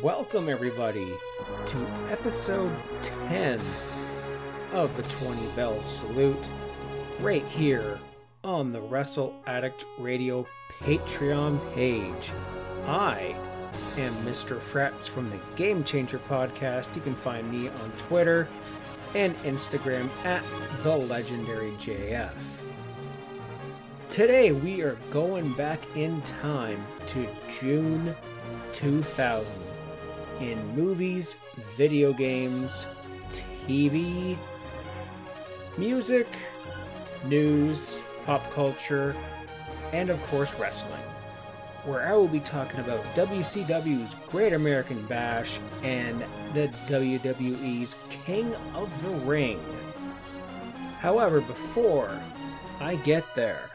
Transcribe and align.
Welcome, 0.00 0.48
everybody, 0.48 1.08
to 1.66 1.86
episode 2.08 2.70
10 3.02 3.60
of 4.74 4.96
the 4.96 5.02
20 5.02 5.44
Bell 5.56 5.82
Salute, 5.82 6.48
right 7.18 7.44
here 7.46 7.98
on 8.44 8.70
the 8.70 8.80
Wrestle 8.80 9.34
Addict 9.44 9.84
Radio 9.98 10.46
Patreon 10.82 11.58
page. 11.74 12.30
I 12.86 13.34
am 13.96 14.14
Mr. 14.24 14.60
Frats 14.60 15.08
from 15.08 15.28
the 15.30 15.40
Game 15.56 15.82
Changer 15.82 16.20
podcast. 16.20 16.94
You 16.94 17.02
can 17.02 17.16
find 17.16 17.50
me 17.50 17.66
on 17.66 17.90
Twitter 17.96 18.46
and 19.16 19.34
Instagram 19.38 20.08
at 20.24 20.44
the 20.84 20.96
legendary 20.96 21.72
JF. 21.72 22.30
Today 24.08 24.52
we 24.52 24.82
are 24.82 24.96
going 25.10 25.52
back 25.54 25.80
in 25.96 26.22
time 26.22 26.84
to 27.08 27.26
June 27.48 28.14
2000 28.70 29.71
in 30.42 30.76
movies, 30.76 31.36
video 31.76 32.12
games, 32.12 32.86
TV, 33.30 34.36
music, 35.78 36.26
news, 37.24 37.98
pop 38.26 38.42
culture, 38.52 39.14
and 39.92 40.10
of 40.10 40.20
course 40.26 40.58
wrestling, 40.58 41.00
where 41.84 42.06
I 42.08 42.14
will 42.14 42.28
be 42.28 42.40
talking 42.40 42.80
about 42.80 43.02
WCW's 43.14 44.16
Great 44.26 44.52
American 44.52 45.06
Bash 45.06 45.60
and 45.82 46.24
the 46.54 46.68
WWE's 46.88 47.96
King 48.10 48.52
of 48.74 49.02
the 49.02 49.10
Ring. 49.24 49.60
However, 50.98 51.40
before 51.40 52.10
I 52.80 52.96
get 52.96 53.24
there, 53.34 53.70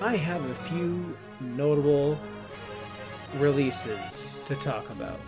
I 0.00 0.16
have 0.16 0.44
a 0.44 0.54
few 0.54 1.16
notable 1.40 2.18
releases 3.38 4.26
to 4.46 4.54
talk 4.56 4.88
about. 4.90 5.20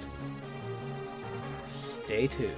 Stay 1.65 2.27
tuned. 2.27 2.55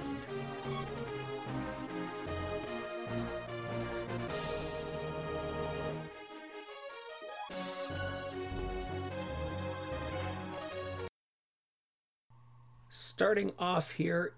Starting 12.89 13.51
off 13.57 13.91
here 13.91 14.33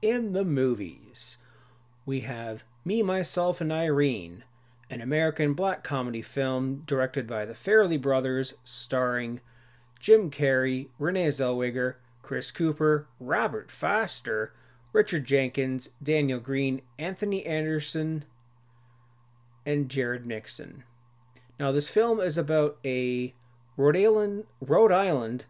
in 0.00 0.32
the 0.32 0.44
movies, 0.44 1.38
we 2.04 2.20
have 2.20 2.64
Me, 2.84 3.02
Myself, 3.02 3.60
and 3.60 3.72
Irene, 3.72 4.44
an 4.88 5.00
American 5.00 5.54
black 5.54 5.82
comedy 5.82 6.22
film 6.22 6.82
directed 6.86 7.26
by 7.26 7.44
the 7.44 7.54
Farrelly 7.54 8.00
brothers, 8.00 8.54
starring 8.62 9.40
Jim 10.00 10.30
Carrey, 10.30 10.88
Renee 10.98 11.28
Zellweger, 11.28 11.94
Chris 12.22 12.50
Cooper, 12.50 13.08
Robert 13.20 13.70
Forster, 13.70 14.52
Richard 14.92 15.24
Jenkins, 15.24 15.90
Daniel 16.02 16.40
Greene, 16.40 16.82
Anthony 16.98 17.44
Anderson, 17.44 18.24
and 19.64 19.88
Jerod 19.88 20.24
Mixon. 20.24 20.84
Now, 21.58 21.72
this 21.72 21.88
film 21.88 22.20
is 22.20 22.38
about 22.38 22.78
a 22.84 23.34
Rhode 23.76 23.96
Island, 23.96 24.44
Rhode 24.60 24.92
Island 24.92 25.44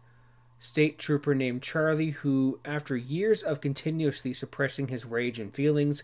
state 0.59 0.97
trooper 0.97 1.35
named 1.35 1.61
Charlie 1.61 2.11
who, 2.11 2.59
after 2.65 2.97
years 2.97 3.41
of 3.43 3.61
continuously 3.61 4.33
suppressing 4.33 4.87
his 4.87 5.05
rage 5.05 5.39
and 5.39 5.53
feelings, 5.53 6.03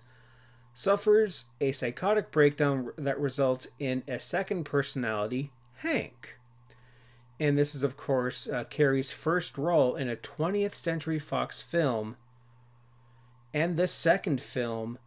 suffers 0.74 1.46
a 1.60 1.72
psychotic 1.72 2.32
breakdown 2.32 2.92
that 2.98 3.20
results 3.20 3.68
in 3.80 4.04
a 4.08 4.20
second 4.20 4.64
personality, 4.64 5.52
Hank. 5.78 6.38
And 7.40 7.58
this 7.58 7.74
is, 7.74 7.84
of 7.84 7.98
course, 7.98 8.48
uh, 8.48 8.64
Carrey's 8.66 9.12
first 9.12 9.58
role 9.58 9.96
in 9.96 10.08
a 10.08 10.16
20th 10.16 10.76
Century 10.76 11.20
Fox 11.20 11.62
film, 11.62 12.16
and 13.54 13.76
the 13.76 13.88
second 13.88 14.42
film 14.42 14.98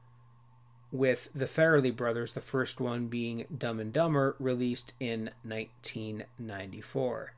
with 0.93 1.29
the 1.35 1.47
Farrelly 1.47 1.95
brothers, 1.95 2.33
the 2.33 2.41
first 2.41 2.81
one 2.81 3.07
being 3.07 3.45
Dumb 3.57 3.81
and 3.81 3.93
Dumber, 3.93 4.37
released 4.39 4.93
in 5.01 5.31
1994. 5.43 7.33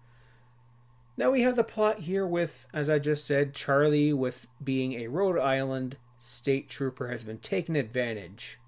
Now 1.16 1.32
we 1.32 1.42
have 1.42 1.56
the 1.56 1.64
plot 1.64 2.00
here 2.00 2.26
with, 2.26 2.66
as 2.72 2.88
I 2.88 2.98
just 2.98 3.26
said, 3.26 3.54
Charlie, 3.54 4.12
with 4.12 4.46
being 4.62 4.92
a 4.94 5.08
Rhode 5.08 5.38
Island 5.38 5.96
state 6.18 6.68
trooper, 6.68 7.08
has 7.08 7.24
been 7.24 7.38
taken 7.38 7.74
advantage 7.74 8.58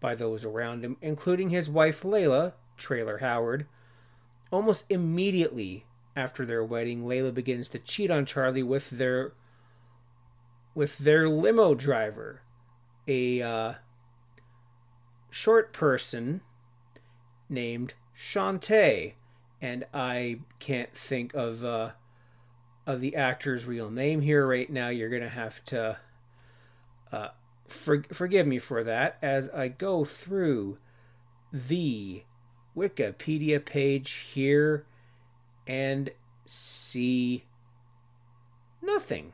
by 0.00 0.14
those 0.14 0.44
around 0.44 0.84
him, 0.84 0.96
including 1.00 1.50
his 1.50 1.70
wife 1.70 2.02
Layla, 2.02 2.52
Traylor 2.76 3.18
Howard. 3.18 3.66
Almost 4.52 4.86
immediately 4.90 5.86
after 6.14 6.44
their 6.44 6.62
wedding, 6.62 7.04
Layla 7.04 7.32
begins 7.32 7.68
to 7.70 7.78
cheat 7.78 8.10
on 8.10 8.26
Charlie 8.26 8.62
with 8.62 8.90
their 8.90 9.32
with 10.74 10.98
their 10.98 11.28
limo 11.28 11.74
driver, 11.74 12.42
a 13.06 13.42
uh, 13.42 13.74
short 15.30 15.72
person 15.72 16.42
named 17.48 17.94
Shantae, 18.16 19.14
and 19.60 19.84
I 19.92 20.40
can't 20.58 20.94
think 20.94 21.34
of 21.34 21.64
uh, 21.64 21.90
of 22.86 23.00
the 23.00 23.16
actor's 23.16 23.64
real 23.64 23.90
name 23.90 24.20
here 24.20 24.46
right 24.46 24.70
now. 24.70 24.88
You're 24.88 25.08
gonna 25.08 25.28
have 25.28 25.64
to 25.64 25.98
uh, 27.10 27.28
for, 27.68 28.04
forgive 28.12 28.46
me 28.46 28.58
for 28.58 28.84
that 28.84 29.18
as 29.22 29.48
I 29.50 29.68
go 29.68 30.04
through 30.04 30.78
the 31.52 32.24
Wikipedia 32.76 33.64
page 33.64 34.12
here 34.32 34.84
and 35.66 36.10
see 36.46 37.44
nothing. 38.80 39.32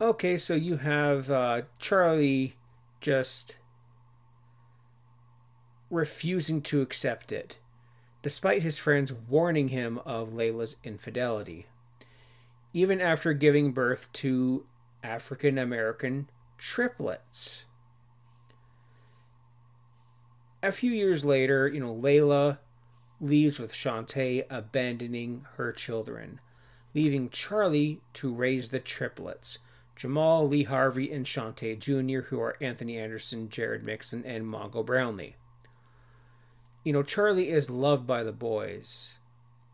Okay, 0.00 0.36
so 0.38 0.54
you 0.54 0.76
have 0.76 1.30
uh, 1.30 1.62
Charlie 1.78 2.54
just 3.00 3.56
refusing 5.90 6.60
to 6.62 6.82
accept 6.82 7.32
it, 7.32 7.58
despite 8.22 8.62
his 8.62 8.78
friends 8.78 9.12
warning 9.12 9.68
him 9.68 9.98
of 10.04 10.30
Layla's 10.30 10.76
infidelity. 10.84 11.66
Even 12.72 13.00
after 13.00 13.32
giving 13.32 13.72
birth 13.72 14.12
to 14.12 14.66
African 15.02 15.58
American 15.58 16.28
triplets. 16.58 17.64
A 20.62 20.72
few 20.72 20.90
years 20.90 21.24
later, 21.24 21.68
you 21.68 21.80
know, 21.80 21.94
Layla 21.94 22.58
leaves 23.20 23.58
with 23.58 23.72
Shantae, 23.72 24.44
abandoning 24.50 25.46
her 25.56 25.72
children, 25.72 26.40
leaving 26.94 27.30
Charlie 27.30 28.00
to 28.14 28.34
raise 28.34 28.70
the 28.70 28.80
triplets 28.80 29.58
Jamal, 29.98 30.46
Lee 30.46 30.62
Harvey, 30.62 31.10
and 31.10 31.26
Shantae 31.26 31.76
Jr., 31.76 32.28
who 32.28 32.40
are 32.40 32.56
Anthony 32.60 32.96
Anderson, 32.96 33.48
Jerod 33.48 33.82
Mixon, 33.82 34.24
and 34.24 34.44
Mongo 34.44 34.86
Brownlee. 34.86 35.34
You 36.84 36.92
know, 36.92 37.02
Charlie 37.02 37.50
is 37.50 37.68
loved 37.68 38.06
by 38.06 38.22
the 38.22 38.32
boys, 38.32 39.16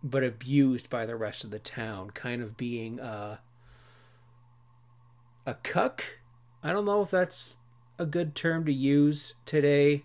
but 0.03 0.25
abused 0.25 0.89
by 0.89 1.05
the 1.05 1.15
rest 1.15 1.45
of 1.45 1.51
the 1.51 1.59
town, 1.59 2.11
kind 2.11 2.43
of 2.43 2.57
being 2.57 2.99
a, 2.99 3.41
a 5.45 5.55
cuck. 5.55 6.21
I 6.63 6.73
don't 6.73 6.87
know 6.87 7.03
if 7.03 7.11
that's 7.11 7.59
a 7.99 8.07
good 8.07 8.35
term 8.35 8.65
to 8.65 8.73
use 8.73 9.35
today. 9.45 10.05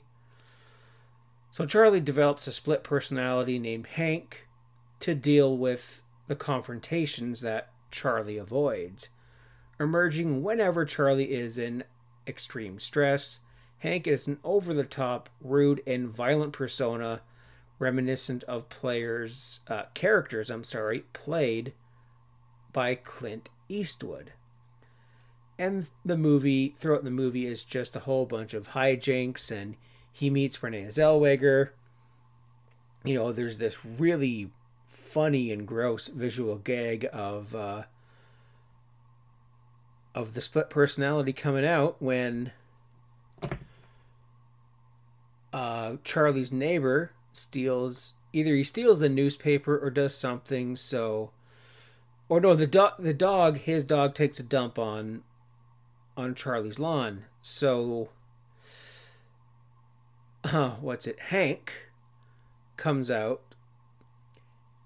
So 1.51 1.65
Charlie 1.65 1.99
develops 1.99 2.47
a 2.47 2.51
split 2.51 2.83
personality 2.83 3.59
named 3.59 3.87
Hank 3.87 4.47
to 4.99 5.15
deal 5.15 5.57
with 5.57 6.03
the 6.27 6.35
confrontations 6.35 7.41
that 7.41 7.69
Charlie 7.91 8.37
avoids. 8.37 9.09
Emerging 9.79 10.43
whenever 10.43 10.85
Charlie 10.85 11.33
is 11.33 11.57
in 11.57 11.83
extreme 12.27 12.79
stress, 12.79 13.39
Hank 13.79 14.07
is 14.07 14.27
an 14.27 14.39
over 14.43 14.73
the 14.73 14.83
top, 14.83 15.29
rude, 15.41 15.81
and 15.87 16.09
violent 16.09 16.53
persona 16.53 17.21
reminiscent 17.79 18.43
of 18.43 18.69
players 18.69 19.61
uh, 19.67 19.83
characters, 19.93 20.49
I'm 20.49 20.65
sorry, 20.65 21.05
played 21.13 21.73
by 22.73 22.95
Clint 22.95 23.49
Eastwood 23.69 24.33
and 25.59 25.89
the 26.05 26.17
movie 26.17 26.73
throughout 26.77 27.03
the 27.03 27.11
movie 27.11 27.45
is 27.45 27.65
just 27.65 27.95
a 27.95 27.99
whole 27.99 28.25
bunch 28.25 28.53
of 28.53 28.69
hijinks 28.69 29.51
and 29.51 29.75
he 30.11 30.29
meets 30.29 30.61
renee 30.61 30.85
zellweger 30.85 31.69
you 33.03 33.15
know 33.15 33.31
there's 33.31 33.57
this 33.57 33.85
really 33.85 34.51
funny 34.87 35.51
and 35.51 35.67
gross 35.67 36.07
visual 36.07 36.57
gag 36.57 37.07
of 37.13 37.55
uh, 37.55 37.83
of 40.13 40.33
the 40.33 40.41
split 40.41 40.69
personality 40.69 41.33
coming 41.33 41.65
out 41.65 41.95
when 42.01 42.51
uh, 45.53 45.93
charlie's 46.03 46.51
neighbor 46.51 47.11
steals 47.31 48.13
either 48.33 48.55
he 48.55 48.63
steals 48.63 48.99
the 48.99 49.09
newspaper 49.09 49.77
or 49.77 49.89
does 49.89 50.15
something 50.15 50.75
so 50.75 51.31
or 52.27 52.39
no 52.39 52.55
the 52.55 52.67
dog 52.67 52.93
the 52.99 53.13
dog 53.13 53.57
his 53.59 53.83
dog 53.85 54.13
takes 54.13 54.39
a 54.39 54.43
dump 54.43 54.77
on 54.77 55.23
on 56.19 56.35
Charlie's 56.35 56.79
lawn. 56.79 57.25
So, 57.41 58.09
what's 60.81 61.07
it? 61.07 61.19
Hank 61.19 61.73
comes 62.77 63.11
out 63.11 63.41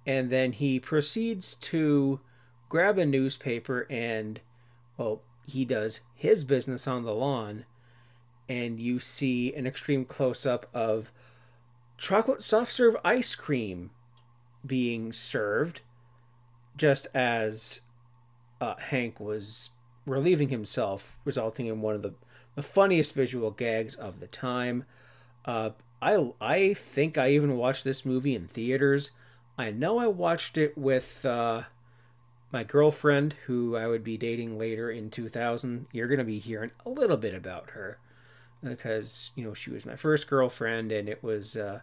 and 0.06 0.30
then 0.30 0.52
he 0.52 0.80
proceeds 0.80 1.56
to 1.56 2.20
grab 2.70 2.98
a 2.98 3.06
newspaper 3.06 3.86
and, 3.90 4.42
well, 4.98 5.22
he 5.46 5.66
does 5.66 6.02
his 6.16 6.44
business 6.44 6.88
on 6.88 7.04
the 7.04 7.14
lawn, 7.14 7.66
and 8.48 8.80
you 8.80 9.00
see 9.00 9.54
an 9.54 9.68
extreme 9.68 10.06
close 10.06 10.46
up 10.46 10.68
of 10.74 11.12
chocolate 11.98 12.42
soft 12.42 12.72
serve 12.72 12.96
ice 13.04 13.36
cream 13.36 13.92
being 14.66 15.12
served, 15.12 15.82
just 16.76 17.08
as 17.14 17.82
uh, 18.62 18.76
Hank 18.76 19.20
was 19.20 19.72
relieving 20.06 20.50
himself, 20.50 21.20
resulting 21.26 21.66
in 21.66 21.82
one 21.82 21.96
of 21.96 22.02
the, 22.02 22.14
the 22.56 22.64
funniest 22.64 23.14
visual 23.14 23.52
gags 23.52 23.96
of 23.96 24.20
the 24.20 24.28
time. 24.28 24.86
Uh, 25.46 25.72
I 26.02 26.32
I 26.42 26.74
think 26.74 27.18
I 27.18 27.30
even 27.32 27.58
watched 27.58 27.84
this 27.84 28.06
movie 28.06 28.36
in 28.36 28.48
theaters. 28.48 29.12
I 29.58 29.72
know 29.72 30.00
I 30.00 30.08
watched 30.08 30.58
it 30.58 30.78
with 30.78 31.26
uh, 31.26 31.64
my 32.52 32.64
girlfriend, 32.64 33.36
who 33.46 33.76
I 33.76 33.88
would 33.88 34.04
be 34.04 34.18
dating 34.18 34.58
later 34.58 34.90
in 34.90 35.10
2000. 35.10 35.88
You're 35.92 36.08
gonna 36.08 36.24
be 36.24 36.40
hearing 36.40 36.72
a 36.86 36.90
little 36.90 37.18
bit 37.18 37.34
about 37.36 37.72
her 37.72 38.00
because 38.64 39.32
you 39.36 39.44
know 39.44 39.54
she 39.54 39.72
was 39.72 39.86
my 39.86 39.96
first 39.96 40.30
girlfriend, 40.30 40.92
and 40.92 41.08
it 41.10 41.24
was 41.24 41.56
uh, 41.58 41.82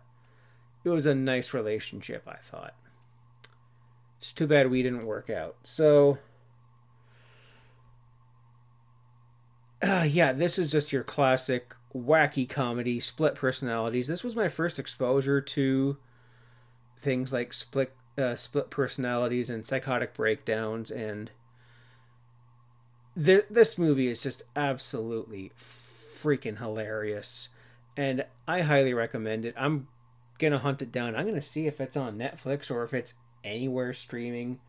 it 0.85 0.91
was 0.91 1.07
a 1.07 1.15
nice 1.15 1.55
relationship. 1.55 2.25
I 2.27 2.37
thought. 2.37 2.75
It's 4.19 4.33
too 4.33 4.47
bad 4.47 4.71
we 4.71 4.83
didn't 4.83 5.07
work 5.07 5.31
out. 5.31 5.57
So. 5.63 6.19
Uh, 9.83 10.07
yeah, 10.07 10.33
this 10.33 10.59
is 10.59 10.71
just 10.71 10.93
your 10.93 11.03
classic 11.03 11.75
wacky 11.95 12.49
comedy, 12.49 13.01
split 13.01 13.35
personalities. 13.35 14.07
This 14.07 14.25
was 14.25 14.37
my 14.37 14.49
first 14.49 14.79
exposure 14.79 15.41
to 15.41 15.97
things 16.97 17.33
like 17.33 17.53
split 17.53 17.95
uh, 18.19 18.35
split 18.35 18.71
personalities 18.71 19.51
and 19.51 19.67
psychotic 19.67 20.15
breakdowns, 20.15 20.91
and 20.91 21.31
th- 23.23 23.47
this 23.51 23.79
movie 23.79 24.09
is 24.09 24.23
just 24.23 24.43
absolutely 24.55 25.53
freaking 25.59 26.59
hilarious, 26.59 27.49
and 27.97 28.25
I 28.47 28.61
highly 28.63 28.95
recommend 28.95 29.45
it. 29.45 29.55
I'm 29.57 29.89
gonna 30.39 30.59
hunt 30.59 30.83
it 30.83 30.93
down. 30.93 31.17
I'm 31.17 31.27
gonna 31.27 31.41
see 31.41 31.67
if 31.67 31.81
it's 31.81 31.97
on 31.97 32.19
Netflix 32.19 32.71
or 32.71 32.83
if 32.83 32.95
it's 32.95 33.15
anywhere 33.45 33.93
streaming. 33.93 34.61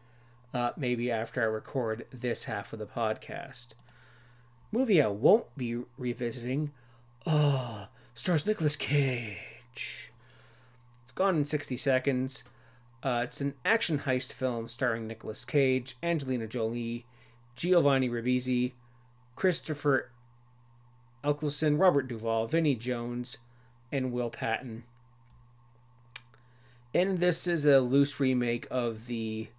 Uh, 0.53 0.71
maybe 0.75 1.09
after 1.09 1.41
I 1.41 1.45
record 1.45 2.05
this 2.11 2.43
half 2.43 2.73
of 2.73 2.79
the 2.79 2.85
podcast. 2.85 3.73
Movie 4.69 5.01
I 5.01 5.07
won't 5.07 5.45
be 5.57 5.83
revisiting. 5.97 6.71
Oh, 7.25 7.87
stars 8.13 8.45
Nicolas 8.47 8.75
Cage. 8.75 10.11
It's 11.03 11.11
gone 11.11 11.35
in 11.37 11.45
60 11.45 11.77
seconds. 11.77 12.43
Uh, 13.03 13.21
it's 13.23 13.41
an 13.41 13.53
action 13.65 13.99
heist 13.99 14.33
film 14.33 14.67
starring 14.67 15.07
Nicolas 15.07 15.45
Cage, 15.45 15.97
Angelina 16.01 16.47
Jolie, 16.47 17.05
Giovanni 17.55 18.09
Ribisi, 18.09 18.73
Christopher 19.35 20.11
Eccleston, 21.23 21.77
Robert 21.77 22.07
Duvall, 22.07 22.47
Vinnie 22.47 22.75
Jones, 22.75 23.37
and 23.91 24.11
Will 24.11 24.29
Patton. 24.29 24.83
And 26.93 27.19
this 27.19 27.47
is 27.47 27.65
a 27.65 27.79
loose 27.79 28.19
remake 28.19 28.67
of 28.69 29.07
the 29.07 29.49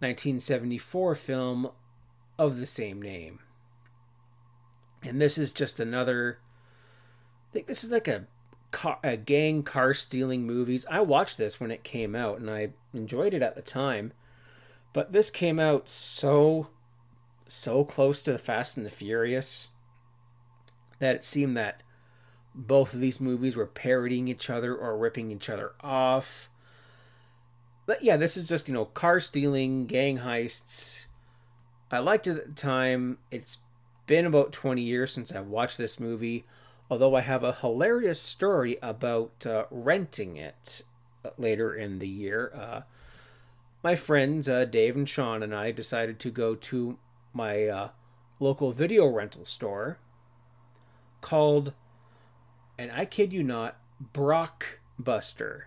1974 0.00 1.14
film 1.14 1.70
of 2.38 2.58
the 2.58 2.66
same 2.66 3.00
name. 3.00 3.40
And 5.02 5.20
this 5.20 5.38
is 5.38 5.52
just 5.52 5.80
another. 5.80 6.38
Think 7.52 7.66
this 7.66 7.84
is 7.84 7.90
like 7.90 8.08
a 8.08 8.26
car, 8.70 8.98
a 9.02 9.16
gang 9.16 9.62
car 9.62 9.94
stealing 9.94 10.46
movies. 10.46 10.86
I 10.90 11.00
watched 11.00 11.38
this 11.38 11.58
when 11.60 11.70
it 11.70 11.84
came 11.84 12.14
out 12.14 12.38
and 12.38 12.50
I 12.50 12.70
enjoyed 12.92 13.34
it 13.34 13.42
at 13.42 13.54
the 13.54 13.62
time. 13.62 14.12
But 14.92 15.12
this 15.12 15.30
came 15.30 15.58
out 15.60 15.88
so 15.88 16.68
so 17.46 17.84
close 17.84 18.22
to 18.22 18.32
the 18.32 18.38
Fast 18.38 18.76
and 18.76 18.84
the 18.84 18.90
Furious 18.90 19.68
that 20.98 21.14
it 21.14 21.24
seemed 21.24 21.56
that 21.56 21.82
both 22.54 22.92
of 22.92 23.00
these 23.00 23.20
movies 23.20 23.56
were 23.56 23.66
parodying 23.66 24.28
each 24.28 24.50
other 24.50 24.74
or 24.74 24.98
ripping 24.98 25.30
each 25.30 25.48
other 25.48 25.72
off. 25.80 26.50
But 27.86 28.02
yeah, 28.02 28.16
this 28.16 28.36
is 28.36 28.46
just, 28.46 28.68
you 28.68 28.74
know, 28.74 28.84
car 28.84 29.20
stealing, 29.20 29.86
gang 29.86 30.18
heists. 30.18 31.06
I 31.90 32.00
liked 32.00 32.26
it 32.26 32.36
at 32.36 32.46
the 32.48 32.60
time. 32.60 33.18
It's 33.30 33.60
been 34.06 34.26
about 34.26 34.52
20 34.52 34.82
years 34.82 35.12
since 35.12 35.34
I 35.34 35.40
watched 35.40 35.78
this 35.78 35.98
movie, 35.98 36.44
although 36.90 37.14
I 37.14 37.20
have 37.20 37.44
a 37.44 37.52
hilarious 37.52 38.20
story 38.20 38.78
about 38.82 39.46
uh, 39.46 39.64
renting 39.70 40.36
it 40.36 40.82
later 41.36 41.74
in 41.74 41.98
the 41.98 42.08
year. 42.08 42.52
Uh, 42.54 42.80
my 43.82 43.94
friends, 43.94 44.48
uh, 44.48 44.64
Dave 44.64 44.96
and 44.96 45.08
Sean, 45.08 45.42
and 45.42 45.54
I 45.54 45.70
decided 45.70 46.18
to 46.20 46.30
go 46.30 46.54
to 46.54 46.98
my 47.32 47.66
uh, 47.66 47.88
local 48.40 48.72
video 48.72 49.06
rental 49.06 49.44
store 49.44 49.98
called, 51.20 51.72
and 52.78 52.90
I 52.90 53.04
kid 53.04 53.32
you 53.32 53.42
not, 53.42 53.76
Brockbuster. 54.12 55.62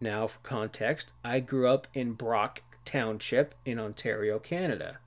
Now, 0.00 0.26
for 0.26 0.38
context, 0.40 1.12
I 1.24 1.40
grew 1.40 1.68
up 1.68 1.88
in 1.94 2.12
Brock 2.12 2.62
Township 2.84 3.54
in 3.64 3.78
Ontario, 3.78 4.38
Canada. 4.38 4.98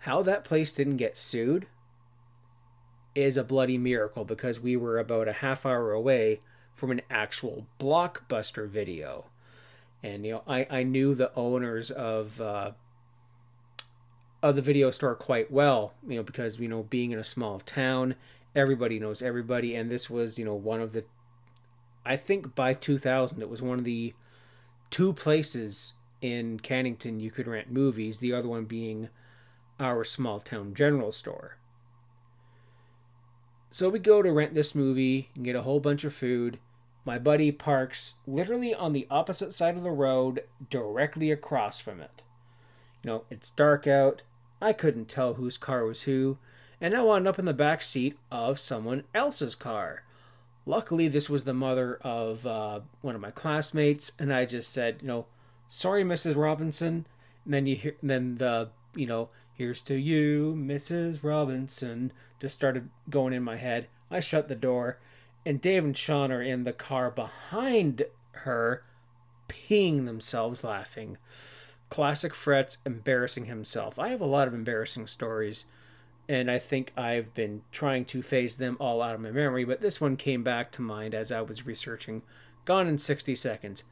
How 0.00 0.22
that 0.22 0.44
place 0.44 0.72
didn't 0.72 0.96
get 0.98 1.16
sued 1.16 1.66
is 3.18 3.36
a 3.36 3.42
bloody 3.42 3.76
miracle 3.76 4.24
because 4.24 4.60
we 4.60 4.76
were 4.76 4.96
about 4.96 5.26
a 5.26 5.32
half 5.32 5.66
hour 5.66 5.90
away 5.90 6.40
from 6.72 6.92
an 6.92 7.02
actual 7.10 7.66
blockbuster 7.80 8.68
video. 8.68 9.24
And 10.04 10.24
you 10.24 10.34
know, 10.34 10.42
I, 10.46 10.66
I 10.70 10.82
knew 10.84 11.16
the 11.16 11.34
owners 11.34 11.90
of 11.90 12.40
uh, 12.40 12.70
of 14.40 14.54
the 14.54 14.62
video 14.62 14.92
store 14.92 15.16
quite 15.16 15.50
well, 15.50 15.94
you 16.06 16.16
know, 16.16 16.22
because 16.22 16.60
you 16.60 16.68
know, 16.68 16.84
being 16.84 17.10
in 17.10 17.18
a 17.18 17.24
small 17.24 17.58
town, 17.58 18.14
everybody 18.54 19.00
knows 19.00 19.20
everybody, 19.20 19.74
and 19.74 19.90
this 19.90 20.08
was, 20.08 20.38
you 20.38 20.44
know, 20.44 20.54
one 20.54 20.80
of 20.80 20.92
the 20.92 21.04
I 22.06 22.16
think 22.16 22.54
by 22.54 22.72
2000 22.72 23.42
it 23.42 23.50
was 23.50 23.60
one 23.60 23.80
of 23.80 23.84
the 23.84 24.14
two 24.90 25.12
places 25.12 25.94
in 26.20 26.60
Cannington 26.60 27.20
you 27.20 27.32
could 27.32 27.48
rent 27.48 27.72
movies, 27.72 28.18
the 28.18 28.32
other 28.32 28.48
one 28.48 28.64
being 28.64 29.08
our 29.80 30.04
small 30.04 30.38
town 30.38 30.72
general 30.72 31.10
store. 31.10 31.58
So 33.70 33.88
we 33.88 33.98
go 33.98 34.22
to 34.22 34.32
rent 34.32 34.54
this 34.54 34.74
movie 34.74 35.28
and 35.34 35.44
get 35.44 35.56
a 35.56 35.62
whole 35.62 35.80
bunch 35.80 36.04
of 36.04 36.14
food. 36.14 36.58
My 37.04 37.18
buddy 37.18 37.52
parks 37.52 38.14
literally 38.26 38.74
on 38.74 38.92
the 38.92 39.06
opposite 39.10 39.52
side 39.52 39.76
of 39.76 39.82
the 39.82 39.90
road, 39.90 40.44
directly 40.70 41.30
across 41.30 41.80
from 41.80 42.00
it. 42.00 42.22
You 43.02 43.10
know, 43.10 43.24
it's 43.30 43.50
dark 43.50 43.86
out. 43.86 44.22
I 44.60 44.72
couldn't 44.72 45.08
tell 45.08 45.34
whose 45.34 45.56
car 45.56 45.84
was 45.84 46.02
who, 46.02 46.38
and 46.80 46.94
I 46.94 47.02
wound 47.02 47.28
up 47.28 47.38
in 47.38 47.44
the 47.44 47.52
back 47.52 47.82
seat 47.82 48.18
of 48.30 48.58
someone 48.58 49.04
else's 49.14 49.54
car. 49.54 50.02
Luckily, 50.66 51.08
this 51.08 51.30
was 51.30 51.44
the 51.44 51.54
mother 51.54 51.96
of 52.02 52.46
uh, 52.46 52.80
one 53.00 53.14
of 53.14 53.20
my 53.20 53.30
classmates, 53.30 54.12
and 54.18 54.32
I 54.32 54.44
just 54.44 54.72
said, 54.72 54.98
you 55.00 55.08
know, 55.08 55.26
sorry, 55.66 56.04
Mrs. 56.04 56.36
Robinson. 56.36 57.06
And 57.44 57.54
then 57.54 57.66
you 57.66 57.76
hear, 57.76 57.96
then 58.02 58.36
the, 58.36 58.70
you 58.94 59.06
know, 59.06 59.30
here's 59.58 59.82
to 59.82 59.94
you, 59.94 60.54
Mrs. 60.56 61.22
Robinson, 61.22 62.12
just 62.40 62.54
started 62.54 62.88
going 63.10 63.34
in 63.34 63.42
my 63.42 63.56
head. 63.56 63.88
I 64.10 64.20
shut 64.20 64.48
the 64.48 64.54
door, 64.54 64.98
and 65.44 65.60
Dave 65.60 65.84
and 65.84 65.96
Sean 65.96 66.32
are 66.32 66.40
in 66.40 66.64
the 66.64 66.72
car 66.72 67.10
behind 67.10 68.04
her, 68.32 68.84
peeing 69.48 70.06
themselves 70.06 70.64
laughing. 70.64 71.18
Classic 71.90 72.32
Fretz 72.32 72.78
embarrassing 72.86 73.46
himself. 73.46 73.98
I 73.98 74.08
have 74.08 74.20
a 74.20 74.26
lot 74.26 74.48
of 74.48 74.54
embarrassing 74.54 75.06
stories 75.08 75.66
and 76.28 76.50
I 76.50 76.58
think 76.58 76.92
I've 76.96 77.32
been 77.32 77.62
trying 77.72 78.04
to 78.06 78.22
phase 78.22 78.58
them 78.58 78.76
all 78.78 79.00
out 79.00 79.14
of 79.14 79.20
my 79.20 79.30
memory, 79.30 79.64
but 79.64 79.80
this 79.80 80.00
one 80.00 80.16
came 80.16 80.42
back 80.42 80.70
to 80.72 80.82
mind 80.82 81.14
as 81.14 81.32
I 81.32 81.40
was 81.40 81.66
researching. 81.66 82.22
Gone 82.66 82.86
in 82.86 82.98
60 82.98 83.34
seconds. 83.34 83.84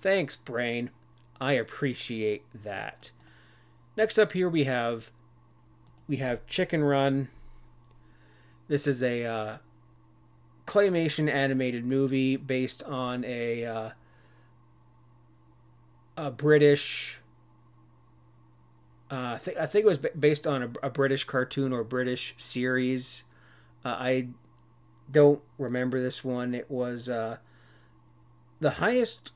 Thanks, 0.00 0.36
brain. 0.36 0.90
I 1.40 1.54
appreciate 1.54 2.44
that. 2.62 3.10
Next 3.96 4.18
up 4.18 4.32
here 4.32 4.48
we 4.48 4.64
have 4.64 5.10
we 6.08 6.16
have 6.16 6.46
Chicken 6.46 6.82
Run. 6.82 7.28
This 8.68 8.86
is 8.86 9.02
a 9.02 9.24
uh, 9.24 9.56
claymation 10.66 11.30
animated 11.30 11.84
movie 11.84 12.36
based 12.36 12.82
on 12.84 13.24
a 13.24 13.64
uh, 13.64 13.90
a 16.16 16.30
British 16.30 17.20
uh, 19.12 19.34
I 19.34 19.38
think 19.38 19.58
I 19.58 19.66
think 19.66 19.84
it 19.84 19.88
was 19.88 19.98
based 19.98 20.46
on 20.46 20.62
a, 20.62 20.86
a 20.86 20.90
British 20.90 21.24
cartoon 21.24 21.70
or 21.70 21.84
British 21.84 22.34
series. 22.38 23.24
Uh, 23.84 23.90
I 23.90 24.28
don't 25.10 25.42
remember 25.58 26.00
this 26.00 26.24
one. 26.24 26.54
It 26.54 26.70
was 26.70 27.10
uh, 27.10 27.36
the 28.60 28.70
highest 28.70 29.32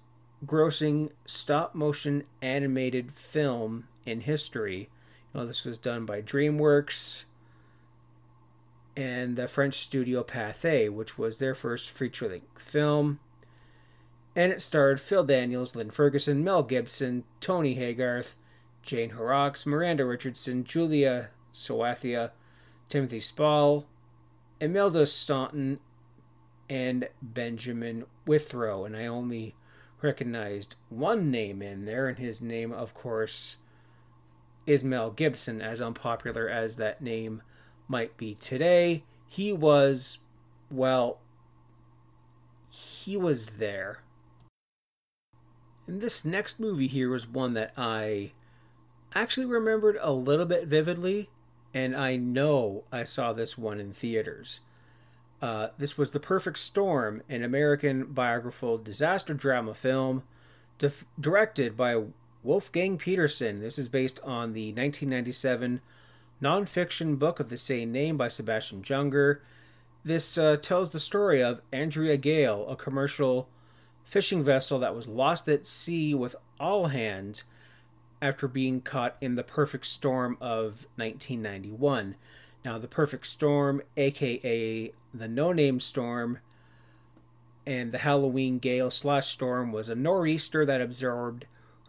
grossing 0.46 1.10
stop 1.26 1.74
motion 1.74 2.24
animated 2.40 3.12
film 3.12 3.88
in 4.06 4.22
history. 4.22 4.88
You 5.34 5.40
know, 5.40 5.46
this 5.46 5.64
was 5.64 5.76
done 5.76 6.06
by 6.06 6.22
DreamWorks 6.22 7.24
and 8.96 9.36
the 9.36 9.46
French 9.46 9.74
studio 9.74 10.22
Pathé, 10.24 10.88
which 10.90 11.18
was 11.18 11.36
their 11.36 11.54
first 11.54 11.90
feature 11.90 12.28
length 12.28 12.62
film. 12.62 13.18
and 14.34 14.52
it 14.52 14.60
starred 14.60 15.00
Phil 15.00 15.24
Daniels, 15.24 15.74
Lynn 15.74 15.90
Ferguson, 15.90 16.44
Mel 16.44 16.62
Gibson, 16.62 17.24
Tony 17.40 17.74
Haygarth, 17.76 18.34
Jane 18.82 19.10
Horrocks, 19.10 19.64
Miranda 19.64 20.04
Richardson, 20.04 20.62
Julia 20.62 21.30
Sawalha, 21.50 22.30
Timothy 22.90 23.20
Spall, 23.20 23.86
Imelda 24.60 25.06
Staunton, 25.06 25.80
and 26.68 27.08
Benjamin 27.22 28.04
Whitrow. 28.26 28.84
And 28.84 28.94
I 28.94 29.06
only 29.06 29.54
recognized 30.02 30.76
one 30.90 31.30
name 31.30 31.62
in 31.62 31.86
there, 31.86 32.06
and 32.06 32.18
his 32.18 32.40
name, 32.42 32.72
of 32.72 32.92
course, 32.92 33.56
is 34.66 34.84
Mel 34.84 35.10
Gibson, 35.10 35.62
as 35.62 35.80
unpopular 35.80 36.48
as 36.48 36.76
that 36.76 37.00
name 37.00 37.42
might 37.88 38.16
be 38.16 38.34
today. 38.34 39.04
He 39.28 39.52
was, 39.52 40.18
well, 40.70 41.18
he 42.68 43.16
was 43.16 43.56
there. 43.56 44.00
And 45.86 46.00
this 46.00 46.24
next 46.24 46.58
movie 46.58 46.88
here 46.88 47.10
was 47.10 47.28
one 47.28 47.54
that 47.54 47.72
I 47.76 48.32
actually 49.14 49.46
remembered 49.46 49.96
a 50.00 50.12
little 50.12 50.46
bit 50.46 50.66
vividly, 50.66 51.30
and 51.72 51.96
I 51.96 52.16
know 52.16 52.84
I 52.90 53.04
saw 53.04 53.32
this 53.32 53.56
one 53.56 53.78
in 53.78 53.92
theaters. 53.92 54.60
Uh, 55.40 55.68
this 55.78 55.96
was 55.96 56.10
The 56.10 56.20
Perfect 56.20 56.58
Storm, 56.58 57.22
an 57.28 57.44
American 57.44 58.06
biographical 58.06 58.78
disaster 58.78 59.34
drama 59.34 59.74
film 59.74 60.22
directed 61.20 61.76
by 61.76 62.02
Wolfgang 62.46 62.96
Petersen. 62.96 63.58
This 63.58 63.76
is 63.76 63.88
based 63.88 64.20
on 64.22 64.52
the 64.52 64.68
1997 64.68 65.80
nonfiction 66.40 67.18
book 67.18 67.40
of 67.40 67.50
the 67.50 67.56
same 67.56 67.90
name 67.90 68.16
by 68.16 68.28
Sebastian 68.28 68.82
Junger. 68.82 69.40
This 70.04 70.38
uh, 70.38 70.56
tells 70.56 70.92
the 70.92 71.00
story 71.00 71.42
of 71.42 71.60
Andrea 71.72 72.16
Gail, 72.16 72.64
a 72.68 72.76
commercial 72.76 73.48
fishing 74.04 74.44
vessel 74.44 74.78
that 74.78 74.94
was 74.94 75.08
lost 75.08 75.48
at 75.48 75.66
sea 75.66 76.14
with 76.14 76.36
all 76.60 76.86
hands 76.86 77.42
after 78.22 78.46
being 78.46 78.80
caught 78.80 79.16
in 79.20 79.34
the 79.34 79.42
perfect 79.42 79.84
storm 79.84 80.36
of 80.40 80.86
1991. 80.94 82.14
Now, 82.64 82.78
the 82.78 82.86
perfect 82.86 83.26
storm, 83.26 83.82
aka 83.96 84.92
the 85.12 85.28
no 85.28 85.52
name 85.52 85.80
storm, 85.80 86.38
and 87.66 87.90
the 87.90 87.98
Halloween 87.98 88.60
gale 88.60 88.92
slash 88.92 89.26
storm 89.26 89.72
was 89.72 89.88
a 89.88 89.96
nor'easter 89.96 90.64
that 90.64 90.80
absorbed 90.80 91.46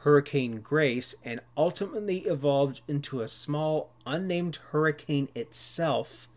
Hurricane 0.08 0.62
Grace 0.62 1.16
and 1.26 1.42
ultimately 1.58 2.20
evolved 2.20 2.80
into 2.88 3.20
a 3.20 3.28
small 3.28 3.90
unnamed 4.06 4.56
hurricane 4.72 5.28
itself 5.36 6.30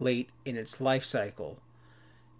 late 0.00 0.30
in 0.44 0.56
its 0.56 0.80
life 0.80 1.04
cycle. 1.04 1.58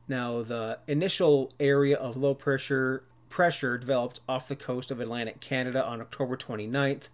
Now, 0.09 0.43
the 0.43 0.81
initial 0.89 1.53
area 1.61 1.97
of 1.97 2.17
low 2.17 2.35
pressure 2.35 3.05
pressure 3.29 3.79
developed 3.79 4.19
off 4.29 4.49
the 4.49 4.57
coast 4.57 4.91
of 4.91 4.99
Atlantic 4.99 5.39
Canada 5.39 5.87
on 5.87 6.01
October 6.01 6.37
29th, 6.37 7.11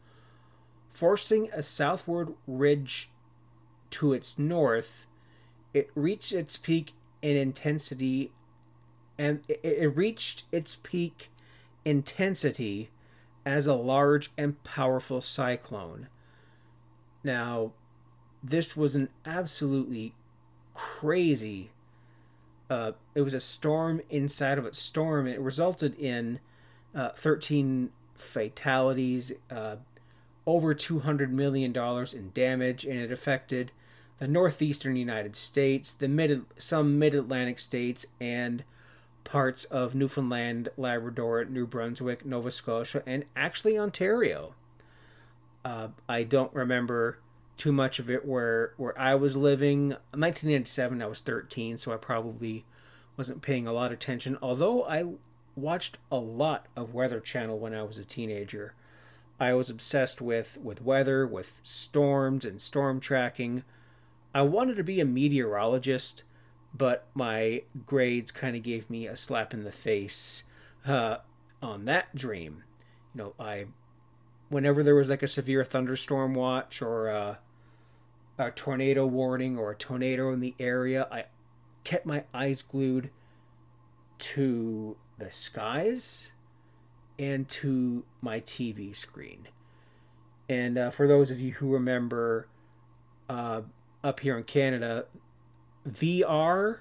forcing 0.95 1.51
a 1.53 1.63
southward 1.63 2.33
ridge 2.47 3.11
to 3.91 4.15
its 4.15 4.39
north. 4.39 5.05
It 5.75 5.91
reached 5.95 6.33
its 6.33 6.57
peak 6.57 6.95
in 7.21 7.37
intensity 7.37 8.33
and 9.19 9.43
it 9.47 9.95
reached 9.95 10.45
its 10.51 10.77
peak 10.77 11.29
intensity 11.85 12.89
as 13.45 13.67
a 13.67 13.75
large 13.75 14.31
and 14.37 14.63
powerful 14.65 15.21
cyclone. 15.21 16.09
Now, 17.23 17.73
this 18.43 18.77
was 18.77 18.95
an 18.95 19.09
absolutely 19.25 20.15
crazy 20.75 21.71
uh, 22.71 22.93
it 23.15 23.21
was 23.21 23.35
a 23.35 23.41
storm 23.41 24.01
inside 24.11 24.59
of 24.59 24.67
a 24.67 24.73
storm. 24.73 25.27
It 25.27 25.41
resulted 25.41 25.95
in 25.97 26.41
uh, 26.95 27.11
13 27.11 27.91
fatalities, 28.17 29.33
uh, 29.51 29.77
over 30.47 30.75
200 30.75 31.33
million 31.33 31.73
dollars 31.73 32.15
in 32.15 32.31
damage, 32.33 32.85
and 32.85 32.99
it 32.99 33.13
affected 33.13 33.73
the 34.19 34.29
northeastern 34.29 34.97
United 34.97 35.37
States, 35.37 35.93
the 35.93 36.09
mid 36.09 36.45
some 36.57 36.99
mid-Atlantic 36.99 37.59
states, 37.59 38.07
and 38.21 38.65
parts 39.25 39.65
of 39.65 39.95
Newfoundland, 39.95 40.69
Labrador, 40.77 41.45
New 41.45 41.67
Brunswick, 41.67 42.25
Nova 42.25 42.51
Scotia, 42.51 43.03
and 43.07 43.25
actually 43.35 43.79
Ontario. 43.79 44.55
Uh, 45.65 45.89
I 46.09 46.23
don't 46.23 46.55
remember 46.55 47.19
too 47.57 47.73
much 47.73 47.99
of 47.99 48.11
it 48.11 48.25
where 48.25 48.75
where 48.77 48.99
I 48.99 49.15
was 49.15 49.37
living. 49.37 49.91
1997, 50.13 51.03
I 51.03 51.07
was 51.07 51.21
13, 51.21 51.79
so 51.79 51.93
I 51.93 51.97
probably 51.97 52.65
wasn't 53.17 53.43
paying 53.43 53.67
a 53.67 53.73
lot 53.73 53.87
of 53.87 53.93
attention. 53.93 54.37
Although 54.43 54.85
I 54.85 55.05
watched 55.57 55.99
a 56.11 56.17
lot 56.17 56.67
of 56.77 56.95
Weather 56.95 57.21
Channel 57.21 57.59
when 57.59 57.75
I 57.75 57.83
was 57.83 57.99
a 57.99 58.05
teenager. 58.05 58.75
I 59.39 59.55
was 59.55 59.71
obsessed 59.71 60.21
with 60.21 60.59
with 60.63 60.83
weather, 60.83 61.27
with 61.27 61.61
storms 61.63 62.45
and 62.45 62.61
storm 62.61 63.01
tracking. 63.01 63.65
I 64.35 64.43
wanted 64.43 64.77
to 64.77 64.85
be 64.85 65.01
a 65.01 65.05
meteorologist, 65.05 66.25
but 66.77 67.07
my 67.15 67.63
grades 67.87 68.33
kind 68.33 68.57
of 68.57 68.63
gave 68.63 68.91
me 68.91 69.07
a 69.07 69.17
slap 69.17 69.55
in 69.55 69.65
the 69.65 69.73
face 69.73 70.43
uh, 70.87 71.19
on 71.63 71.85
that 71.85 72.15
dream. 72.15 72.65
You 73.15 73.23
know, 73.23 73.35
I 73.39 73.67
whenever 74.49 74.83
there 74.83 74.95
was 74.95 75.09
like 75.09 75.23
a 75.23 75.29
severe 75.29 75.65
thunderstorm 75.65 76.35
watch 76.35 76.83
or 76.83 77.09
a, 77.09 77.39
a 78.39 78.51
tornado 78.51 79.07
warning 79.07 79.57
or 79.57 79.71
a 79.71 79.77
tornado 79.77 80.33
in 80.33 80.41
the 80.41 80.55
area, 80.59 81.07
I 81.11 81.25
kept 81.85 82.07
my 82.07 82.25
eyes 82.33 82.63
glued 82.63 83.11
to 84.19 84.97
the 85.19 85.31
skies 85.31 86.31
and 87.19 87.49
to 87.49 88.05
my 88.21 88.41
TV 88.41 88.95
screen. 88.95 89.49
And 90.49 90.77
uh, 90.77 90.91
for 90.91 91.07
those 91.07 91.31
of 91.31 91.41
you 91.41 91.53
who 91.53 91.73
remember 91.73 92.49
uh, 93.29 93.63
up 94.03 94.21
here 94.21 94.37
in 94.37 94.45
Canada, 94.45 95.07
VR 95.89 96.79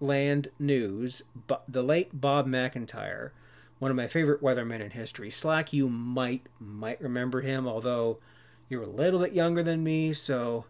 Land 0.00 0.50
News, 0.58 1.22
the 1.68 1.82
late 1.82 2.20
Bob 2.20 2.46
McIntyre, 2.46 3.30
one 3.78 3.90
of 3.90 3.96
my 3.96 4.08
favorite 4.08 4.42
weathermen 4.42 4.80
in 4.80 4.90
history. 4.90 5.30
Slack, 5.30 5.72
you 5.72 5.88
might 5.88 6.46
might 6.60 7.00
remember 7.00 7.40
him, 7.40 7.66
although 7.66 8.18
you're 8.68 8.82
a 8.82 8.86
little 8.86 9.20
bit 9.20 9.32
younger 9.32 9.62
than 9.62 9.84
me. 9.84 10.12
So, 10.12 10.64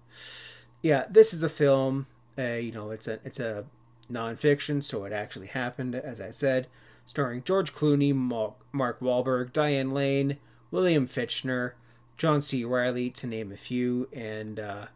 yeah, 0.83 1.07
this 1.11 1.33
is 1.33 1.43
a 1.43 1.49
film. 1.49 2.07
Uh, 2.39 2.55
you 2.55 2.73
know, 2.73 2.91
it's 2.91 3.07
a 3.07 3.21
it's 3.25 3.41
a 3.41 3.65
nonfiction, 4.11 4.83
so 4.83 5.05
it 5.05 5.13
actually 5.13 5.49
happened, 5.49 5.95
as 5.95 6.21
I 6.21 6.31
said, 6.31 6.69
starring 7.07 7.43
George 7.43 7.75
Clooney, 7.75 8.15
Mark 8.15 9.01
Wahlberg, 9.01 9.53
Diane 9.53 9.93
Lane, 9.93 10.39
William 10.71 11.07
Fichtner, 11.07 11.73
John 12.17 12.41
C. 12.41 12.65
Reilly, 12.65 13.11
to 13.11 13.27
name 13.27 13.53
a 13.53 13.57
few. 13.57 14.09
And 14.13 14.59
uh, 14.61 14.87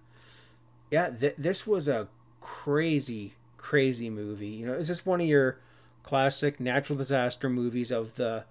yeah, 0.90 1.10
th- 1.10 1.34
this 1.38 1.66
was 1.66 1.88
a 1.88 2.08
crazy, 2.40 3.34
crazy 3.56 4.10
movie. 4.10 4.48
You 4.48 4.66
know, 4.66 4.74
it's 4.74 4.88
just 4.88 5.06
one 5.06 5.20
of 5.20 5.26
your 5.26 5.58
classic 6.02 6.58
natural 6.58 6.96
disaster 6.96 7.48
movies 7.48 7.90
of 7.90 8.14
the 8.14 8.44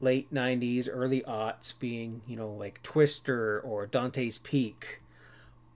late 0.00 0.32
90s, 0.32 0.88
early 0.90 1.20
aughts, 1.22 1.78
being, 1.78 2.22
you 2.26 2.36
know, 2.36 2.50
like 2.50 2.82
Twister 2.82 3.60
or 3.60 3.86
Dante's 3.86 4.38
Peak, 4.38 5.00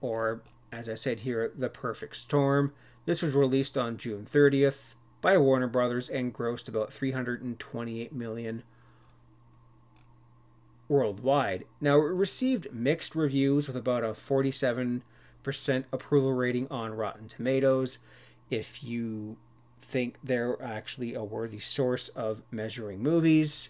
or, 0.01 0.41
as 0.71 0.89
I 0.89 0.95
said 0.95 1.21
here, 1.21 1.51
The 1.55 1.69
Perfect 1.69 2.15
Storm. 2.15 2.73
This 3.05 3.21
was 3.21 3.33
released 3.33 3.77
on 3.77 3.97
June 3.97 4.25
30th 4.25 4.95
by 5.21 5.37
Warner 5.37 5.67
Brothers 5.67 6.09
and 6.09 6.33
grossed 6.33 6.67
about 6.67 6.91
328 6.91 8.13
million 8.13 8.63
worldwide. 10.87 11.65
Now, 11.79 11.97
it 11.97 12.11
received 12.11 12.73
mixed 12.73 13.15
reviews 13.15 13.67
with 13.67 13.75
about 13.75 14.03
a 14.03 14.09
47% 14.09 15.01
approval 15.91 16.33
rating 16.33 16.67
on 16.69 16.93
Rotten 16.93 17.27
Tomatoes. 17.27 17.99
If 18.49 18.83
you 18.83 19.37
think 19.81 20.15
they're 20.23 20.61
actually 20.61 21.13
a 21.13 21.23
worthy 21.23 21.59
source 21.59 22.09
of 22.09 22.43
measuring 22.51 23.01
movies, 23.01 23.69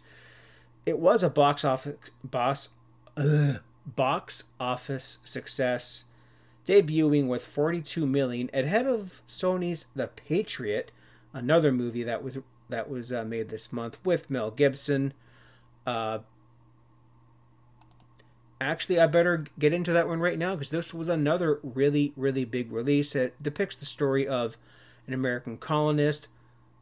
it 0.85 0.99
was 0.99 1.23
a 1.23 1.29
box 1.29 1.65
office 1.65 2.11
boss, 2.23 2.69
box 3.85 4.45
office 4.59 5.19
success 5.23 6.05
debuting 6.65 7.27
with 7.27 7.45
42 7.45 8.05
million 8.05 8.49
ahead 8.53 8.87
of 8.87 9.21
Sony's 9.27 9.85
The 9.95 10.07
Patriot, 10.07 10.91
another 11.33 11.71
movie 11.71 12.03
that 12.03 12.23
was 12.23 12.39
that 12.67 12.89
was 12.89 13.13
uh, 13.13 13.23
made 13.23 13.49
this 13.49 13.71
month 13.71 13.97
with 14.03 14.29
Mel 14.29 14.49
Gibson. 14.49 15.13
Uh, 15.85 16.19
actually, 18.65 18.99
I 18.99 19.07
better 19.07 19.45
get 19.57 19.73
into 19.73 19.93
that 19.93 20.07
one 20.07 20.19
right 20.19 20.37
now 20.37 20.55
because 20.55 20.71
this 20.71 20.93
was 20.93 21.09
another 21.09 21.59
really 21.63 22.13
really 22.15 22.45
big 22.45 22.71
release. 22.71 23.15
It 23.15 23.41
depicts 23.41 23.77
the 23.77 23.85
story 23.85 24.27
of 24.27 24.57
an 25.07 25.13
American 25.13 25.57
colonist 25.57 26.27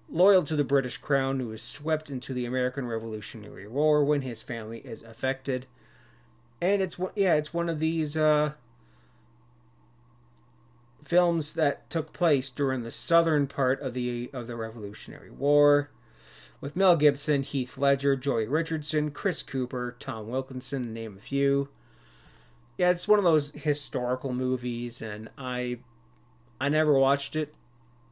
loyal 0.09 0.43
to 0.43 0.55
the 0.55 0.63
British 0.63 0.97
crown 0.97 1.39
who 1.39 1.51
is 1.51 1.61
swept 1.61 2.09
into 2.09 2.33
the 2.33 2.45
American 2.45 2.85
Revolutionary 2.85 3.67
War 3.67 4.03
when 4.03 4.21
his 4.21 4.41
family 4.41 4.79
is 4.79 5.01
affected. 5.01 5.65
And 6.61 6.81
it's 6.81 6.97
one, 6.97 7.11
yeah, 7.15 7.33
it's 7.33 7.53
one 7.53 7.67
of 7.67 7.79
these 7.79 8.15
uh, 8.15 8.53
films 11.03 11.53
that 11.55 11.89
took 11.89 12.13
place 12.13 12.49
during 12.49 12.83
the 12.83 12.91
southern 12.91 13.47
part 13.47 13.81
of 13.81 13.93
the 13.93 14.29
of 14.33 14.47
the 14.47 14.55
Revolutionary 14.55 15.31
War, 15.31 15.89
with 16.63 16.77
Mel 16.77 16.95
Gibson, 16.95 17.43
Heath 17.43 17.77
Ledger, 17.77 18.15
Joely 18.15 18.49
Richardson, 18.49 19.11
Chris 19.11 19.43
Cooper, 19.43 19.97
Tom 19.99 20.29
Wilkinson, 20.29 20.93
name 20.93 21.17
a 21.17 21.19
few. 21.19 21.67
Yeah, 22.77 22.89
it's 22.89 23.05
one 23.05 23.19
of 23.19 23.25
those 23.25 23.51
historical 23.51 24.31
movies, 24.31 25.01
and 25.01 25.27
I, 25.37 25.79
I 26.61 26.69
never 26.69 26.97
watched 26.97 27.35
it. 27.35 27.53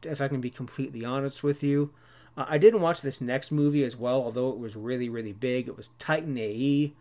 If 0.02 0.20
I 0.20 0.28
can 0.28 0.42
be 0.42 0.50
completely 0.50 1.02
honest 1.02 1.42
with 1.42 1.62
you, 1.62 1.92
uh, 2.36 2.44
I 2.46 2.58
didn't 2.58 2.82
watch 2.82 3.00
this 3.00 3.22
next 3.22 3.52
movie 3.52 3.84
as 3.84 3.96
well, 3.96 4.22
although 4.22 4.50
it 4.50 4.58
was 4.58 4.76
really, 4.76 5.08
really 5.08 5.32
big. 5.32 5.66
It 5.66 5.74
was 5.74 5.88
Titan 5.98 6.36
AE, 6.36 6.92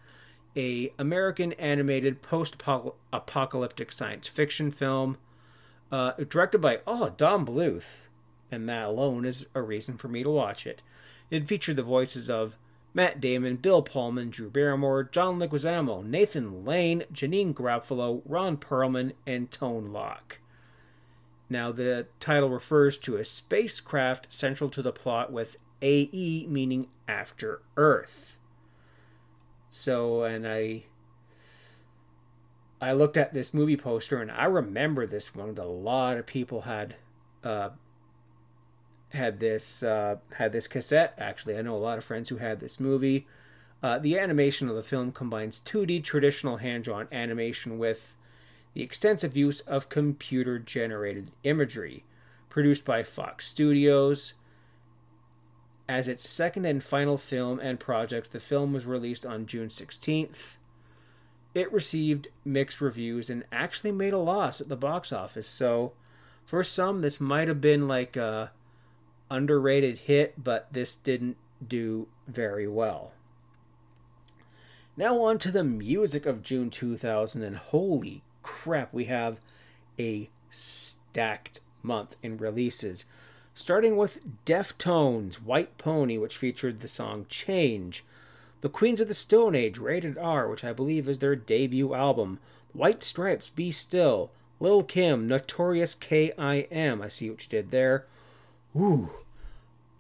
a 0.56 0.94
American 0.98 1.52
animated 1.54 2.22
post-apocalyptic 2.22 3.92
science 3.92 4.26
fiction 4.26 4.72
film, 4.72 5.18
uh, 5.92 6.14
directed 6.30 6.62
by 6.62 6.80
oh 6.88 7.10
Don 7.18 7.46
Bluth, 7.46 8.08
and 8.50 8.70
that 8.70 8.86
alone 8.86 9.26
is 9.26 9.48
a 9.54 9.62
reason 9.62 9.98
for 9.98 10.08
me 10.08 10.24
to 10.24 10.30
watch 10.30 10.66
it. 10.66 10.82
It 11.32 11.48
featured 11.48 11.78
the 11.78 11.84
voices 11.84 12.30
of 12.30 12.58
Matt 12.94 13.22
Damon, 13.22 13.56
Bill 13.56 13.82
Pullman, 13.82 14.30
Drew 14.30 14.50
Barrymore, 14.50 15.06
John 15.06 15.40
Leguizamo, 15.40 16.06
Nathan 16.06 16.66
Lane, 16.66 17.06
Janeane 17.12 17.54
Garofalo, 17.54 18.22
Ron 18.26 18.58
Perlman, 18.58 19.14
and 19.26 19.50
Tone 19.50 19.92
Loc. 19.94 20.40
Now, 21.50 21.72
the 21.72 22.08
title 22.20 22.50
refers 22.50 22.98
to 23.00 23.16
a 23.16 23.26
spacecraft 23.26 24.32
central 24.32 24.70
to 24.70 24.82
the 24.82 24.92
plot 24.92 25.32
with 25.32 25.58
AE 25.82 26.46
meaning 26.48 26.88
after 27.08 27.62
Earth. 27.78 28.38
So, 29.70 30.24
and 30.24 30.48
I 30.48 30.84
I 32.82 32.94
looked 32.94 33.16
at 33.16 33.34
this 33.34 33.54
movie 33.54 33.78
poster 33.78 34.22
and 34.22 34.32
I 34.32 34.46
remember 34.46 35.06
this 35.06 35.36
one. 35.36 35.56
A 35.58 35.66
lot 35.66 36.18
of 36.18 36.26
people 36.26 36.62
had 36.62 36.96
uh, 37.44 37.70
had 39.14 39.40
this 39.40 39.84
uh, 39.84 40.18
had 40.34 40.52
this 40.52 40.68
cassette. 40.68 41.14
Actually, 41.18 41.58
I 41.58 41.62
know 41.62 41.76
a 41.76 41.78
lot 41.78 41.98
of 41.98 42.04
friends 42.04 42.30
who 42.30 42.38
had 42.38 42.60
this 42.60 42.80
movie. 42.80 43.28
Uh, 43.84 43.98
the 43.98 44.18
animation 44.18 44.70
of 44.70 44.76
the 44.76 44.84
film 44.84 45.12
combines 45.12 45.60
2D 45.60 46.04
traditional 46.04 46.58
hand-drawn 46.58 47.08
animation 47.12 47.80
with 47.80 48.16
the 48.74 48.84
extensive 48.84 49.36
use 49.36 49.60
of 49.62 49.90
computer-generated 49.90 51.32
imagery, 51.44 52.06
produced 52.50 52.86
by 52.86 53.02
Fox 53.02 53.48
Studios. 53.48 54.34
As 55.90 56.08
its 56.08 56.30
second 56.30 56.66
and 56.66 56.84
final 56.84 57.18
film 57.18 57.60
and 57.60 57.80
project, 57.80 58.32
the 58.32 58.40
film 58.40 58.72
was 58.72 58.86
released 58.86 59.26
on 59.26 59.48
June 59.48 59.68
16th. 59.68 60.58
It 61.54 61.74
received 61.74 62.30
mixed 62.46 62.80
reviews 62.80 63.30
and 63.30 63.44
actually 63.52 63.92
made 63.92 64.14
a 64.14 64.18
loss 64.20 64.62
at 64.62 64.70
the 64.70 64.78
box 64.78 65.12
office. 65.12 65.48
So, 65.48 65.94
for 66.46 66.64
some, 66.64 67.02
this 67.02 67.20
might 67.20 67.48
have 67.48 67.60
been 67.60 67.88
like 67.88 68.16
a 68.16 68.52
underrated 69.32 70.00
hit, 70.00 70.44
but 70.44 70.68
this 70.72 70.94
didn't 70.94 71.38
do 71.66 72.08
very 72.28 72.68
well. 72.68 73.14
Now, 74.98 75.22
on 75.24 75.38
to 75.40 75.52
the 75.52 75.64
music 75.64 76.26
of 76.26 76.44
June 76.44 76.70
2000, 76.70 77.42
and 77.42 77.58
holy 77.58 78.24
crap, 78.44 78.94
we 78.94 79.06
have 79.06 79.40
a 79.98 80.30
stacked 80.52 81.62
month 81.82 82.18
in 82.22 82.38
releases. 82.38 83.06
Starting 83.56 83.96
with 83.96 84.20
Deftones' 84.46 85.36
White 85.36 85.78
Pony, 85.78 86.18
which 86.18 86.38
featured 86.38 86.82
the 86.82 86.88
song 86.88 87.26
Change. 87.30 88.04
The 88.62 88.70
Queens 88.70 89.02
of 89.02 89.08
the 89.08 89.14
Stone 89.14 89.56
Age, 89.56 89.78
rated 89.78 90.18
R, 90.18 90.48
which 90.48 90.64
I 90.64 90.74
believe 90.74 91.10
is 91.10 91.20
their 91.20 91.36
debut 91.36 91.94
album. 91.94 92.40
White 92.74 93.02
Stripes, 93.02 93.50
De 93.50 93.70
Stijl. 93.70 94.30
Lil 94.60 94.84
Kim, 94.84 95.28
Notorious 95.28 95.96
K.I.M. 95.96 97.02
I 97.02 97.08
see 97.08 97.30
what 97.30 97.44
you 97.44 97.50
did 97.50 97.72
there. 97.72 98.06
Ooh, 98.76 99.12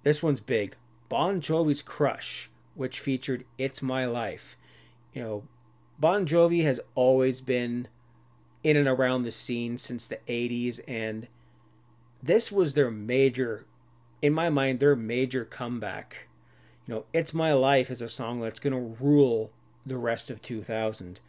this 0.04 0.24
one's 0.24 0.40
big. 0.40 0.75
Bon 1.10 1.42
Jovi's 1.42 1.82
Crush, 1.82 2.50
which 2.75 3.00
featured 3.00 3.46
It's 3.58 3.82
My 3.82 4.06
Life. 4.06 4.56
You 5.13 5.22
know, 5.22 5.44
Bon 6.00 6.25
Jovi 6.25 6.63
has 6.63 6.80
always 6.96 7.42
been 7.42 7.88
in 8.63 8.78
and 8.78 8.88
around 8.88 9.24
the 9.24 9.32
scene 9.32 9.78
since 9.78 10.08
the 10.08 10.19
80s, 10.28 10.80
and 10.88 11.28
this 12.24 12.52
was 12.52 12.74
their 12.74 12.91
major, 12.91 13.65
in 14.22 14.34
my 14.34 14.50
mind, 14.50 14.80
their 14.80 14.95
major 14.95 15.43
comeback. 15.43 16.28
You 16.88 16.95
know, 16.95 17.06
It's 17.13 17.34
My 17.34 17.54
Life 17.54 17.91
is 17.91 18.02
a 18.02 18.10
song 18.10 18.39
that's 18.39 18.60
going 18.60 18.74
to 18.74 19.04
rule 19.04 19.52
the 19.86 19.98
rest 19.98 20.32
of 20.32 20.41
2000. 20.41 21.19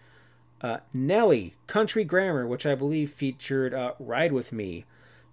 Uh, 0.60 0.78
Nelly, 0.94 1.54
Country 1.66 2.04
Grammar, 2.04 2.46
which 2.46 2.66
I 2.66 2.74
believe 2.76 3.10
featured 3.10 3.74
uh, 3.74 3.94
Ride 3.98 4.32
With 4.32 4.52
Me. 4.52 4.84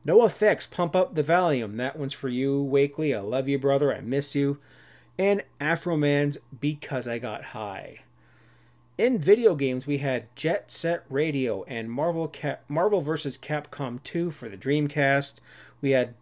NOFX, 0.06 0.70
Pump 0.70 0.96
Up 0.96 1.16
the 1.16 1.24
Volume. 1.24 1.78
That 1.78 1.98
one's 2.00 2.14
for 2.14 2.30
you, 2.30 2.64
Wakely. 2.64 3.14
I 3.14 3.20
love 3.20 3.48
you, 3.48 3.60
brother. 3.60 3.94
I 3.94 4.02
miss 4.02 4.34
you. 4.34 4.60
And 5.18 5.44
Afroman's 5.60 6.38
Because 6.60 7.08
I 7.08 7.20
Got 7.20 7.46
High. 7.46 8.00
In 8.98 9.18
video 9.18 9.56
games, 9.56 9.86
we 9.86 10.00
had 10.00 10.34
Jet 10.36 10.72
Set 10.72 11.04
Radio 11.10 11.64
and 11.64 11.92
Marvel 11.92 12.28
Cap- 12.28 12.64
Marvel 12.68 13.02
vs. 13.02 13.38
Capcom 13.38 14.02
2 14.04 14.32
for 14.32 14.50
the 14.50 14.58
Dreamcast. 14.58 15.40
We 15.82 15.92
had 15.92 16.16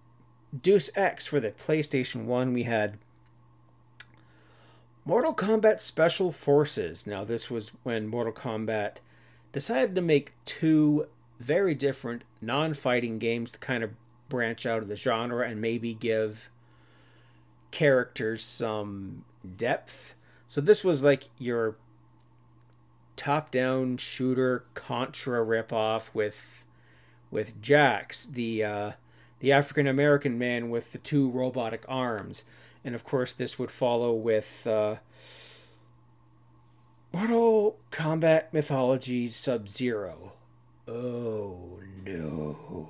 Deus 0.59 0.89
Ex 0.95 1.27
for 1.27 1.39
the 1.39 1.51
PlayStation 1.51 2.25
1. 2.25 2.53
We 2.53 2.63
had 2.63 2.97
Mortal 5.05 5.33
Kombat 5.33 5.79
Special 5.79 6.31
Forces. 6.31 7.07
Now, 7.07 7.23
this 7.23 7.49
was 7.49 7.71
when 7.83 8.07
Mortal 8.07 8.33
Kombat 8.33 8.97
decided 9.51 9.95
to 9.95 10.01
make 10.01 10.33
two 10.45 11.07
very 11.39 11.73
different 11.73 12.23
non 12.41 12.73
fighting 12.73 13.19
games 13.19 13.51
to 13.51 13.59
kind 13.59 13.83
of 13.83 13.91
branch 14.29 14.65
out 14.65 14.81
of 14.81 14.87
the 14.87 14.95
genre 14.95 15.47
and 15.47 15.61
maybe 15.61 15.93
give 15.93 16.49
characters 17.71 18.43
some 18.43 19.23
depth. 19.55 20.15
So 20.47 20.61
this 20.61 20.83
was 20.83 21.03
like 21.03 21.29
your 21.37 21.77
top 23.15 23.51
down 23.51 23.97
shooter 23.97 24.65
Contra 24.73 25.45
ripoff 25.45 26.13
with 26.13 26.65
with 27.29 27.61
Jax, 27.61 28.25
the 28.25 28.63
uh, 28.63 28.91
the 29.39 29.51
African 29.51 29.87
American 29.87 30.37
man 30.37 30.69
with 30.69 30.91
the 30.91 30.97
two 30.97 31.29
robotic 31.29 31.83
arms. 31.87 32.45
And 32.83 32.95
of 32.95 33.03
course 33.03 33.33
this 33.33 33.59
would 33.59 33.71
follow 33.71 34.13
with 34.13 34.65
uh, 34.65 34.97
Mortal 37.11 37.77
Kombat 37.91 38.53
Mythology 38.53 39.27
Sub 39.27 39.67
Zero, 39.67 40.33
Oh 40.87 41.77
no. 42.07 42.89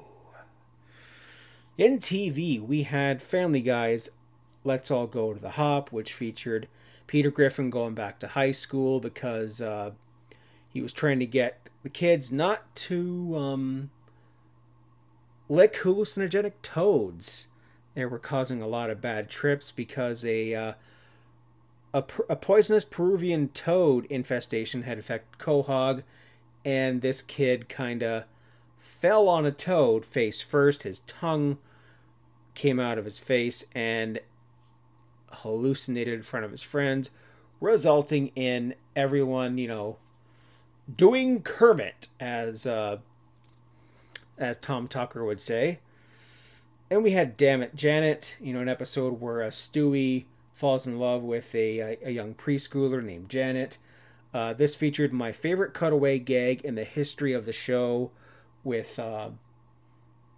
In 1.77 1.99
TV, 1.99 2.60
we 2.60 2.84
had 2.84 3.21
Family 3.21 3.62
Guy's 3.62 4.10
Let's 4.63 4.89
All 4.89 5.08
Go 5.08 5.34
to 5.34 5.39
the 5.39 5.51
Hop, 5.51 5.91
which 5.91 6.13
featured 6.13 6.67
Peter 7.06 7.30
Griffin 7.30 7.69
going 7.69 7.93
back 7.93 8.19
to 8.19 8.27
high 8.27 8.51
school 8.51 8.99
because 8.99 9.62
uh, 9.62 9.91
he 10.67 10.82
was 10.82 10.91
trying 10.91 11.19
to 11.19 11.25
get 11.25 11.69
the 11.84 11.89
kids 11.89 12.32
not 12.32 12.75
to 12.75 13.38
um, 13.38 13.91
lick 15.47 15.75
hallucinogenic 15.75 16.53
toads. 16.62 17.47
They 17.93 18.06
were 18.06 18.19
causing 18.19 18.62
a 18.62 18.67
lot 18.67 18.89
of 18.89 19.01
bad 19.01 19.30
trips 19.30 19.71
because 19.71 20.25
a 20.25 20.53
uh, 20.53 20.73
a, 21.93 22.03
a 22.30 22.36
poisonous 22.36 22.86
Peruvian 22.86 23.49
toad 23.49 24.06
infestation 24.06 24.84
had 24.84 24.99
affected 24.99 25.39
Quahog 25.39 26.03
and 26.65 27.01
this 27.01 27.21
kid 27.21 27.69
kind 27.69 28.03
of 28.03 28.25
fell 28.88 29.28
on 29.28 29.45
a 29.45 29.52
toad 29.52 30.06
face 30.06 30.41
first. 30.41 30.84
His 30.84 31.02
tongue 31.02 31.58
came 32.56 32.80
out 32.80 32.97
of 32.97 33.06
his 33.06 33.19
face 33.19 33.65
and 33.76 34.19
hallucinated 35.32 36.13
in 36.13 36.21
front 36.23 36.45
of 36.45 36.52
his 36.52 36.63
friends, 36.63 37.10
resulting 37.60 38.30
in 38.30 38.73
everyone, 38.95 39.58
you 39.58 39.67
know, 39.67 39.97
doing 40.93 41.41
Kermit, 41.41 42.08
as 42.19 42.65
uh, 42.65 42.97
as 44.38 44.58
Tom 44.58 44.88
Tucker 44.88 45.23
would 45.23 45.41
say. 45.41 45.80
And 46.89 47.04
we 47.04 47.12
had 47.12 47.36
Damn 47.36 47.62
It 47.62 47.76
Janet, 47.76 48.38
you 48.41 48.54
know, 48.54 48.62
an 48.62 48.69
episode 48.69 49.19
where 49.19 49.43
uh, 49.43 49.47
Stewie 49.47 50.26
falls 50.54 50.88
in 50.88 50.97
love 50.97 51.21
with 51.21 51.54
a, 51.54 51.80
a, 51.80 51.97
a 52.06 52.12
young 52.12 52.34
preschooler 52.34 53.04
named 53.04 53.30
Janet. 53.30 53.78
Uh, 54.34 54.54
this 54.54 54.76
featured 54.76 55.12
my 55.12 55.32
favorite 55.32 55.73
cutaway 55.73 56.17
gag 56.19 56.62
in 56.62 56.76
the 56.76 56.84
history 56.84 57.34
of 57.34 57.45
the 57.45 57.52
show 57.52 58.12
with 58.67 58.99
uh, 58.99 59.30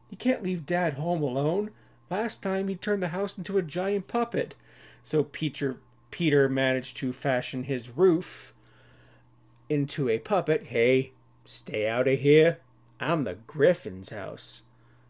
You 0.10 0.18
can't 0.18 0.44
leave 0.44 0.66
dad 0.66 0.94
home 0.94 1.22
alone. 1.22 1.72
Last 2.10 2.42
time 2.42 2.70
he 2.70 2.76
turned 2.76 3.04
the 3.04 3.10
house 3.10 3.38
into 3.38 3.58
a 3.58 3.62
giant 3.62 4.08
puppet. 4.08 4.56
So 5.04 5.24
Peter, 5.24 5.78
Peter 6.12 6.48
managed 6.48 6.96
to 6.98 7.12
fashion 7.12 7.64
his 7.64 7.90
roof 7.90 8.54
into 9.68 10.08
a 10.08 10.20
puppet. 10.20 10.68
Hey, 10.68 11.12
stay 11.44 11.90
out 11.90 12.08
of 12.08 12.20
here. 12.20 12.60
I'm 13.00 13.26
the 13.26 13.36
Griffin's 13.36 14.12
house. 14.12 14.64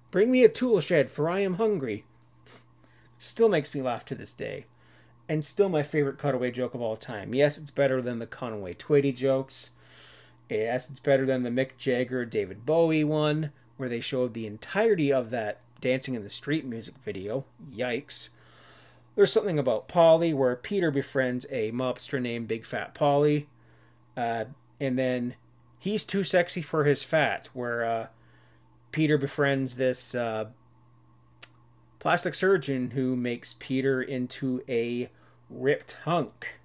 Bring 0.10 0.32
me 0.32 0.43
a 0.43 0.49
tool 0.49 0.79
shed, 0.79 1.10
for 1.12 1.29
I 1.29 1.39
am 1.41 1.55
hungry. 1.55 2.05
Still 3.19 3.49
makes 3.49 3.75
me 3.75 3.82
laugh 3.82 4.05
to 4.05 4.15
this 4.15 4.34
day 4.34 4.65
and 5.29 5.45
still 5.45 5.69
my 5.69 5.84
favorite 5.84 6.17
cutaway 6.17 6.49
joke 6.49 6.73
of 6.73 6.82
all 6.82 6.97
time. 6.97 7.36
Yes, 7.36 7.58
it's 7.58 7.69
better 7.69 8.01
than 8.01 8.17
the 8.17 8.25
Conway 8.25 8.73
Twitty 8.73 9.15
jokes. 9.15 9.71
Yes, 10.49 10.89
it's 10.89 10.99
better 10.99 11.25
than 11.25 11.43
the 11.43 11.49
Mick 11.49 11.77
Jagger 11.77 12.25
David 12.25 12.65
Bowie 12.65 13.03
one, 13.03 13.51
where 13.77 13.89
they 13.89 14.01
showed 14.01 14.33
the 14.33 14.47
entirety 14.47 15.13
of 15.13 15.29
that 15.29 15.62
Dancing 15.79 16.15
in 16.15 16.23
the 16.23 16.29
Street 16.29 16.65
music 16.65 16.95
video. 17.03 17.45
Yikes. 17.73 18.29
there's 19.15 19.31
something 19.31 19.59
about 19.59 19.88
Polly 19.88 20.33
where 20.33 20.55
Peter 20.55 20.91
befriends 20.91 21.45
a 21.51 21.71
mobster 21.71 22.21
named 22.21 22.47
Big 22.47 22.65
Fat 22.65 22.93
Polly. 22.93 23.47
uh, 24.17 24.45
and 24.81 24.97
then 24.97 25.35
he's 25.77 26.03
too 26.03 26.23
sexy 26.23 26.62
for 26.62 26.83
his 26.85 27.03
fat. 27.03 27.49
Where 27.53 27.85
uh, 27.85 28.07
Peter 28.91 29.17
befriends 29.17 29.75
this 29.75 30.15
uh, 30.15 30.45
plastic 31.99 32.33
surgeon 32.33 32.91
who 32.91 33.15
makes 33.15 33.53
Peter 33.53 34.01
into 34.01 34.63
a 34.67 35.09
ripped 35.49 35.97
hunk. 36.05 36.59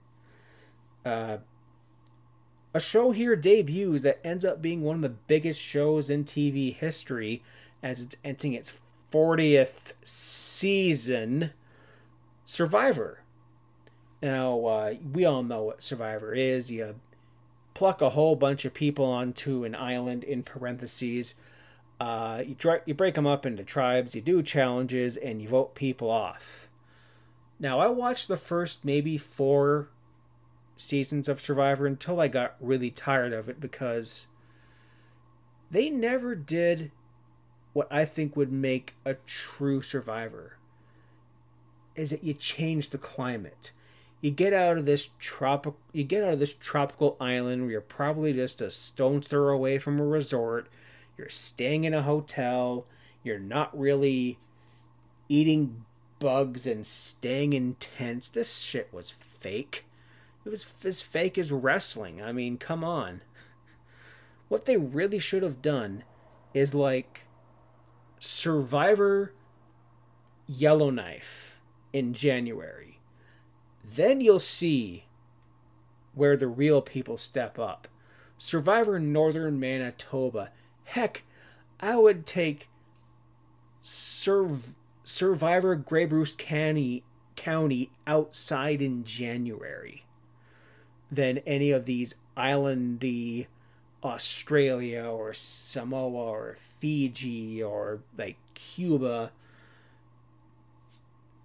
A 2.74 2.80
show 2.80 3.12
here 3.12 3.36
debuts 3.36 4.02
that 4.02 4.18
ends 4.26 4.44
up 4.44 4.60
being 4.60 4.82
one 4.82 4.96
of 4.96 5.02
the 5.02 5.08
biggest 5.08 5.60
shows 5.60 6.10
in 6.10 6.24
TV 6.24 6.74
history 6.74 7.40
as 7.84 8.02
it's 8.02 8.16
entering 8.24 8.54
its 8.54 8.78
40th 9.12 9.92
season 10.02 11.52
Survivor. 12.44 13.20
Now, 14.20 14.64
uh, 14.66 14.94
we 15.12 15.24
all 15.24 15.44
know 15.44 15.62
what 15.62 15.82
Survivor 15.82 16.34
is. 16.34 16.70
You 16.70 16.96
pluck 17.74 18.02
a 18.02 18.10
whole 18.10 18.34
bunch 18.34 18.64
of 18.64 18.74
people 18.74 19.04
onto 19.04 19.64
an 19.64 19.76
island 19.76 20.24
in 20.24 20.42
parentheses. 20.42 21.36
Uh, 22.00 22.42
you, 22.44 22.56
you 22.86 22.94
break 22.94 23.14
them 23.14 23.26
up 23.26 23.46
into 23.46 23.62
tribes, 23.62 24.14
you 24.14 24.20
do 24.20 24.42
challenges, 24.42 25.16
and 25.16 25.40
you 25.40 25.48
vote 25.48 25.74
people 25.74 26.10
off. 26.10 26.68
Now, 27.60 27.78
I 27.78 27.86
watched 27.86 28.26
the 28.26 28.36
first 28.36 28.84
maybe 28.84 29.16
four 29.16 29.90
seasons 30.76 31.28
of 31.28 31.40
Survivor 31.40 31.86
until 31.86 32.20
I 32.20 32.28
got 32.28 32.56
really 32.60 32.90
tired 32.90 33.32
of 33.32 33.48
it 33.48 33.60
because 33.60 34.26
they 35.70 35.90
never 35.90 36.34
did 36.34 36.90
what 37.72 37.88
I 37.90 38.04
think 38.04 38.36
would 38.36 38.52
make 38.52 38.94
a 39.04 39.14
true 39.26 39.82
survivor 39.82 40.56
is 41.96 42.10
that 42.10 42.24
you 42.24 42.34
change 42.34 42.90
the 42.90 42.98
climate. 42.98 43.72
You 44.20 44.30
get 44.30 44.52
out 44.52 44.78
of 44.78 44.84
this 44.86 45.10
tropical 45.18 45.78
you 45.92 46.04
get 46.04 46.24
out 46.24 46.32
of 46.32 46.38
this 46.38 46.54
tropical 46.54 47.16
island 47.20 47.62
where 47.62 47.72
you're 47.72 47.80
probably 47.80 48.32
just 48.32 48.62
a 48.62 48.70
stone's 48.70 49.28
throw 49.28 49.52
away 49.54 49.78
from 49.78 50.00
a 50.00 50.04
resort. 50.04 50.68
You're 51.18 51.28
staying 51.28 51.84
in 51.84 51.92
a 51.92 52.02
hotel. 52.02 52.86
You're 53.22 53.38
not 53.38 53.78
really 53.78 54.38
eating 55.28 55.84
bugs 56.18 56.66
and 56.66 56.86
staying 56.86 57.52
in 57.52 57.74
tents. 57.74 58.28
This 58.28 58.60
shit 58.60 58.88
was 58.92 59.10
fake. 59.10 59.84
It 60.44 60.50
was 60.50 60.66
as 60.84 61.00
fake 61.00 61.38
as 61.38 61.50
wrestling. 61.50 62.22
I 62.22 62.32
mean, 62.32 62.58
come 62.58 62.84
on. 62.84 63.22
What 64.48 64.66
they 64.66 64.76
really 64.76 65.18
should 65.18 65.42
have 65.42 65.62
done 65.62 66.04
is 66.52 66.74
like 66.74 67.22
Survivor 68.18 69.32
Yellowknife 70.46 71.60
in 71.92 72.12
January. 72.12 73.00
Then 73.82 74.20
you'll 74.20 74.38
see 74.38 75.06
where 76.14 76.36
the 76.36 76.46
real 76.46 76.82
people 76.82 77.16
step 77.16 77.58
up. 77.58 77.88
Survivor 78.36 79.00
Northern 79.00 79.58
Manitoba. 79.58 80.50
Heck, 80.84 81.24
I 81.80 81.96
would 81.96 82.26
take 82.26 82.68
Surv- 83.82 84.74
Survivor 85.04 85.74
Grey 85.74 86.04
Bruce 86.04 86.34
County, 86.36 87.02
County 87.34 87.90
outside 88.06 88.82
in 88.82 89.04
January 89.04 90.03
than 91.10 91.38
any 91.38 91.70
of 91.70 91.84
these 91.84 92.16
islandy 92.36 93.46
Australia 94.04 95.04
or 95.04 95.32
Samoa 95.32 96.10
or 96.10 96.56
Fiji 96.58 97.62
or 97.62 98.00
like 98.18 98.36
Cuba. 98.54 99.32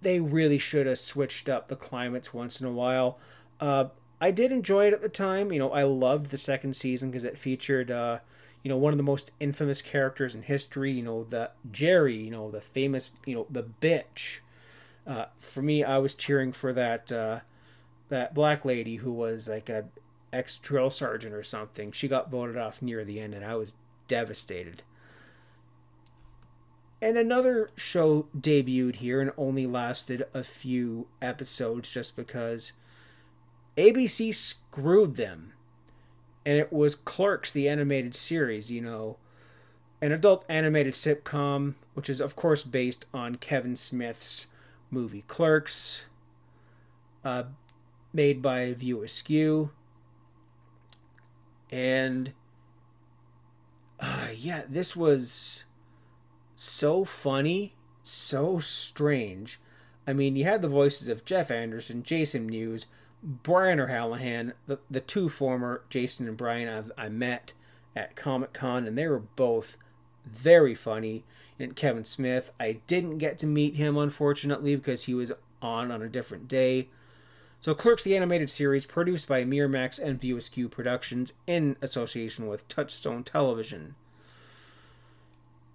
They 0.02 0.20
really 0.20 0.58
should 0.58 0.86
have 0.86 0.98
switched 0.98 1.48
up 1.48 1.68
the 1.68 1.76
climates 1.76 2.34
once 2.34 2.60
in 2.60 2.66
a 2.66 2.72
while. 2.72 3.18
Uh, 3.60 3.86
I 4.20 4.30
did 4.30 4.52
enjoy 4.52 4.86
it 4.86 4.92
at 4.92 5.02
the 5.02 5.08
time. 5.08 5.52
You 5.52 5.58
know, 5.58 5.72
I 5.72 5.84
loved 5.84 6.26
the 6.26 6.36
second 6.36 6.76
season 6.76 7.10
because 7.10 7.24
it 7.24 7.38
featured, 7.38 7.90
uh, 7.90 8.18
you 8.62 8.68
know, 8.68 8.76
one 8.76 8.92
of 8.92 8.98
the 8.98 9.02
most 9.02 9.30
infamous 9.40 9.80
characters 9.80 10.34
in 10.34 10.42
history. 10.42 10.92
You 10.92 11.02
know, 11.02 11.24
the 11.24 11.50
Jerry. 11.70 12.16
You 12.16 12.30
know, 12.30 12.50
the 12.50 12.60
famous. 12.60 13.10
You 13.24 13.34
know, 13.36 13.46
the 13.50 13.64
bitch. 13.80 14.40
Uh, 15.06 15.26
for 15.40 15.62
me, 15.62 15.82
I 15.82 15.98
was 15.98 16.14
cheering 16.14 16.52
for 16.52 16.72
that 16.74 17.10
uh, 17.10 17.40
that 18.10 18.34
black 18.34 18.64
lady 18.64 18.96
who 18.96 19.12
was 19.12 19.48
like 19.48 19.68
a 19.68 19.86
ex 20.32 20.58
drill 20.58 20.90
sergeant 20.90 21.34
or 21.34 21.42
something. 21.42 21.92
She 21.92 22.08
got 22.08 22.30
voted 22.30 22.56
off 22.56 22.82
near 22.82 23.04
the 23.04 23.20
end, 23.20 23.34
and 23.34 23.44
I 23.44 23.54
was 23.56 23.74
devastated. 24.06 24.82
And 27.02 27.16
another 27.16 27.70
show 27.76 28.26
debuted 28.38 28.96
here 28.96 29.20
and 29.20 29.32
only 29.38 29.66
lasted 29.66 30.26
a 30.34 30.44
few 30.44 31.06
episodes 31.22 31.90
just 31.90 32.14
because 32.14 32.72
ABC 33.76 34.34
screwed 34.34 35.16
them. 35.16 35.54
And 36.44 36.58
it 36.58 36.72
was 36.72 36.94
Clerks, 36.94 37.52
the 37.52 37.68
animated 37.68 38.14
series, 38.14 38.70
you 38.70 38.82
know, 38.82 39.16
an 40.02 40.12
adult 40.12 40.44
animated 40.48 40.94
sitcom, 40.94 41.74
which 41.94 42.10
is, 42.10 42.20
of 42.20 42.36
course, 42.36 42.62
based 42.62 43.06
on 43.12 43.36
Kevin 43.36 43.76
Smith's 43.76 44.46
movie 44.90 45.24
Clerks. 45.26 46.04
Uh, 47.24 47.44
made 48.12 48.42
by 48.42 48.72
View 48.72 49.02
Askew. 49.02 49.70
And 51.70 52.32
uh, 54.00 54.28
yeah, 54.36 54.62
this 54.68 54.96
was 54.96 55.64
so 56.54 57.04
funny, 57.04 57.74
so 58.02 58.58
strange. 58.58 59.60
I 60.06 60.12
mean, 60.12 60.36
you 60.36 60.44
had 60.44 60.62
the 60.62 60.68
voices 60.68 61.08
of 61.08 61.24
Jeff 61.24 61.50
Anderson, 61.50 62.02
Jason 62.02 62.46
Mewes, 62.46 62.86
Brian 63.22 63.78
O'Halloran, 63.78 64.54
the, 64.66 64.78
the 64.90 65.00
two 65.00 65.28
former 65.28 65.82
Jason 65.90 66.26
and 66.26 66.36
Brian 66.36 66.68
I've, 66.68 66.90
I 66.96 67.08
met 67.08 67.52
at 67.94 68.16
Comic 68.16 68.52
Con, 68.52 68.86
and 68.86 68.96
they 68.96 69.06
were 69.06 69.18
both 69.18 69.76
very 70.24 70.74
funny. 70.74 71.24
And 71.58 71.76
Kevin 71.76 72.06
Smith, 72.06 72.50
I 72.58 72.80
didn't 72.86 73.18
get 73.18 73.38
to 73.40 73.46
meet 73.46 73.76
him, 73.76 73.98
unfortunately, 73.98 74.74
because 74.74 75.04
he 75.04 75.14
was 75.14 75.32
on 75.60 75.90
on 75.90 76.00
a 76.00 76.08
different 76.08 76.48
day. 76.48 76.88
So, 77.62 77.74
Clerks, 77.74 78.04
the 78.04 78.16
animated 78.16 78.48
series, 78.48 78.86
produced 78.86 79.28
by 79.28 79.44
Miramax 79.44 79.98
and 79.98 80.22
Askew 80.24 80.68
Productions 80.68 81.34
in 81.46 81.76
association 81.82 82.46
with 82.46 82.66
Touchstone 82.68 83.22
Television. 83.22 83.96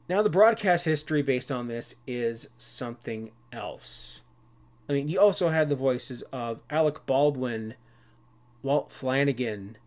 Now, 0.09 0.23
the 0.23 0.29
broadcast 0.29 0.85
history 0.85 1.21
based 1.21 1.51
on 1.51 1.67
this 1.67 1.97
is 2.07 2.49
something 2.57 3.31
else. 3.51 4.21
I 4.89 4.93
mean, 4.93 5.07
you 5.09 5.19
also 5.19 5.49
had 5.49 5.69
the 5.69 5.75
voices 5.75 6.23
of 6.31 6.59
Alec 6.71 7.05
Baldwin, 7.05 7.75
Walt 8.63 8.91
Flanagan, 8.91 9.77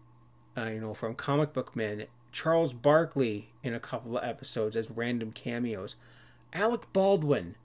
uh, 0.57 0.67
you 0.67 0.81
know, 0.81 0.95
from 0.95 1.17
Comic 1.17 1.53
Book 1.53 1.75
Men, 1.75 2.07
Charles 2.31 2.73
Barkley 2.73 3.51
in 3.65 3.75
a 3.75 3.81
couple 3.81 4.17
of 4.17 4.25
episodes 4.25 4.77
as 4.77 4.89
random 4.89 5.33
cameos. 5.33 5.97
Alec 6.53 6.93
Baldwin 6.93 7.57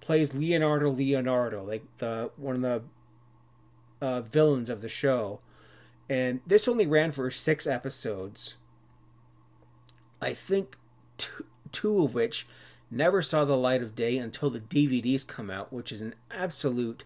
plays 0.00 0.34
Leonardo 0.34 0.90
Leonardo, 0.90 1.64
like 1.64 1.84
the 1.98 2.30
one 2.36 2.56
of 2.56 2.62
the 2.62 2.82
uh, 4.02 4.20
villains 4.20 4.68
of 4.68 4.82
the 4.82 4.88
show. 4.88 5.40
And 6.10 6.40
this 6.46 6.68
only 6.68 6.86
ran 6.86 7.12
for 7.12 7.30
six 7.30 7.66
episodes. 7.66 8.56
I 10.20 10.34
think 10.34 10.76
two, 11.16 11.46
two 11.70 12.04
of 12.04 12.12
which 12.12 12.46
never 12.90 13.22
saw 13.22 13.44
the 13.44 13.56
light 13.56 13.82
of 13.82 13.94
day 13.94 14.18
until 14.18 14.50
the 14.50 14.60
DVDs 14.60 15.26
come 15.26 15.50
out, 15.50 15.72
which 15.72 15.92
is 15.92 16.02
an 16.02 16.14
absolute 16.30 17.04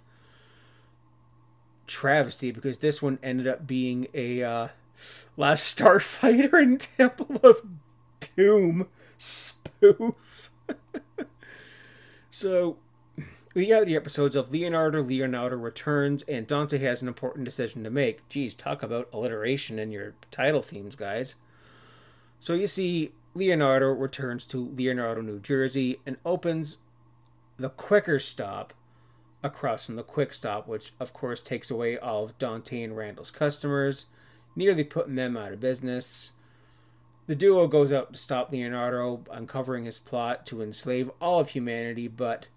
travesty 1.86 2.50
because 2.50 2.78
this 2.78 3.00
one 3.00 3.18
ended 3.22 3.46
up 3.46 3.66
being 3.66 4.08
a 4.12 4.42
uh, 4.42 4.68
Last 5.36 5.78
Starfighter 5.78 6.60
and 6.60 6.80
Temple 6.80 7.40
of 7.42 7.62
Doom 8.34 8.88
spoof. 9.18 10.50
so 12.30 12.78
the 13.56 13.96
episodes 13.96 14.36
of 14.36 14.50
Leonardo 14.50 15.02
Leonardo 15.02 15.56
returns, 15.56 16.22
and 16.24 16.46
Dante 16.46 16.76
has 16.78 17.00
an 17.00 17.08
important 17.08 17.46
decision 17.46 17.84
to 17.84 17.90
make. 17.90 18.28
Geez, 18.28 18.54
talk 18.54 18.82
about 18.82 19.08
alliteration 19.14 19.78
in 19.78 19.90
your 19.90 20.12
title 20.30 20.60
themes, 20.60 20.94
guys. 20.94 21.36
So 22.38 22.52
you 22.52 22.66
see, 22.66 23.12
Leonardo 23.34 23.86
returns 23.86 24.44
to 24.48 24.72
Leonardo, 24.76 25.22
New 25.22 25.40
Jersey, 25.40 26.00
and 26.04 26.18
opens 26.22 26.78
the 27.56 27.70
quicker 27.70 28.18
stop 28.18 28.74
across 29.42 29.86
from 29.86 29.96
the 29.96 30.02
quick 30.02 30.34
stop, 30.34 30.68
which 30.68 30.92
of 31.00 31.14
course 31.14 31.40
takes 31.40 31.70
away 31.70 31.96
all 31.96 32.24
of 32.24 32.36
Dante 32.36 32.82
and 32.82 32.94
Randall's 32.94 33.30
customers, 33.30 34.04
nearly 34.54 34.84
putting 34.84 35.14
them 35.14 35.34
out 35.34 35.52
of 35.52 35.60
business. 35.60 36.32
The 37.26 37.34
duo 37.34 37.68
goes 37.68 37.90
out 37.90 38.12
to 38.12 38.18
stop 38.18 38.52
Leonardo, 38.52 39.24
uncovering 39.30 39.86
his 39.86 39.98
plot 39.98 40.44
to 40.46 40.60
enslave 40.60 41.10
all 41.22 41.40
of 41.40 41.50
humanity, 41.50 42.06
but 42.06 42.48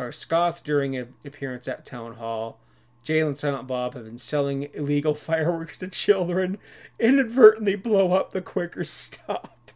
are 0.00 0.12
scoffed 0.12 0.64
during 0.64 0.96
an 0.96 1.14
appearance 1.24 1.68
at 1.68 1.84
Town 1.84 2.14
Hall. 2.14 2.58
Jaylen 3.04 3.28
and 3.28 3.38
Silent 3.38 3.66
Bob 3.66 3.94
have 3.94 4.04
been 4.04 4.18
selling 4.18 4.68
illegal 4.72 5.14
fireworks 5.16 5.78
to 5.78 5.88
children, 5.88 6.58
inadvertently 6.98 7.76
blow 7.76 8.12
up 8.12 8.32
the 8.32 8.40
quicker 8.40 8.84
stop. 8.84 9.70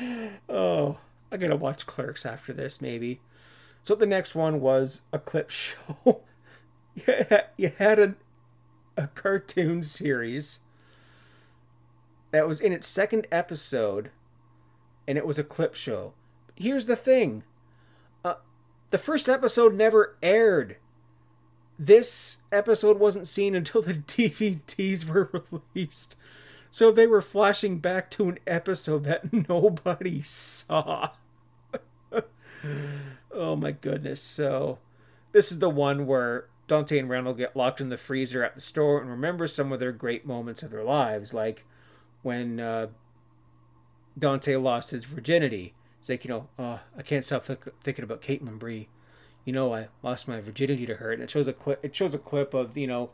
oh, 0.48 0.98
I 1.30 1.36
gotta 1.36 1.56
watch 1.56 1.86
Clerks 1.86 2.26
after 2.26 2.52
this, 2.52 2.80
maybe. 2.80 3.20
So 3.82 3.94
the 3.94 4.06
next 4.06 4.34
one 4.34 4.60
was 4.60 5.02
a 5.12 5.18
clip 5.18 5.50
show. 5.50 6.22
you 7.56 7.72
had 7.78 7.98
a, 7.98 8.14
a 8.96 9.06
cartoon 9.08 9.82
series 9.82 10.60
that 12.30 12.46
was 12.46 12.60
in 12.60 12.72
its 12.72 12.86
second 12.86 13.26
episode, 13.32 14.10
and 15.06 15.16
it 15.16 15.26
was 15.26 15.38
a 15.38 15.44
clip 15.44 15.74
show. 15.74 16.12
Here's 16.56 16.86
the 16.86 16.96
thing 16.96 17.44
the 18.90 18.98
first 18.98 19.28
episode 19.28 19.74
never 19.74 20.16
aired. 20.22 20.76
This 21.78 22.38
episode 22.52 22.98
wasn't 22.98 23.28
seen 23.28 23.54
until 23.54 23.82
the 23.82 23.94
DVDs 23.94 25.06
were 25.06 25.30
released. 25.50 26.16
So 26.70 26.92
they 26.92 27.06
were 27.06 27.22
flashing 27.22 27.78
back 27.78 28.10
to 28.12 28.28
an 28.28 28.38
episode 28.46 29.04
that 29.04 29.32
nobody 29.48 30.22
saw. 30.22 31.10
oh 33.32 33.56
my 33.56 33.72
goodness. 33.72 34.22
So 34.22 34.78
this 35.32 35.50
is 35.50 35.58
the 35.58 35.70
one 35.70 36.06
where 36.06 36.46
Dante 36.68 36.98
and 36.98 37.08
Randall 37.08 37.34
get 37.34 37.56
locked 37.56 37.80
in 37.80 37.88
the 37.88 37.96
freezer 37.96 38.44
at 38.44 38.54
the 38.54 38.60
store 38.60 39.00
and 39.00 39.10
remember 39.10 39.48
some 39.48 39.72
of 39.72 39.80
their 39.80 39.92
great 39.92 40.24
moments 40.24 40.62
of 40.62 40.70
their 40.70 40.84
lives, 40.84 41.34
like 41.34 41.64
when 42.22 42.60
uh, 42.60 42.88
Dante 44.16 44.54
lost 44.56 44.92
his 44.92 45.04
virginity. 45.04 45.74
It's 46.00 46.08
like, 46.08 46.24
you 46.24 46.30
know, 46.30 46.48
oh, 46.58 46.80
I 46.96 47.02
can't 47.02 47.24
stop 47.24 47.46
th- 47.46 47.58
thinking 47.82 48.04
about 48.04 48.22
Caitlin 48.22 48.58
Bree. 48.58 48.88
You 49.44 49.52
know, 49.52 49.74
I 49.74 49.88
lost 50.02 50.26
my 50.26 50.40
virginity 50.40 50.86
to 50.86 50.96
her, 50.96 51.12
and 51.12 51.22
it 51.22 51.30
shows 51.30 51.46
a 51.46 51.52
clip. 51.52 51.80
It 51.82 51.94
shows 51.94 52.14
a 52.14 52.18
clip 52.18 52.54
of 52.54 52.76
you 52.76 52.86
know 52.86 53.10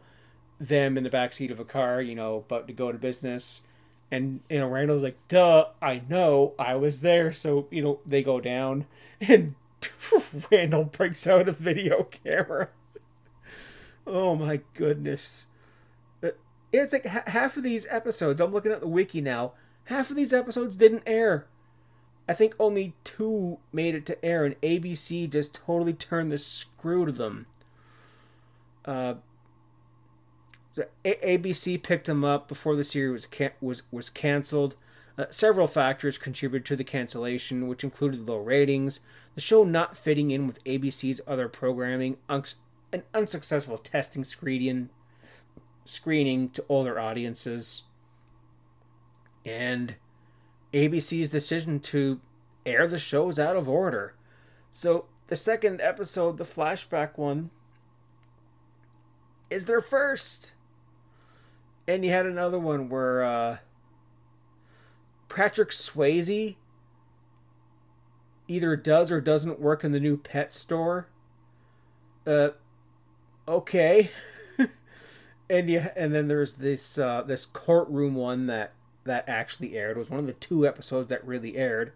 them 0.61 0.97
in 0.97 1.05
the 1.05 1.11
back 1.11 1.33
seat 1.33 1.51
of 1.51 1.61
a 1.61 1.65
car, 1.65 2.01
you 2.01 2.15
know, 2.15 2.37
about 2.37 2.67
to 2.67 2.73
go 2.73 2.93
to 2.93 2.99
business, 2.99 3.63
and 4.11 4.41
you 4.49 4.59
know 4.61 4.69
Randall's 4.69 5.03
like, 5.03 5.19
"Duh, 5.29 5.67
I 5.83 6.03
know, 6.09 6.55
I 6.59 6.77
was 6.77 7.01
there." 7.01 7.33
So 7.33 7.67
you 7.71 7.83
know 7.83 8.01
they 8.07 8.23
go 8.23 8.41
down, 8.41 8.87
and 9.21 9.55
Randall 10.51 10.85
breaks 10.85 11.27
out 11.27 11.49
a 11.49 11.53
video 11.53 12.05
camera. 12.05 12.69
oh 14.07 14.37
my 14.37 14.61
goodness! 14.75 15.47
Uh, 16.23 16.31
it's 16.73 16.93
like 16.93 17.05
half 17.05 17.57
of 17.57 17.63
these 17.63 17.87
episodes. 17.91 18.41
I'm 18.41 18.53
looking 18.53 18.73
at 18.73 18.81
the 18.81 18.89
wiki 18.89 19.21
now. 19.21 19.53
Half 19.85 20.11
of 20.11 20.17
these 20.17 20.33
episodes 20.33 20.77
didn't 20.77 21.05
air. 21.07 21.47
I 22.29 22.35
think 22.35 22.55
only 22.59 22.95
two 23.05 23.59
made 23.73 23.95
it 23.95 24.05
to 24.07 24.25
air, 24.25 24.45
and 24.45 24.61
ABC 24.61 25.31
just 25.31 25.55
totally 25.55 25.93
turned 25.93 26.33
the 26.33 26.39
screw 26.39 27.07
to 27.07 27.13
them. 27.13 27.47
Uh, 28.85 29.15
A- 31.05 31.39
ABC 31.39 31.83
picked 31.83 32.07
them 32.07 32.25
up 32.25 32.49
before 32.49 32.77
the 32.77 32.85
series 32.85 33.13
was 33.13 33.27
can- 33.27 33.53
was 33.61 33.83
was 33.91 34.11
canceled. 34.11 34.75
Uh, 35.17 35.25
several 35.31 35.67
factors 35.67 36.19
contributed 36.19 36.67
to 36.67 36.77
the 36.77 36.85
cancellation, 36.85 37.67
which 37.69 37.83
included 37.83 38.29
low 38.29 38.39
ratings, 38.39 39.01
the 39.35 39.41
show 39.41 39.65
not 39.65 39.97
fitting 39.97 40.31
in 40.31 40.47
with 40.47 40.63
ABC's 40.65 41.23
other 41.27 41.49
programming, 41.49 42.19
un- 42.29 42.45
an 42.93 43.03
unsuccessful 43.15 43.79
testing 43.79 44.23
screening 44.25 44.91
to 46.51 46.65
older 46.69 46.99
audiences, 46.99 47.85
and 49.47 49.95
ABC's 50.77 51.31
decision 51.31 51.81
to 51.81 52.21
air 52.67 52.87
the 52.87 52.99
shows 52.99 53.39
out 53.39 53.57
of 53.57 53.67
order. 53.67 54.15
So 54.71 55.07
the 55.29 55.37
second 55.37 55.81
episode, 55.81 56.37
the 56.37 56.45
flashback 56.45 57.17
one, 57.17 57.51
is 59.49 59.65
their 59.65 59.81
first. 59.81 60.53
And 61.89 62.05
you 62.05 62.11
had 62.11 62.27
another 62.27 62.59
one 62.59 62.91
where 62.91 63.25
uh, 63.25 63.59
Patrick 65.31 65.71
Swayze 65.71 66.57
either 68.47 68.77
does 68.77 69.11
or 69.11 69.21
doesn't 69.23 69.59
work 69.59 69.83
in 69.83 69.93
the 69.93 70.01
new 70.01 70.19
pet 70.19 70.53
store. 70.53 71.09
Uh, 72.27 72.51
okay. 73.49 74.11
and 75.49 75.71
yeah, 75.71 75.93
and 75.97 76.15
then 76.15 76.29
there's 76.29 76.57
this 76.57 76.99
uh, 76.99 77.23
this 77.23 77.47
courtroom 77.47 78.15
one 78.15 78.47
that 78.47 78.73
that 79.07 79.29
actually 79.29 79.77
aired. 79.77 79.97
It 79.97 80.01
was 80.01 80.11
one 80.11 80.21
of 80.21 80.27
the 80.27 80.33
two 80.33 80.67
episodes 80.67 81.09
that 81.09 81.27
really 81.27 81.57
aired. 81.57 81.93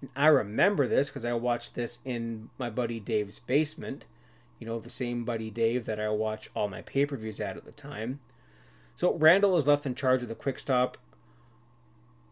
And 0.00 0.10
I 0.16 0.26
remember 0.26 0.86
this 0.86 1.08
because 1.08 1.24
I 1.24 1.32
watched 1.32 1.74
this 1.74 2.00
in 2.04 2.50
my 2.58 2.70
buddy 2.70 3.00
Dave's 3.00 3.38
basement. 3.38 4.06
You 4.58 4.66
know, 4.66 4.78
the 4.78 4.90
same 4.90 5.24
buddy 5.24 5.50
Dave 5.50 5.84
that 5.86 6.00
I 6.00 6.08
watch 6.08 6.50
all 6.54 6.68
my 6.68 6.82
pay 6.82 7.06
per 7.06 7.16
views 7.16 7.40
at 7.40 7.56
at 7.56 7.64
the 7.64 7.72
time. 7.72 8.20
So 8.94 9.14
Randall 9.14 9.56
is 9.56 9.66
left 9.66 9.86
in 9.86 9.94
charge 9.94 10.22
of 10.22 10.28
the 10.28 10.34
quick 10.34 10.58
stop 10.58 10.96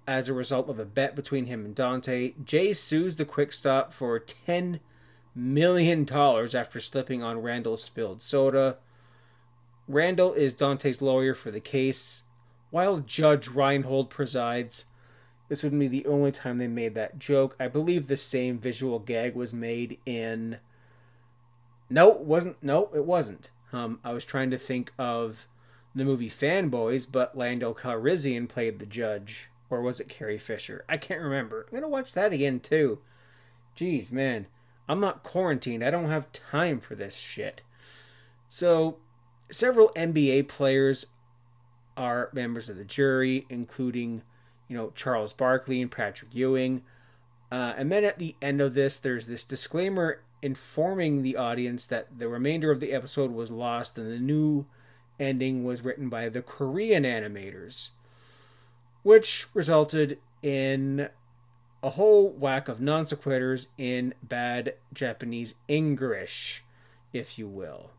as 0.07 0.29
a 0.29 0.35
result 0.35 0.69
of 0.69 0.79
a 0.79 0.85
bet 0.85 1.15
between 1.15 1.47
him 1.47 1.65
and 1.65 1.75
Dante. 1.75 2.35
Jay 2.43 2.73
sues 2.73 3.17
the 3.17 3.25
quick 3.25 3.53
stop 3.53 3.93
for 3.93 4.19
$10 4.19 4.81
million 5.35 6.09
after 6.11 6.81
slipping 6.81 7.23
on 7.23 7.43
Randall's 7.43 7.83
spilled 7.83 8.23
soda. 8.23 8.79
Randall 9.87 10.33
is 10.33 10.55
Dante's 10.55 11.03
lawyer 11.03 11.35
for 11.35 11.51
the 11.51 11.61
case, 11.61 12.25
while 12.75 12.99
Judge 12.99 13.47
Reinhold 13.47 14.11
presides. 14.11 14.87
This 15.49 15.63
wouldn't 15.63 15.79
be 15.79 15.87
the 15.87 16.07
only 16.07 16.33
time 16.33 16.59
they 16.59 16.67
made 16.67 16.97
that 16.97 17.21
joke. 17.21 17.55
I 17.61 17.69
believe 17.69 18.09
the 18.09 18.17
same 18.17 18.59
visual 18.59 18.99
gag 18.99 19.37
was 19.37 19.53
made 19.53 20.01
in. 20.05 20.59
No, 21.89 22.11
it 22.11 22.23
wasn't. 22.23 22.61
No, 22.65 22.91
it 22.93 23.05
wasn't. 23.05 23.51
Um, 23.73 24.01
I 24.03 24.13
was 24.13 24.25
trying 24.25 24.51
to 24.51 24.59
think 24.59 24.93
of 24.99 25.47
the 25.95 26.05
movie 26.05 26.29
Fanboys, 26.29 27.07
but 27.11 27.39
Lando 27.39 27.75
Calrissian 27.75 28.49
played 28.49 28.81
the 28.81 28.87
judge. 28.87 29.51
Or 29.71 29.81
was 29.81 30.01
it 30.01 30.09
Carrie 30.09 30.37
Fisher? 30.37 30.85
I 30.89 30.97
can't 30.97 31.23
remember. 31.23 31.69
I'm 31.73 31.81
to 31.81 31.87
watch 31.87 32.13
that 32.15 32.33
again, 32.33 32.59
too. 32.59 32.99
Jeez, 33.77 34.11
man. 34.11 34.49
I'm 34.89 34.99
not 34.99 35.23
quarantined. 35.23 35.85
I 35.85 35.91
don't 35.91 36.11
have 36.11 36.33
time 36.33 36.81
for 36.81 36.97
this 36.97 37.19
shit. 37.19 37.61
So, 38.49 38.97
several 39.49 39.93
NBA 39.95 40.49
players 40.49 41.07
are 41.97 42.31
members 42.33 42.69
of 42.69 42.77
the 42.77 42.85
jury, 42.85 43.47
including, 43.49 44.23
you 44.69 44.77
know, 44.77 44.93
Charles 44.95 45.33
Barkley 45.33 45.81
and 45.81 45.91
Patrick 45.91 46.35
Ewing. 46.35 46.83
Uh, 47.51 47.75
and 47.77 47.91
then 47.91 48.05
at 48.05 48.19
the 48.19 48.35
end 48.43 48.61
of 48.61 48.75
this, 48.75 48.99
there's 48.99 49.27
this 49.27 49.45
disclaimer 49.45 50.21
informing 50.43 51.23
the 51.23 51.37
audience 51.37 51.87
that 51.87 52.19
the 52.19 52.29
remainder 52.29 52.71
of 52.71 52.81
the 52.81 52.93
episode 52.93 53.33
was 53.33 53.51
lost 53.51 53.97
and 53.97 54.13
the 54.13 54.19
new 54.19 54.67
ending 55.19 55.65
was 55.65 55.83
written 55.83 56.09
by 56.09 56.29
the 56.29 56.43
Korean 56.43 57.05
animators, 57.05 57.91
which 59.03 59.47
resulted 59.55 60.19
in 60.43 61.09
a 61.83 61.91
whole 61.91 62.29
whack 62.31 62.69
of 62.69 62.81
non 62.81 63.05
sequiturs 63.05 63.69
in 63.79 64.15
bad 64.23 64.75
Japanese 64.93 65.55
English, 65.69 66.63
if 67.13 67.39
you 67.39 67.49
will. 67.49 67.91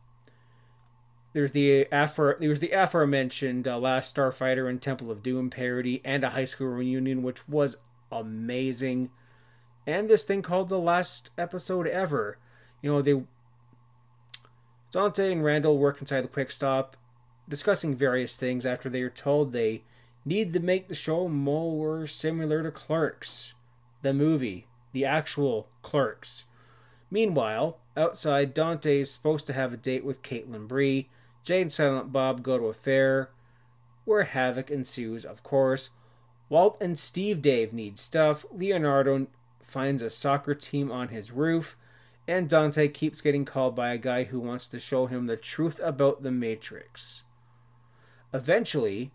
There's 1.36 1.52
the 1.52 1.86
afro, 1.92 2.34
there 2.40 2.48
was 2.48 2.60
the 2.60 2.70
aforementioned 2.70 3.68
uh, 3.68 3.78
Last 3.78 4.16
Starfighter 4.16 4.70
and 4.70 4.80
Temple 4.80 5.10
of 5.10 5.22
Doom 5.22 5.50
parody, 5.50 6.00
and 6.02 6.24
a 6.24 6.30
high 6.30 6.46
school 6.46 6.68
reunion, 6.68 7.22
which 7.22 7.46
was 7.46 7.76
amazing. 8.10 9.10
And 9.86 10.08
this 10.08 10.22
thing 10.22 10.40
called 10.40 10.70
the 10.70 10.78
last 10.78 11.28
episode 11.36 11.86
ever. 11.86 12.38
You 12.80 12.90
know, 12.90 13.02
they 13.02 13.22
Dante 14.90 15.30
and 15.30 15.44
Randall 15.44 15.76
work 15.76 16.00
inside 16.00 16.22
the 16.22 16.28
quick 16.28 16.50
stop 16.50 16.96
discussing 17.46 17.94
various 17.94 18.38
things 18.38 18.64
after 18.64 18.88
they 18.88 19.02
are 19.02 19.10
told 19.10 19.52
they 19.52 19.82
need 20.24 20.54
to 20.54 20.60
make 20.60 20.88
the 20.88 20.94
show 20.94 21.28
more 21.28 22.06
similar 22.06 22.62
to 22.62 22.70
Clerks, 22.70 23.52
the 24.00 24.14
movie, 24.14 24.68
the 24.94 25.04
actual 25.04 25.68
Clerks. 25.82 26.46
Meanwhile, 27.10 27.76
outside, 27.94 28.54
Dante 28.54 29.00
is 29.00 29.10
supposed 29.10 29.46
to 29.48 29.52
have 29.52 29.74
a 29.74 29.76
date 29.76 30.02
with 30.02 30.22
Caitlin 30.22 30.66
Bree. 30.66 31.10
Jay 31.46 31.62
and 31.62 31.72
Silent 31.72 32.12
Bob 32.12 32.42
go 32.42 32.58
to 32.58 32.64
a 32.64 32.74
fair 32.74 33.30
where 34.04 34.24
havoc 34.24 34.68
ensues, 34.68 35.24
of 35.24 35.44
course. 35.44 35.90
Walt 36.48 36.76
and 36.80 36.98
Steve 36.98 37.40
Dave 37.40 37.72
need 37.72 38.00
stuff. 38.00 38.44
Leonardo 38.52 39.28
finds 39.62 40.02
a 40.02 40.10
soccer 40.10 40.56
team 40.56 40.90
on 40.90 41.08
his 41.08 41.30
roof. 41.30 41.76
And 42.26 42.48
Dante 42.48 42.88
keeps 42.88 43.20
getting 43.20 43.44
called 43.44 43.76
by 43.76 43.92
a 43.92 43.98
guy 43.98 44.24
who 44.24 44.40
wants 44.40 44.66
to 44.68 44.80
show 44.80 45.06
him 45.06 45.26
the 45.26 45.36
truth 45.36 45.80
about 45.84 46.24
the 46.24 46.32
Matrix. 46.32 47.22
Eventually, 48.34 49.12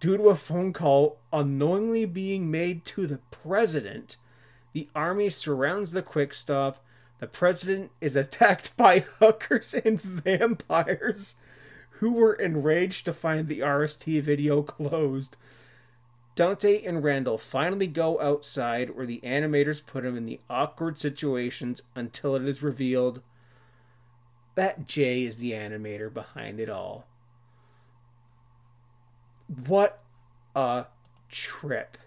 due 0.00 0.16
to 0.16 0.30
a 0.30 0.36
phone 0.36 0.72
call 0.72 1.18
unknowingly 1.34 2.06
being 2.06 2.50
made 2.50 2.86
to 2.86 3.06
the 3.06 3.20
president, 3.30 4.16
the 4.72 4.88
army 4.94 5.28
surrounds 5.28 5.92
the 5.92 6.00
quick 6.00 6.32
stop. 6.32 6.82
The 7.18 7.26
president 7.26 7.90
is 8.00 8.16
attacked 8.16 8.74
by 8.74 9.00
hookers 9.00 9.74
and 9.74 10.00
vampires 10.00 11.36
who 11.98 12.12
were 12.12 12.34
enraged 12.34 13.04
to 13.04 13.12
find 13.12 13.48
the 13.48 13.60
RST 13.60 14.22
video 14.22 14.62
closed. 14.62 15.36
Dante 16.34 16.84
and 16.84 17.02
Randall 17.02 17.38
finally 17.38 17.88
go 17.88 18.20
outside 18.20 18.90
where 18.90 19.06
the 19.06 19.20
animators 19.24 19.84
put 19.84 20.04
him 20.04 20.16
in 20.16 20.24
the 20.24 20.40
awkward 20.48 20.98
situations 20.98 21.82
until 21.96 22.36
it 22.36 22.46
is 22.46 22.62
revealed 22.62 23.20
that 24.54 24.86
Jay 24.86 25.24
is 25.24 25.38
the 25.38 25.52
animator 25.52 26.12
behind 26.12 26.60
it 26.60 26.70
all. 26.70 27.06
What 29.66 30.00
a 30.54 30.86
trip. 31.28 31.98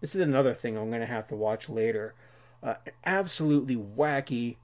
This 0.00 0.14
is 0.14 0.20
another 0.20 0.52
thing 0.52 0.76
I'm 0.76 0.90
going 0.90 1.00
to 1.00 1.06
have 1.06 1.28
to 1.28 1.36
watch 1.36 1.70
later. 1.70 2.14
Uh, 2.62 2.74
absolutely 3.06 3.76
wacky, 3.76 4.56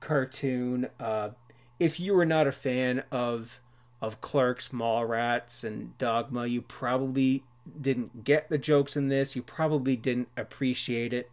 cartoon. 0.00 0.88
Uh, 0.98 1.30
if 1.78 2.00
you 2.00 2.14
were 2.14 2.26
not 2.26 2.46
a 2.46 2.52
fan 2.52 3.04
of 3.12 3.60
of 4.00 4.20
Clerks, 4.20 4.68
Mallrats, 4.68 5.64
and 5.64 5.96
Dogma, 5.98 6.46
you 6.46 6.62
probably 6.62 7.44
didn't 7.80 8.24
get 8.24 8.48
the 8.48 8.58
jokes 8.58 8.96
in 8.96 9.08
this. 9.08 9.34
You 9.34 9.42
probably 9.42 9.96
didn't 9.96 10.28
appreciate 10.36 11.12
it. 11.12 11.30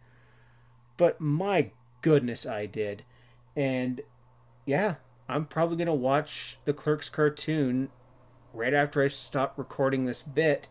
But 0.96 1.20
my 1.20 1.70
goodness, 2.00 2.46
I 2.46 2.66
did. 2.66 3.04
And 3.56 4.00
yeah, 4.66 4.96
I'm 5.28 5.46
probably 5.46 5.76
going 5.76 5.86
to 5.86 5.92
watch 5.92 6.58
the 6.64 6.72
Clerks 6.72 7.08
cartoon 7.08 7.90
right 8.52 8.74
after 8.74 9.02
I 9.02 9.08
stop 9.08 9.58
recording 9.58 10.04
this 10.04 10.22
bit 10.22 10.68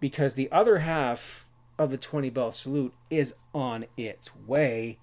because 0.00 0.34
the 0.34 0.50
other 0.50 0.78
half 0.78 1.46
of 1.78 1.90
the 1.90 1.98
20 1.98 2.30
bell 2.30 2.52
salute 2.52 2.94
is 3.10 3.34
on 3.54 3.86
its 3.96 4.34
way. 4.34 4.98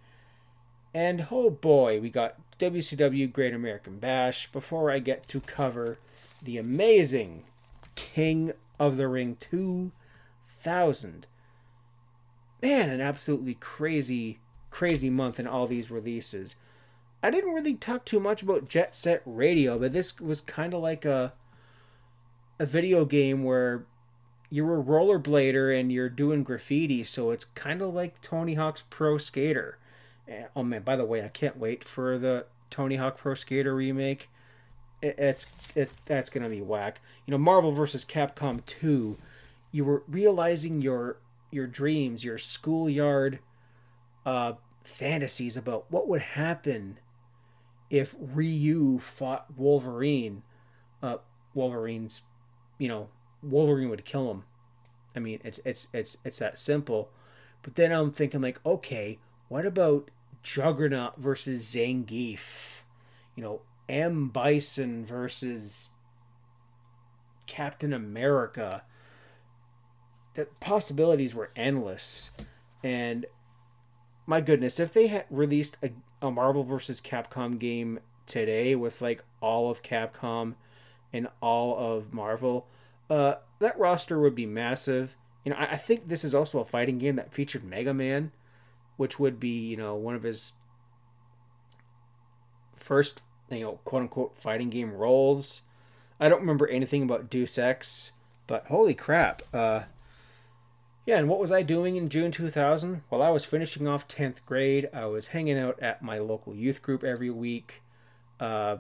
And 0.94 1.28
oh 1.32 1.50
boy, 1.50 2.00
we 2.00 2.10
got 2.10 2.36
WCW 2.64 3.30
Great 3.30 3.54
American 3.54 4.00
Bash 4.00 4.50
before 4.50 4.90
I 4.90 5.00
get 5.00 5.28
to 5.28 5.42
cover 5.42 5.98
the 6.42 6.58
amazing 6.58 7.44
King 7.96 8.54
of 8.80 8.96
the 8.96 9.10
Ring 9.10 9.36
2000. 9.38 11.28
Man, 12.62 12.90
an 12.90 13.02
absolutely 13.02 13.56
crazy, 13.56 14.40
crazy 14.72 15.10
month 15.10 15.42
in 15.42 15.46
all 15.46 15.68
these 15.68 15.92
releases. 15.92 16.56
I 17.22 17.32
didn't 17.32 17.54
really 17.54 17.74
talk 17.76 18.06
too 18.06 18.22
much 18.22 18.42
about 18.42 18.70
Jet 18.70 18.96
Set 18.96 19.22
Radio, 19.26 19.78
but 19.78 19.92
this 19.92 20.22
was 20.22 20.40
kind 20.40 20.74
of 20.74 20.82
like 20.82 21.04
a 21.04 21.34
a 22.60 22.66
video 22.66 23.04
game 23.04 23.44
where 23.44 23.84
you're 24.50 24.80
a 24.80 24.84
rollerblader 24.84 25.78
and 25.78 25.92
you're 25.92 26.08
doing 26.08 26.44
graffiti, 26.44 27.04
so 27.04 27.32
it's 27.32 27.44
kind 27.44 27.82
of 27.82 27.94
like 27.94 28.22
Tony 28.22 28.54
Hawk's 28.54 28.84
Pro 28.90 29.18
Skater. 29.18 29.80
Eh, 30.30 30.46
oh 30.56 30.64
man, 30.64 30.84
by 30.84 30.96
the 30.96 31.04
way, 31.04 31.26
I 31.26 31.28
can't 31.28 31.58
wait 31.58 31.84
for 31.84 32.18
the 32.18 32.46
Tony 32.74 32.96
Hawk 32.96 33.18
Pro 33.20 33.36
Skater 33.36 33.76
remake. 33.76 34.30
It, 35.00 35.16
it's 35.20 35.46
it 35.76 35.92
that's 36.06 36.32
gonna 36.32 36.50
be 36.50 36.62
whack. 36.62 37.02
You 37.28 37.32
know, 37.32 37.38
Marvel 37.38 37.72
vs. 37.72 38.04
Capcom 38.04 38.66
2. 38.66 39.16
You 39.72 39.86
were 39.86 40.02
realizing 40.08 40.82
your 40.82 41.18
your 41.52 41.68
dreams, 41.68 42.24
your 42.24 42.40
schoolyard 42.40 43.38
uh, 44.26 44.54
fantasies 44.84 45.56
about 45.56 45.86
what 45.92 46.08
would 46.08 46.22
happen 46.22 46.98
if 47.92 48.16
Ryu 48.20 48.98
fought 48.98 49.56
Wolverine. 49.56 50.42
Uh, 51.02 51.18
Wolverine's, 51.54 52.24
you 52.80 52.88
know, 52.88 53.10
Wolverine 53.44 53.90
would 53.90 54.04
kill 54.04 54.32
him. 54.32 54.46
I 55.16 55.20
mean, 55.20 55.40
it's 55.44 55.60
it's 55.64 55.90
it's 55.94 56.18
it's 56.26 56.40
that 56.40 56.58
simple. 56.58 57.12
But 57.62 57.76
then 57.76 57.92
I'm 57.92 58.12
thinking 58.12 58.42
like, 58.42 58.60
okay, 58.66 59.20
what 59.48 59.64
about 59.64 60.10
Juggernaut 60.44 61.18
versus 61.18 61.64
Zangief? 61.74 62.82
You 63.36 63.44
know, 63.44 63.62
M 63.90 64.30
Bison 64.30 65.06
versus 65.06 65.90
Captain 67.48 67.94
America. 67.94 68.84
The 70.36 70.46
possibilities 70.60 71.34
were 71.34 71.52
endless. 71.56 72.32
And 72.84 73.26
my 74.26 74.42
goodness, 74.42 74.80
if 74.80 74.94
they 74.94 75.08
had 75.08 75.26
released 75.30 75.78
a, 75.84 75.92
a 76.22 76.32
Marvel 76.32 76.64
versus 76.64 77.02
Capcom 77.02 77.60
game 77.60 78.00
today 78.26 78.76
with 78.76 79.02
like 79.02 79.24
all 79.42 79.70
of 79.70 79.84
Capcom 79.84 80.56
and 81.12 81.28
all 81.42 81.78
of 81.78 82.14
Marvel, 82.14 82.68
uh, 83.10 83.36
that 83.60 83.78
roster 83.78 84.20
would 84.20 84.36
be 84.36 84.46
massive. 84.46 85.16
You 85.46 85.52
know, 85.52 85.58
I, 85.58 85.74
I 85.74 85.78
think 85.78 86.08
this 86.08 86.24
is 86.24 86.34
also 86.34 86.60
a 86.60 86.66
fighting 86.66 86.98
game 86.98 87.16
that 87.18 87.34
featured 87.34 87.64
Mega 87.64 87.94
Man, 87.94 88.32
which 89.04 89.20
would 89.20 89.38
be, 89.38 89.50
you 89.50 89.76
know, 89.76 89.96
one 89.96 90.16
of 90.16 90.24
his 90.24 90.54
first, 92.74 93.22
you 93.52 93.60
know, 93.60 93.80
quote 93.84 94.04
unquote 94.04 94.40
fighting 94.40 94.70
game 94.70 94.94
roles. 94.94 95.64
I 96.22 96.30
don't 96.30 96.40
remember 96.40 96.70
anything 96.70 97.04
about 97.04 97.30
Deus 97.30 97.58
Ex, 97.58 98.14
but 98.48 98.68
holy 98.68 98.94
crap. 98.94 99.42
Uh, 99.54 99.82
yeah, 101.06 101.18
and 101.18 101.28
what 101.28 101.42
was 101.42 101.52
I 101.52 101.64
doing 101.64 101.98
in 101.98 102.08
June 102.08 102.32
2000? 102.32 103.02
Well, 103.10 103.22
I 103.22 103.30
was 103.30 103.44
finishing 103.44 103.90
off 103.90 104.08
10th 104.08 104.38
grade. 104.46 104.88
I 104.94 105.06
was 105.08 105.28
hanging 105.28 105.60
out 105.60 105.78
at 105.82 106.02
my 106.02 106.18
local 106.18 106.56
youth 106.56 106.82
group 106.82 107.04
every 107.04 107.30
week. 107.30 107.82
Uh, 108.40 108.78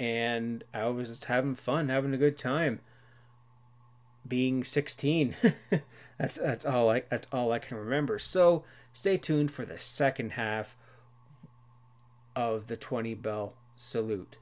and 0.00 0.64
I 0.74 0.88
was 0.88 1.10
just 1.10 1.26
having 1.26 1.54
fun, 1.54 1.90
having 1.90 2.12
a 2.12 2.18
good 2.18 2.36
time. 2.36 2.80
Being 4.26 4.64
16. 4.64 5.36
that's 6.18 6.38
that's 6.38 6.64
all 6.64 6.90
I 6.90 7.04
that's 7.08 7.28
all 7.32 7.52
I 7.52 7.58
can 7.58 7.76
remember. 7.76 8.18
So, 8.18 8.64
stay 8.92 9.16
tuned 9.16 9.50
for 9.50 9.64
the 9.64 9.78
second 9.78 10.32
half 10.32 10.76
of 12.34 12.66
the 12.66 12.76
20 12.76 13.14
bell 13.14 13.54
salute. 13.76 14.36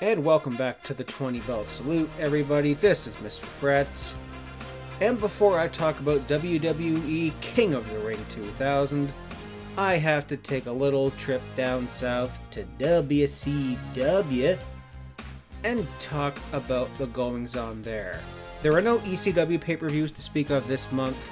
And 0.00 0.24
welcome 0.24 0.56
back 0.56 0.82
to 0.84 0.94
the 0.94 1.04
20 1.04 1.40
Bell 1.40 1.64
Salute, 1.64 2.10
everybody. 2.18 2.74
This 2.74 3.06
is 3.06 3.16
Mr. 3.16 3.44
Frets. 3.44 4.14
And 5.00 5.18
before 5.18 5.60
I 5.60 5.68
talk 5.68 6.00
about 6.00 6.26
WWE 6.26 7.32
King 7.40 7.74
of 7.74 7.88
the 7.90 7.98
Ring 8.00 8.18
2000, 8.28 9.12
I 9.76 9.94
have 9.98 10.26
to 10.28 10.36
take 10.36 10.66
a 10.66 10.72
little 10.72 11.12
trip 11.12 11.42
down 11.56 11.88
south 11.88 12.40
to 12.50 12.64
WCW 12.78 14.58
and 15.62 15.86
talk 16.00 16.36
about 16.52 16.88
the 16.98 17.06
goings 17.06 17.54
on 17.54 17.82
there. 17.82 18.18
There 18.62 18.72
are 18.74 18.82
no 18.82 18.98
ECW 18.98 19.60
pay 19.60 19.76
per 19.76 19.88
views 19.88 20.10
to 20.12 20.22
speak 20.22 20.50
of 20.50 20.66
this 20.66 20.90
month, 20.90 21.30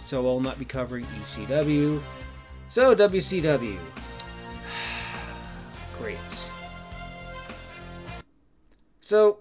so 0.00 0.28
I'll 0.28 0.40
not 0.40 0.58
be 0.58 0.64
covering 0.64 1.04
ECW. 1.22 2.00
So, 2.68 2.94
WCW. 2.94 3.78
Great. 5.98 6.41
So 9.02 9.40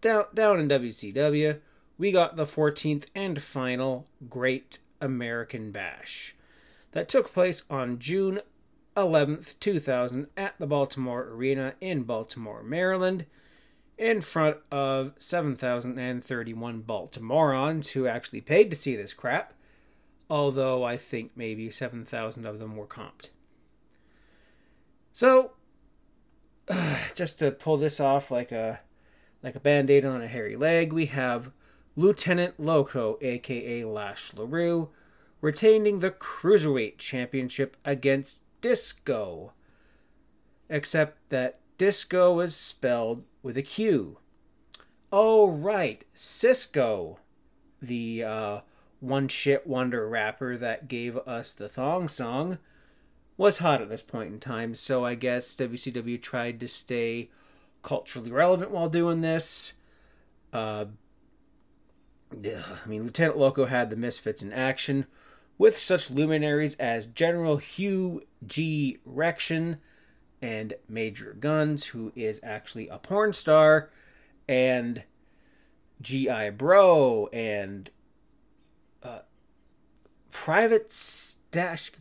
down 0.00 0.26
down 0.32 0.60
in 0.60 0.68
WCW, 0.68 1.58
we 1.98 2.12
got 2.12 2.36
the 2.36 2.44
14th 2.44 3.06
and 3.14 3.42
final 3.42 4.06
Great 4.30 4.78
American 5.00 5.72
Bash 5.72 6.36
that 6.92 7.08
took 7.08 7.32
place 7.32 7.64
on 7.68 7.98
June 7.98 8.40
11th, 8.96 9.58
2000 9.58 10.28
at 10.36 10.54
the 10.58 10.66
Baltimore 10.66 11.28
Arena 11.28 11.74
in 11.80 12.04
Baltimore, 12.04 12.62
Maryland, 12.62 13.26
in 13.98 14.20
front 14.20 14.58
of 14.70 15.12
7,031 15.18 16.82
Baltimoreans 16.82 17.88
who 17.88 18.06
actually 18.06 18.40
paid 18.42 18.70
to 18.70 18.76
see 18.76 18.94
this 18.94 19.12
crap, 19.12 19.54
although 20.30 20.84
I 20.84 20.96
think 20.96 21.32
maybe 21.34 21.68
7,000 21.68 22.46
of 22.46 22.60
them 22.60 22.76
were 22.76 22.86
comped. 22.86 23.30
So, 25.10 25.55
just 27.14 27.38
to 27.38 27.50
pull 27.50 27.76
this 27.76 28.00
off 28.00 28.30
like 28.30 28.52
a 28.52 28.80
like 29.42 29.54
a 29.54 29.60
band-aid 29.60 30.04
on 30.04 30.22
a 30.22 30.26
hairy 30.26 30.56
leg, 30.56 30.92
we 30.92 31.06
have 31.06 31.52
Lieutenant 31.94 32.58
Loco, 32.58 33.18
aka 33.20 33.84
Lash 33.84 34.34
LaRue, 34.34 34.88
retaining 35.40 36.00
the 36.00 36.10
Cruiserweight 36.10 36.98
Championship 36.98 37.76
against 37.84 38.42
Disco. 38.60 39.52
Except 40.68 41.16
that 41.28 41.60
Disco 41.78 42.40
is 42.40 42.56
spelled 42.56 43.22
with 43.42 43.56
a 43.56 43.62
Q. 43.62 44.18
Oh, 45.12 45.48
right, 45.48 46.04
Sisqo, 46.14 47.18
the 47.80 48.24
uh, 48.24 48.60
one 48.98 49.28
shit 49.28 49.66
wonder 49.66 50.08
rapper 50.08 50.56
that 50.56 50.88
gave 50.88 51.16
us 51.18 51.52
the 51.52 51.68
thong 51.68 52.08
song 52.08 52.58
was 53.36 53.58
hot 53.58 53.82
at 53.82 53.88
this 53.88 54.02
point 54.02 54.32
in 54.32 54.40
time, 54.40 54.74
so 54.74 55.04
I 55.04 55.14
guess 55.14 55.54
WCW 55.56 56.20
tried 56.20 56.58
to 56.60 56.68
stay 56.68 57.30
culturally 57.82 58.30
relevant 58.30 58.70
while 58.70 58.88
doing 58.88 59.20
this. 59.20 59.74
Uh, 60.52 60.86
I 62.32 62.86
mean, 62.86 63.04
Lieutenant 63.04 63.38
Loco 63.38 63.66
had 63.66 63.90
the 63.90 63.96
Misfits 63.96 64.42
in 64.42 64.52
action 64.52 65.06
with 65.58 65.78
such 65.78 66.10
luminaries 66.10 66.74
as 66.74 67.06
General 67.06 67.58
Hugh 67.58 68.22
G. 68.46 68.98
Rection 69.04 69.78
and 70.42 70.74
Major 70.88 71.36
Gunns, 71.38 71.86
who 71.86 72.12
is 72.14 72.40
actually 72.42 72.88
a 72.88 72.98
porn 72.98 73.32
star, 73.32 73.90
and 74.48 75.02
G.I. 76.00 76.50
Bro 76.50 77.28
and 77.32 77.90
uh, 79.02 79.20
Private 80.30 80.92
Stash 80.92 81.92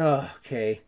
Okay. 0.00 0.80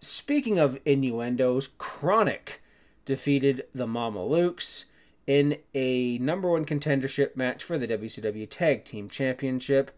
Speaking 0.00 0.58
of 0.58 0.78
innuendos, 0.86 1.68
Chronic 1.76 2.62
defeated 3.04 3.66
the 3.74 3.86
Mamalukes 3.86 4.86
in 5.26 5.58
a 5.74 6.16
number 6.16 6.50
one 6.50 6.64
contendership 6.64 7.36
match 7.36 7.62
for 7.62 7.76
the 7.76 7.86
WCW 7.86 8.48
Tag 8.48 8.86
Team 8.86 9.10
Championship. 9.10 9.90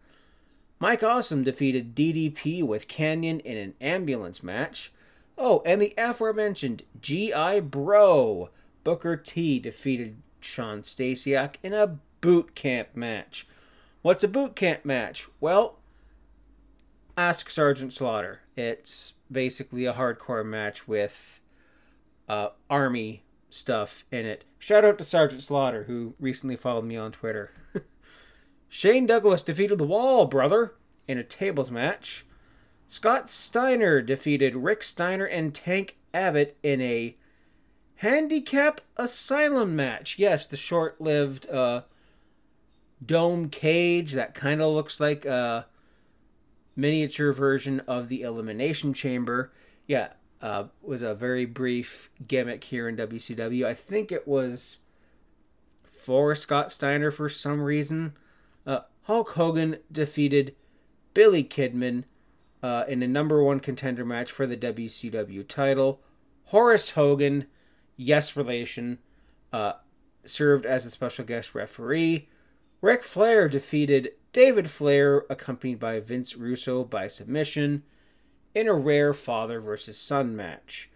Mike 0.81 1.05
Awesome 1.05 1.45
defeated 1.45 1.95
DDP 1.95 2.65
with 2.65 2.89
Kanyon 2.89 3.39
in 3.41 3.57
an 3.57 3.75
ambulance 3.81 4.43
match. 4.43 4.93
Oh, 5.39 5.63
and 5.65 5.81
the 5.81 5.95
aforementioned 5.97 6.83
G.I. 7.01 7.61
Bro, 7.61 8.51
Booker 8.83 9.17
T 9.17 9.61
defeated 9.61 10.17
Shawn 10.41 10.83
Stasiak 10.83 11.57
in 11.63 11.73
a 11.73 11.99
boot 12.21 12.57
camp 12.57 12.89
match. 12.97 13.47
What's 14.03 14.25
a 14.25 14.29
boot 14.29 14.57
camp 14.57 14.85
match? 14.85 15.29
Well, 15.41 15.79
ask 17.17 17.51
Sergeant 17.51 17.93
Slaughter. 17.93 18.41
It's 18.57 19.15
basically 19.31 19.87
a 19.87 19.95
hardcore 19.95 20.45
match 20.45 20.87
with 20.87 21.41
uh, 22.29 22.51
army 22.69 23.25
stuff 23.51 24.05
in 24.11 24.27
it. 24.27 24.45
Shout 24.59 24.85
out 24.85 24.99
to 24.99 25.05
Sergeant 25.05 25.43
Slaughter, 25.43 25.85
who 25.85 26.15
recently 26.21 26.57
followed 26.57 26.85
me 26.85 26.97
on 26.97 27.13
Twitter. 27.13 27.51
Shane 28.69 29.07
Douglas 29.07 29.43
defeated 29.43 29.79
the 29.79 29.85
Wall 29.85 30.27
Brother 30.27 30.75
in 31.09 31.19
a 31.19 31.25
tables 31.25 31.71
match. 31.71 32.27
Scott 32.89 33.29
Steiner 33.29 34.01
defeated 34.01 34.55
Rick 34.55 34.83
Steiner 34.83 35.25
and 35.25 35.55
Tank 35.55 35.97
Abbott 36.13 36.57
in 36.63 36.81
a 36.81 37.17
handicap 37.97 38.81
asylum 38.97 39.75
match. 39.75 40.19
Yes, 40.19 40.47
the 40.47 40.57
short 40.57 41.01
lived 41.01 41.49
uh, 41.49 41.83
dome 43.05 43.49
cage 43.49 44.13
that 44.13 44.35
kind 44.35 44.61
of 44.61 44.73
looks 44.73 45.01
like 45.01 45.25
a 45.25 45.67
miniature 46.77 47.33
version 47.33 47.81
of 47.81 48.09
the 48.09 48.23
Elimination 48.23 48.93
Chamber. 48.93 49.53
Yeah, 49.87 50.11
uh, 50.43 50.65
was 50.83 51.03
a 51.03 51.15
very 51.15 51.47
brief 51.47 52.11
gimmick 52.27 52.65
here 52.65 52.89
in 52.89 52.97
WCW. 52.97 53.65
I 53.65 53.75
think 53.75 54.13
it 54.13 54.29
was 54.29 54.79
for 55.85 56.37
Scott 56.37 56.71
Steiner 56.71 57.11
for 57.11 57.29
some 57.29 57.63
reason. 57.63 58.15
Uh, 58.67 58.81
Hulk 59.05 59.31
Hogan 59.31 59.79
defeated 59.91 60.55
Billy 61.15 61.43
Kidman 61.43 62.05
uh, 62.63 62.85
in 62.87 63.03
a 63.03 63.09
number 63.09 63.43
one 63.43 63.61
contender 63.61 64.05
match 64.05 64.31
for 64.31 64.47
the 64.47 64.57
WCW 64.57 65.47
title. 65.49 66.01
Horace 66.47 66.91
Hogan, 66.91 67.47
yes 67.97 68.37
relation, 68.37 68.99
uh, 69.53 69.75
served 70.25 70.67
as 70.67 70.85
a 70.85 70.91
special 70.91 71.25
guest 71.25 71.55
referee. 71.55 72.29
Ric 72.81 73.03
Flair 73.03 73.49
defeated 73.49 74.11
David 74.37 74.69
Flair, 74.69 75.25
accompanied 75.31 75.81
by 75.81 75.99
Vince 75.99 76.37
Russo 76.37 76.85
by 76.85 77.09
submission, 77.09 77.85
in 78.55 78.69
a 78.69 78.75
rare 78.75 79.15
father 79.15 79.63
versus 79.63 79.97
son 79.97 80.37
match. 80.37 80.91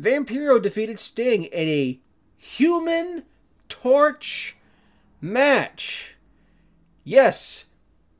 Vampiro 0.00 0.62
defeated 0.62 1.00
Sting 1.00 1.42
in 1.42 1.68
a 1.68 1.98
human 2.36 3.24
torch 3.68 4.56
match. 5.20 6.14
Yes, 7.02 7.64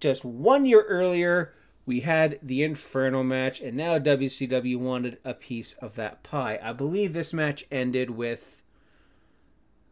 just 0.00 0.24
one 0.24 0.66
year 0.66 0.82
earlier, 0.88 1.54
we 1.86 2.00
had 2.00 2.40
the 2.42 2.64
Inferno 2.64 3.22
match, 3.22 3.60
and 3.60 3.76
now 3.76 3.96
WCW 3.96 4.76
wanted 4.76 5.18
a 5.24 5.34
piece 5.34 5.74
of 5.74 5.94
that 5.94 6.24
pie. 6.24 6.58
I 6.60 6.72
believe 6.72 7.12
this 7.12 7.32
match 7.32 7.64
ended 7.70 8.10
with 8.10 8.60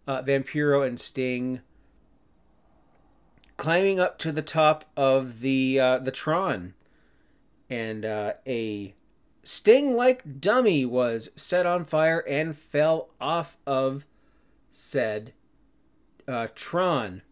uh, 0.09 0.23
Vampiro 0.23 0.85
and 0.85 0.99
Sting 0.99 1.61
climbing 3.57 4.01
up 4.01 4.19
to 4.19 4.33
the 4.33 4.43
top 4.43 4.85
of 4.97 5.41
the 5.41 5.79
uh, 5.79 5.99
the 5.99 6.11
Tron, 6.11 6.75
and 7.71 8.05
uh, 8.05 8.35
a 8.47 8.95
Sting-like 9.43 10.41
dummy 10.41 10.87
was 10.87 11.31
set 11.37 11.67
on 11.67 11.85
fire 11.85 12.21
and 12.21 12.57
fell 12.57 13.11
off 13.21 13.59
of 13.67 14.07
said 14.73 15.33
uh, 16.27 16.49
Tron. 16.55 17.23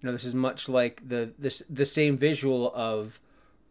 You 0.00 0.06
know, 0.06 0.12
this 0.12 0.24
is 0.24 0.34
much 0.34 0.68
like 0.68 1.08
the 1.08 1.32
this 1.38 1.62
the 1.68 1.86
same 1.86 2.16
visual 2.16 2.72
of 2.74 3.18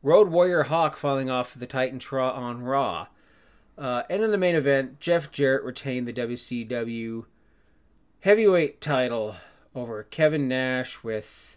Road 0.03 0.29
Warrior 0.29 0.63
Hawk 0.63 0.97
falling 0.97 1.29
off 1.29 1.53
the 1.53 1.67
Titantron 1.67 2.35
on 2.35 2.63
Raw. 2.63 3.07
Uh, 3.77 4.03
and 4.09 4.23
in 4.23 4.31
the 4.31 4.37
main 4.37 4.55
event, 4.55 4.99
Jeff 4.99 5.31
Jarrett 5.31 5.63
retained 5.63 6.07
the 6.07 6.13
WCW 6.13 7.25
heavyweight 8.21 8.81
title 8.81 9.35
over 9.75 10.03
Kevin 10.03 10.47
Nash 10.47 11.03
with 11.03 11.56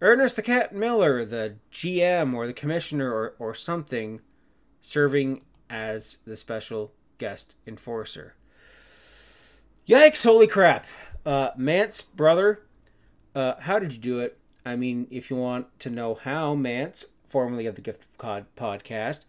Ernest 0.00 0.36
the 0.36 0.42
Cat 0.42 0.74
Miller, 0.74 1.24
the 1.24 1.56
GM 1.72 2.34
or 2.34 2.46
the 2.46 2.52
commissioner 2.52 3.12
or, 3.12 3.34
or 3.38 3.54
something, 3.54 4.20
serving 4.80 5.42
as 5.68 6.18
the 6.24 6.36
special 6.36 6.92
guest 7.18 7.56
enforcer. 7.66 8.34
Yikes, 9.88 10.24
holy 10.24 10.46
crap. 10.46 10.86
Uh, 11.26 11.50
Mance, 11.56 12.02
brother, 12.02 12.62
uh, 13.34 13.54
how 13.60 13.78
did 13.78 13.92
you 13.92 13.98
do 13.98 14.20
it? 14.20 14.38
I 14.64 14.76
mean, 14.76 15.08
if 15.10 15.30
you 15.30 15.36
want 15.36 15.78
to 15.80 15.90
know 15.90 16.14
how, 16.14 16.54
Mance, 16.54 17.06
formerly 17.26 17.66
of 17.66 17.74
the 17.74 17.80
Gift 17.80 18.06
Pod 18.18 18.46
podcast, 18.56 19.24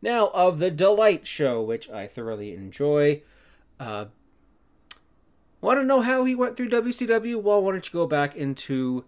now 0.00 0.28
of 0.28 0.58
the 0.58 0.70
Delight 0.70 1.26
Show, 1.26 1.62
which 1.62 1.90
I 1.90 2.06
thoroughly 2.06 2.54
enjoy. 2.54 3.22
Uh, 3.78 4.06
want 5.60 5.80
to 5.80 5.84
know 5.84 6.02
how 6.02 6.24
he 6.24 6.34
went 6.34 6.56
through 6.56 6.70
WCW? 6.70 7.42
Well, 7.42 7.62
why 7.62 7.72
don't 7.72 7.86
you 7.86 7.92
go 7.92 8.06
back 8.06 8.36
into 8.36 9.04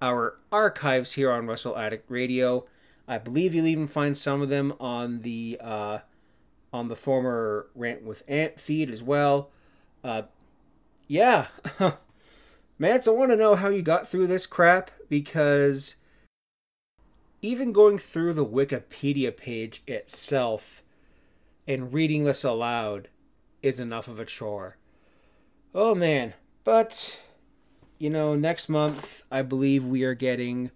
our 0.00 0.38
archives 0.50 1.12
here 1.12 1.30
on 1.30 1.46
Wrestle 1.46 1.76
Addict 1.76 2.10
Radio? 2.10 2.66
I 3.06 3.18
believe 3.18 3.54
you'll 3.54 3.66
even 3.66 3.86
find 3.86 4.16
some 4.16 4.40
of 4.42 4.48
them 4.48 4.74
on 4.78 5.22
the 5.22 5.58
uh, 5.62 5.98
on 6.72 6.88
the 6.88 6.96
former 6.96 7.66
Rant 7.74 8.04
with 8.04 8.22
Ant 8.28 8.60
feed 8.60 8.90
as 8.90 9.02
well. 9.02 9.50
Uh, 10.04 10.22
yeah, 11.08 11.48
Mance, 12.78 13.08
I 13.08 13.10
want 13.10 13.30
to 13.30 13.36
know 13.36 13.56
how 13.56 13.68
you 13.68 13.82
got 13.82 14.08
through 14.08 14.28
this 14.28 14.46
crap 14.46 14.90
because 15.08 15.96
even 17.42 17.72
going 17.72 17.98
through 17.98 18.34
the 18.34 18.46
Wikipedia 18.46 19.36
page 19.36 19.82
itself 19.86 20.82
and 21.66 21.92
reading 21.92 22.24
this 22.24 22.44
aloud 22.44 23.08
is 23.62 23.80
enough 23.80 24.08
of 24.08 24.20
a 24.20 24.24
chore. 24.24 24.76
Oh 25.74 25.94
man, 25.94 26.34
but 26.64 27.18
you 28.00 28.08
know, 28.10 28.34
next 28.34 28.68
month 28.68 29.22
I 29.30 29.42
believe 29.42 29.84
we 29.84 30.02
are 30.04 30.14
getting 30.14 30.70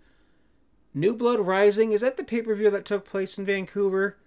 New 0.92 1.16
Blood 1.16 1.40
Rising. 1.40 1.92
Is 1.92 2.02
that 2.02 2.18
the 2.18 2.22
pay 2.22 2.42
per 2.42 2.54
view 2.54 2.70
that 2.70 2.84
took 2.84 3.06
place 3.06 3.38
in 3.38 3.46
Vancouver? 3.46 4.18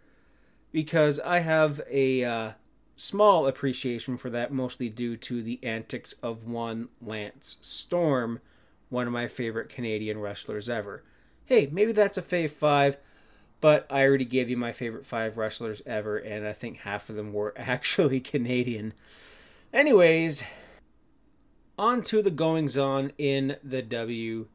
Because 0.71 1.19
I 1.19 1.39
have 1.39 1.79
a 1.89 2.23
uh, 2.23 2.51
small 2.95 3.45
appreciation 3.45 4.17
for 4.17 4.31
that, 4.31 4.51
mostly 4.51 4.89
due 4.89 5.15
to 5.15 5.43
the 5.43 5.59
antics 5.63 6.13
of 6.23 6.47
one 6.47 6.89
Lance 6.99 7.57
Storm, 7.61 8.39
one 8.89 9.05
of 9.05 9.13
my 9.13 9.27
favorite 9.27 9.69
Canadian 9.69 10.19
wrestlers 10.19 10.67
ever. 10.67 11.03
Hey, 11.45 11.69
maybe 11.71 11.91
that's 11.91 12.17
a 12.17 12.21
fave 12.23 12.49
five, 12.49 12.97
but 13.61 13.85
I 13.91 14.03
already 14.03 14.25
gave 14.25 14.49
you 14.49 14.57
my 14.57 14.71
favorite 14.71 15.05
five 15.05 15.37
wrestlers 15.37 15.83
ever, 15.85 16.17
and 16.17 16.47
I 16.47 16.53
think 16.53 16.79
half 16.79 17.09
of 17.09 17.15
them 17.15 17.31
were 17.31 17.53
actually 17.57 18.19
Canadian. 18.19 18.93
Anyways, 19.71 20.43
on 21.77 22.01
to 22.03 22.21
the 22.21 22.31
goings 22.31 22.77
on 22.77 23.11
in 23.17 23.57
the 23.63 23.83
WWE. 23.83 24.47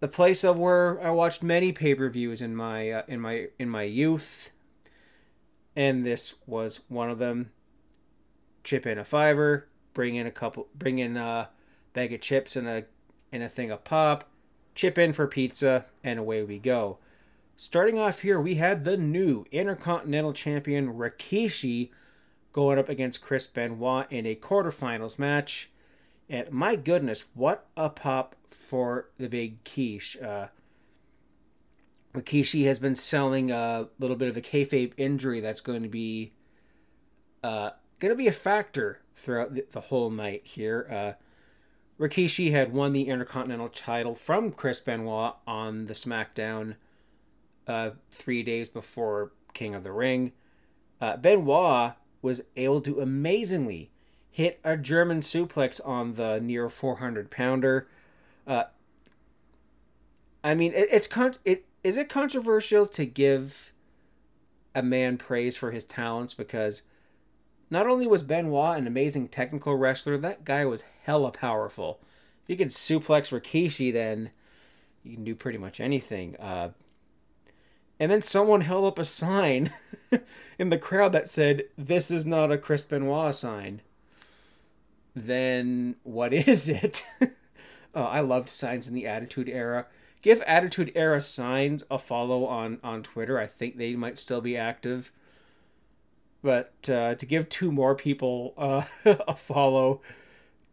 the 0.00 0.08
place 0.08 0.44
of 0.44 0.58
where 0.58 1.02
I 1.02 1.10
watched 1.10 1.42
many 1.42 1.72
pay 1.72 1.94
per 1.94 2.10
views 2.10 2.42
in 2.42 2.54
my 2.54 2.90
uh, 2.90 3.02
in 3.08 3.20
my 3.20 3.48
in 3.58 3.70
my 3.70 3.82
youth, 3.82 4.50
and 5.74 6.04
this 6.04 6.34
was 6.46 6.80
one 6.88 7.10
of 7.10 7.18
them. 7.18 7.52
Chip 8.64 8.84
in 8.84 8.98
a 8.98 9.04
fiver, 9.04 9.68
bring 9.94 10.16
in 10.16 10.26
a 10.26 10.30
couple, 10.30 10.68
bring 10.74 10.98
in 10.98 11.16
a 11.16 11.48
bag 11.94 12.12
of 12.12 12.20
chips 12.20 12.56
and 12.56 12.66
a 12.68 12.84
and 13.36 13.44
a 13.44 13.48
thing 13.48 13.70
of 13.70 13.84
pop, 13.84 14.28
chip 14.74 14.98
in 14.98 15.12
for 15.12 15.28
pizza, 15.28 15.84
and 16.02 16.18
away 16.18 16.42
we 16.42 16.58
go. 16.58 16.98
Starting 17.56 17.98
off 17.98 18.20
here, 18.20 18.40
we 18.40 18.56
had 18.56 18.84
the 18.84 18.96
new 18.96 19.46
Intercontinental 19.52 20.32
Champion 20.32 20.94
Rikishi 20.94 21.90
going 22.52 22.78
up 22.78 22.88
against 22.88 23.22
Chris 23.22 23.46
Benoit 23.46 24.10
in 24.10 24.26
a 24.26 24.34
quarterfinals 24.34 25.18
match. 25.18 25.70
And 26.28 26.50
my 26.50 26.74
goodness, 26.74 27.26
what 27.34 27.66
a 27.76 27.88
pop 27.88 28.34
for 28.48 29.10
the 29.18 29.28
big 29.28 29.62
quiche. 29.64 30.16
Uh, 30.20 30.48
Rikishi 32.14 32.64
has 32.66 32.78
been 32.78 32.96
selling 32.96 33.50
a 33.50 33.88
little 33.98 34.16
bit 34.16 34.28
of 34.28 34.36
a 34.36 34.40
kayfabe 34.40 34.92
injury 34.96 35.40
that's 35.40 35.60
going 35.60 35.82
to 35.82 35.88
be 35.88 36.32
uh, 37.44 37.70
going 38.00 38.10
to 38.10 38.16
be 38.16 38.26
a 38.26 38.32
factor 38.32 39.00
throughout 39.14 39.54
the, 39.54 39.64
the 39.70 39.82
whole 39.82 40.10
night 40.10 40.42
here. 40.44 40.88
Uh, 40.90 41.12
Rikishi 41.98 42.50
had 42.50 42.72
won 42.72 42.92
the 42.92 43.08
Intercontinental 43.08 43.68
title 43.68 44.14
from 44.14 44.52
Chris 44.52 44.80
Benoit 44.80 45.34
on 45.46 45.86
the 45.86 45.94
SmackDown 45.94 46.76
uh, 47.66 47.90
three 48.12 48.42
days 48.42 48.68
before 48.68 49.32
King 49.54 49.74
of 49.74 49.82
the 49.82 49.92
Ring. 49.92 50.32
Uh, 51.00 51.16
Benoit 51.16 51.94
was 52.20 52.42
able 52.56 52.80
to 52.82 53.00
amazingly 53.00 53.90
hit 54.30 54.60
a 54.62 54.76
German 54.76 55.20
suplex 55.20 55.80
on 55.86 56.14
the 56.14 56.38
near 56.40 56.68
400 56.68 57.30
pounder. 57.30 57.88
Uh, 58.46 58.64
I 60.44 60.54
mean, 60.54 60.72
it, 60.74 60.88
it's 60.92 61.06
con- 61.06 61.36
it 61.44 61.64
is 61.82 61.96
it 61.96 62.08
controversial 62.08 62.86
to 62.86 63.06
give 63.06 63.72
a 64.74 64.82
man 64.82 65.16
praise 65.16 65.56
for 65.56 65.70
his 65.70 65.84
talents 65.84 66.34
because 66.34 66.82
not 67.70 67.86
only 67.86 68.06
was 68.06 68.22
Benoit 68.22 68.78
an 68.78 68.86
amazing 68.86 69.28
technical 69.28 69.76
wrestler, 69.76 70.16
that 70.18 70.44
guy 70.44 70.64
was 70.64 70.84
hella 71.04 71.30
powerful. 71.30 71.98
If 72.44 72.50
you 72.50 72.56
can 72.56 72.68
suplex 72.68 73.32
Rikishi, 73.32 73.92
then 73.92 74.30
you 75.02 75.14
can 75.14 75.24
do 75.24 75.34
pretty 75.34 75.58
much 75.58 75.80
anything. 75.80 76.36
Uh, 76.36 76.70
and 77.98 78.10
then 78.10 78.22
someone 78.22 78.60
held 78.60 78.84
up 78.84 78.98
a 78.98 79.04
sign 79.04 79.72
in 80.58 80.70
the 80.70 80.78
crowd 80.78 81.12
that 81.12 81.28
said, 81.28 81.64
This 81.76 82.10
is 82.10 82.26
not 82.26 82.52
a 82.52 82.58
Chris 82.58 82.84
Benoit 82.84 83.34
sign. 83.34 83.80
Then 85.14 85.96
what 86.02 86.32
is 86.34 86.68
it? 86.68 87.06
oh, 87.94 88.04
I 88.04 88.20
loved 88.20 88.50
signs 88.50 88.86
in 88.86 88.94
the 88.94 89.06
Attitude 89.06 89.48
Era. 89.48 89.86
Give 90.22 90.40
Attitude 90.42 90.92
Era 90.94 91.20
signs 91.20 91.84
a 91.90 91.98
follow 91.98 92.46
on, 92.46 92.78
on 92.82 93.02
Twitter. 93.02 93.38
I 93.38 93.46
think 93.46 93.76
they 93.76 93.94
might 93.94 94.18
still 94.18 94.40
be 94.40 94.56
active. 94.56 95.10
But 96.46 96.88
uh, 96.88 97.16
to 97.16 97.26
give 97.26 97.48
two 97.48 97.72
more 97.72 97.96
people 97.96 98.54
uh, 98.56 98.84
a 99.04 99.34
follow, 99.34 100.00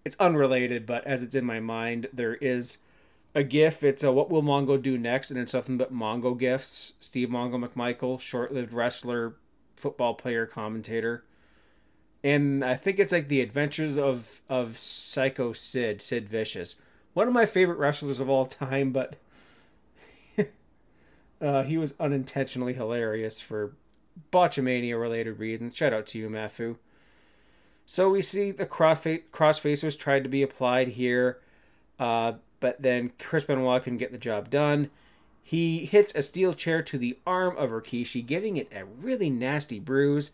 it's 0.06 0.16
unrelated, 0.20 0.86
but 0.86 1.04
as 1.08 1.24
it's 1.24 1.34
in 1.34 1.46
my 1.46 1.60
mind, 1.60 2.10
there 2.14 2.36
is 2.36 2.78
a 3.34 3.44
GIF. 3.44 3.82
It's 3.82 4.04
a 4.04 4.12
What 4.12 4.30
Will 4.30 4.44
Mongo 4.44 4.80
Do 4.80 5.00
Next? 5.00 5.32
And 5.32 5.40
it's 5.40 5.56
nothing 5.56 5.80
but 5.80 5.92
Mongo 5.92 6.38
GIFs. 6.38 6.94
Steve 7.00 7.30
Mongo 7.30 7.56
McMichael, 7.56 8.22
short 8.22 8.54
lived 8.54 8.72
wrestler, 8.72 9.34
football 9.76 10.14
player, 10.14 10.46
commentator. 10.46 11.24
And 12.24 12.64
I 12.64 12.76
think 12.76 13.00
it's 13.00 13.12
like 13.12 13.28
the 13.28 13.42
adventures 13.42 13.98
of, 13.98 14.42
of 14.48 14.78
Psycho 14.78 15.54
Sid, 15.54 16.04
Sid 16.04 16.30
Vicious. 16.30 16.76
One 17.16 17.28
of 17.28 17.34
my 17.34 17.48
favorite 17.48 17.80
wrestlers 17.80 18.20
of 18.20 18.30
all 18.30 18.46
time, 18.46 18.92
but 18.92 19.16
uh, 21.42 21.64
he 21.64 21.80
was 21.80 21.96
unintentionally 22.00 22.74
hilarious 22.74 23.42
for 23.42 23.74
botchamania 24.32 25.00
related 25.00 25.40
reasons. 25.40 25.76
Shout 25.76 25.94
out 25.94 26.08
to 26.08 26.20
you, 26.20 26.30
Maffew. 26.30 26.78
So 27.86 28.10
we 28.10 28.22
see 28.22 28.52
the 28.52 28.66
crossfacers 28.66 29.98
tried 29.98 30.24
to 30.24 30.30
be 30.30 30.42
applied 30.42 30.90
here. 30.90 31.40
Uh, 32.00 32.34
but 32.60 32.82
then 32.82 33.12
Chris 33.20 33.44
Benoit 33.44 33.84
can 33.84 33.98
get 33.98 34.12
the 34.12 34.18
job 34.18 34.50
done. 34.50 34.90
He 35.42 35.86
hits 35.86 36.16
a 36.16 36.22
steel 36.22 36.54
chair 36.54 36.82
to 36.82 36.98
the 36.98 37.20
arm 37.28 37.58
of 37.58 37.72
Rikishi, 37.72 38.26
giving 38.26 38.56
it 38.56 38.72
a 38.74 38.86
really 38.86 39.30
nasty 39.30 39.80
bruise. 39.80 40.32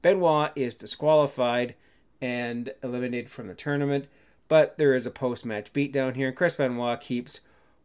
Benoit 0.00 0.52
is 0.54 0.76
disqualified 0.76 1.74
and 2.20 2.72
eliminated 2.82 3.30
from 3.30 3.48
the 3.48 3.54
tournament, 3.54 4.06
but 4.46 4.78
there 4.78 4.94
is 4.94 5.06
a 5.06 5.10
post 5.10 5.44
match 5.44 5.72
beatdown 5.72 6.14
here. 6.14 6.30
Chris 6.30 6.54
Benoit 6.54 7.00
keeps 7.00 7.40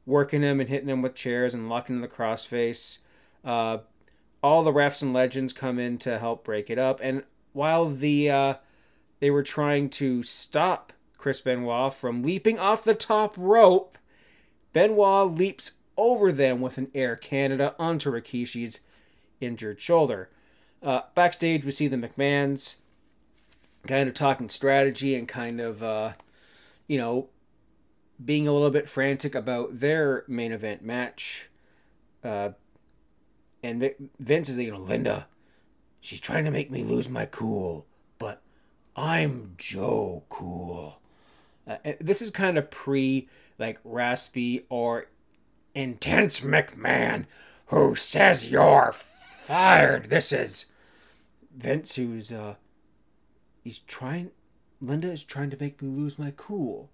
working 0.06 0.44
him 0.44 0.60
and 0.60 0.70
hitting 0.70 0.90
him 0.90 1.02
with 1.02 1.16
chairs 1.16 1.56
and 1.56 1.68
locking 1.68 1.96
in 1.96 2.02
the 2.02 2.08
crossface. 2.08 3.00
Uh, 3.44 3.80
all 4.44 4.64
the 4.64 4.72
refs 4.72 5.02
and 5.02 5.14
legends 5.14 5.54
come 5.54 5.80
in 5.80 5.98
to 6.00 6.20
help 6.20 6.44
break 6.44 6.70
it 6.70 6.78
up, 6.78 7.00
and 7.02 7.24
while 7.54 7.86
the 7.86 8.30
uh, 8.30 8.54
they 9.20 9.32
were 9.32 9.44
trying 9.44 9.90
to 9.90 10.24
stop 10.24 10.94
Chris 11.18 11.42
Benoit 11.42 11.94
from 11.94 12.24
leaping 12.24 12.60
off 12.60 12.84
the 12.84 12.94
top 12.94 13.34
rope. 13.38 13.98
Benoit 14.74 15.34
leaps 15.34 15.78
over 15.98 16.32
them 16.32 16.62
with 16.62 16.78
an 16.78 16.92
Air 16.94 17.16
Canada 17.16 17.76
onto 17.80 18.12
Rikishi's 18.12 18.82
injured 19.42 19.82
shoulder. 19.82 20.30
Uh, 20.84 21.02
backstage, 21.16 21.66
we 21.66 21.72
see 21.72 21.88
the 21.88 21.98
McMahons 21.98 22.76
kind 23.88 24.08
of 24.08 24.14
talking 24.14 24.50
strategy 24.50 25.16
and 25.16 25.28
kind 25.28 25.60
of, 25.60 25.82
uh, 25.82 26.14
you 26.88 26.98
know, 26.98 27.30
being 28.24 28.48
a 28.48 28.54
little 28.54 28.70
bit 28.70 28.90
frantic 28.90 29.34
about 29.34 29.80
their 29.80 30.24
main 30.28 30.52
event 30.52 30.84
match. 30.84 31.50
Uh, 32.24 32.50
and 33.68 33.94
Vince 34.18 34.48
is, 34.48 34.58
you 34.58 34.72
know, 34.72 34.80
Linda, 34.80 35.28
she's 36.00 36.22
trying 36.22 36.46
to 36.46 36.52
make 36.52 36.72
me 36.72 36.84
lose 36.86 37.10
my 37.10 37.26
cool, 37.26 37.86
but 38.18 38.42
I'm 38.96 39.56
Joe 39.58 40.24
Cool. 40.30 41.02
Uh, 41.68 41.76
this 42.00 42.22
is 42.22 42.32
kind 42.32 42.58
of 42.58 42.72
pre 42.72 43.28
like 43.60 43.80
raspy 43.84 44.66
or 44.70 45.08
intense 45.76 46.40
McMahon 46.40 47.26
who 47.66 47.94
says 47.94 48.50
you're 48.50 48.94
fired. 48.94 50.10
This 50.10 50.32
is 50.32 50.68
Vince 51.54 51.96
who's 51.96 52.32
uh 52.32 52.56
he's 53.66 53.80
trying 53.80 54.32
Linda 54.80 55.12
is 55.12 55.26
trying 55.26 55.50
to 55.50 55.58
make 55.60 55.82
me 55.82 55.90
lose 55.90 56.18
my 56.18 56.32
cool. 56.38 56.90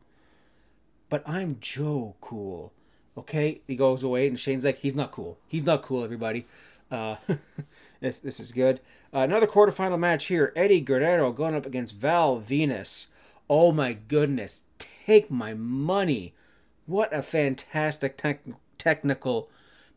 But 1.07 1.21
I'm 1.30 1.57
Joe 1.59 2.15
cool. 2.19 2.74
Okay? 3.18 3.61
He 3.68 3.76
goes 3.76 4.03
away 4.03 4.28
and 4.28 4.39
Shane's 4.39 4.66
like, 4.66 4.80
he's 4.80 4.95
not 4.95 5.11
cool. 5.11 5.38
He's 5.47 5.66
not 5.66 5.82
cool, 5.82 6.03
everybody. 6.03 6.45
Uh 6.91 7.18
this 7.99 8.20
this 8.20 8.39
is 8.39 8.51
good. 8.51 8.80
Uh, 9.14 9.20
another 9.20 9.47
quarterfinal 9.47 9.99
match 9.99 10.26
here. 10.26 10.51
Eddie 10.55 10.82
Guerrero 10.82 11.32
going 11.32 11.55
up 11.55 11.66
against 11.66 11.95
Val 11.95 12.39
Venis 12.39 13.07
Oh 13.49 13.72
my 13.72 13.93
goodness, 13.93 14.64
take 14.78 15.30
my 15.30 15.53
money. 15.53 16.34
What 16.86 17.14
a 17.14 17.22
fantastic 17.22 18.18
te- 18.18 18.53
technical 18.78 19.49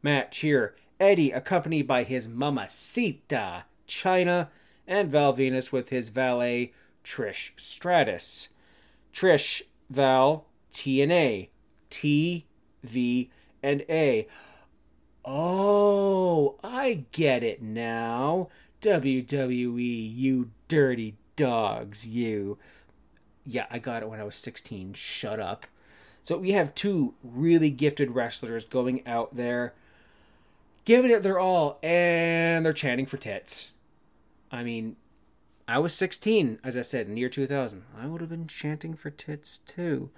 match 0.03 0.39
here. 0.39 0.75
Eddie, 0.99 1.31
accompanied 1.31 1.87
by 1.87 2.03
his 2.03 2.27
mamacita, 2.27 3.65
Chyna 3.87 4.49
and 4.87 5.11
Val 5.11 5.33
Venis 5.33 5.73
with 5.73 5.91
his 5.91 6.09
valet, 6.09 6.73
Trish 7.05 7.53
Stratus. 7.57 8.49
Trish, 9.13 9.63
Val, 9.89 10.47
T 10.73 11.01
and 11.01 11.13
A. 11.13 11.51
T, 11.89 12.47
V, 12.83 13.31
and 13.63 13.85
A. 13.89 14.27
Oh, 15.25 16.57
I 16.63 17.05
get 17.13 17.43
it 17.43 17.63
now. 17.63 18.49
WWE, 18.81 20.17
you 20.17 20.51
dirty 20.69 21.17
dogs, 21.37 22.07
you 22.07 22.59
yeah, 23.47 23.67
I 23.71 23.79
got 23.79 24.03
it 24.03 24.09
when 24.09 24.21
I 24.21 24.25
was 24.25 24.35
16. 24.35 24.95
Shut 24.95 25.39
up. 25.39 25.67
So 26.23 26.37
we 26.37 26.51
have 26.51 26.75
two 26.75 27.15
really 27.23 27.71
gifted 27.71 28.11
wrestlers 28.11 28.65
going 28.65 29.07
out 29.07 29.37
there, 29.37 29.73
giving 30.85 31.13
it 31.13 31.23
their 31.23 31.39
all, 31.39 31.79
and 31.83 32.67
they're 32.67 32.73
chanting 32.73 33.07
for 33.07 33.17
tits. 33.17 33.73
I 34.51 34.65
mean, 34.65 34.97
I 35.69 35.79
was 35.79 35.95
16, 35.95 36.59
as 36.65 36.77
I 36.77 36.83
said, 36.83 37.09
near 37.09 37.29
2000. 37.29 37.85
I 37.97 38.07
would 38.07 38.21
have 38.21 38.31
been 38.31 38.49
chanting 38.49 38.95
for 38.95 39.11
tits 39.11 39.59
too. 39.59 40.11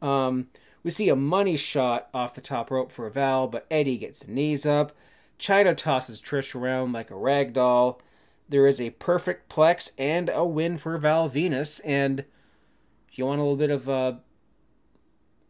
Um, 0.00 0.46
we 0.86 0.92
see 0.92 1.08
a 1.08 1.16
money 1.16 1.56
shot 1.56 2.08
off 2.14 2.36
the 2.36 2.40
top 2.40 2.70
rope 2.70 2.92
for 2.92 3.10
Val, 3.10 3.48
but 3.48 3.66
Eddie 3.72 3.96
gets 3.98 4.20
the 4.20 4.30
knees 4.30 4.64
up. 4.64 4.92
Chyna 5.36 5.76
tosses 5.76 6.22
Trish 6.22 6.54
around 6.54 6.92
like 6.92 7.10
a 7.10 7.16
rag 7.16 7.52
doll. 7.54 8.00
There 8.48 8.68
is 8.68 8.80
a 8.80 8.90
perfect 8.90 9.48
plex 9.52 9.90
and 9.98 10.30
a 10.32 10.44
win 10.44 10.76
for 10.76 10.96
Val 10.96 11.28
Venis. 11.28 11.80
And 11.84 12.20
if 13.08 13.18
you 13.18 13.26
want 13.26 13.40
a 13.40 13.42
little 13.42 13.56
bit 13.56 13.72
of 13.72 13.88
uh, 13.88 14.12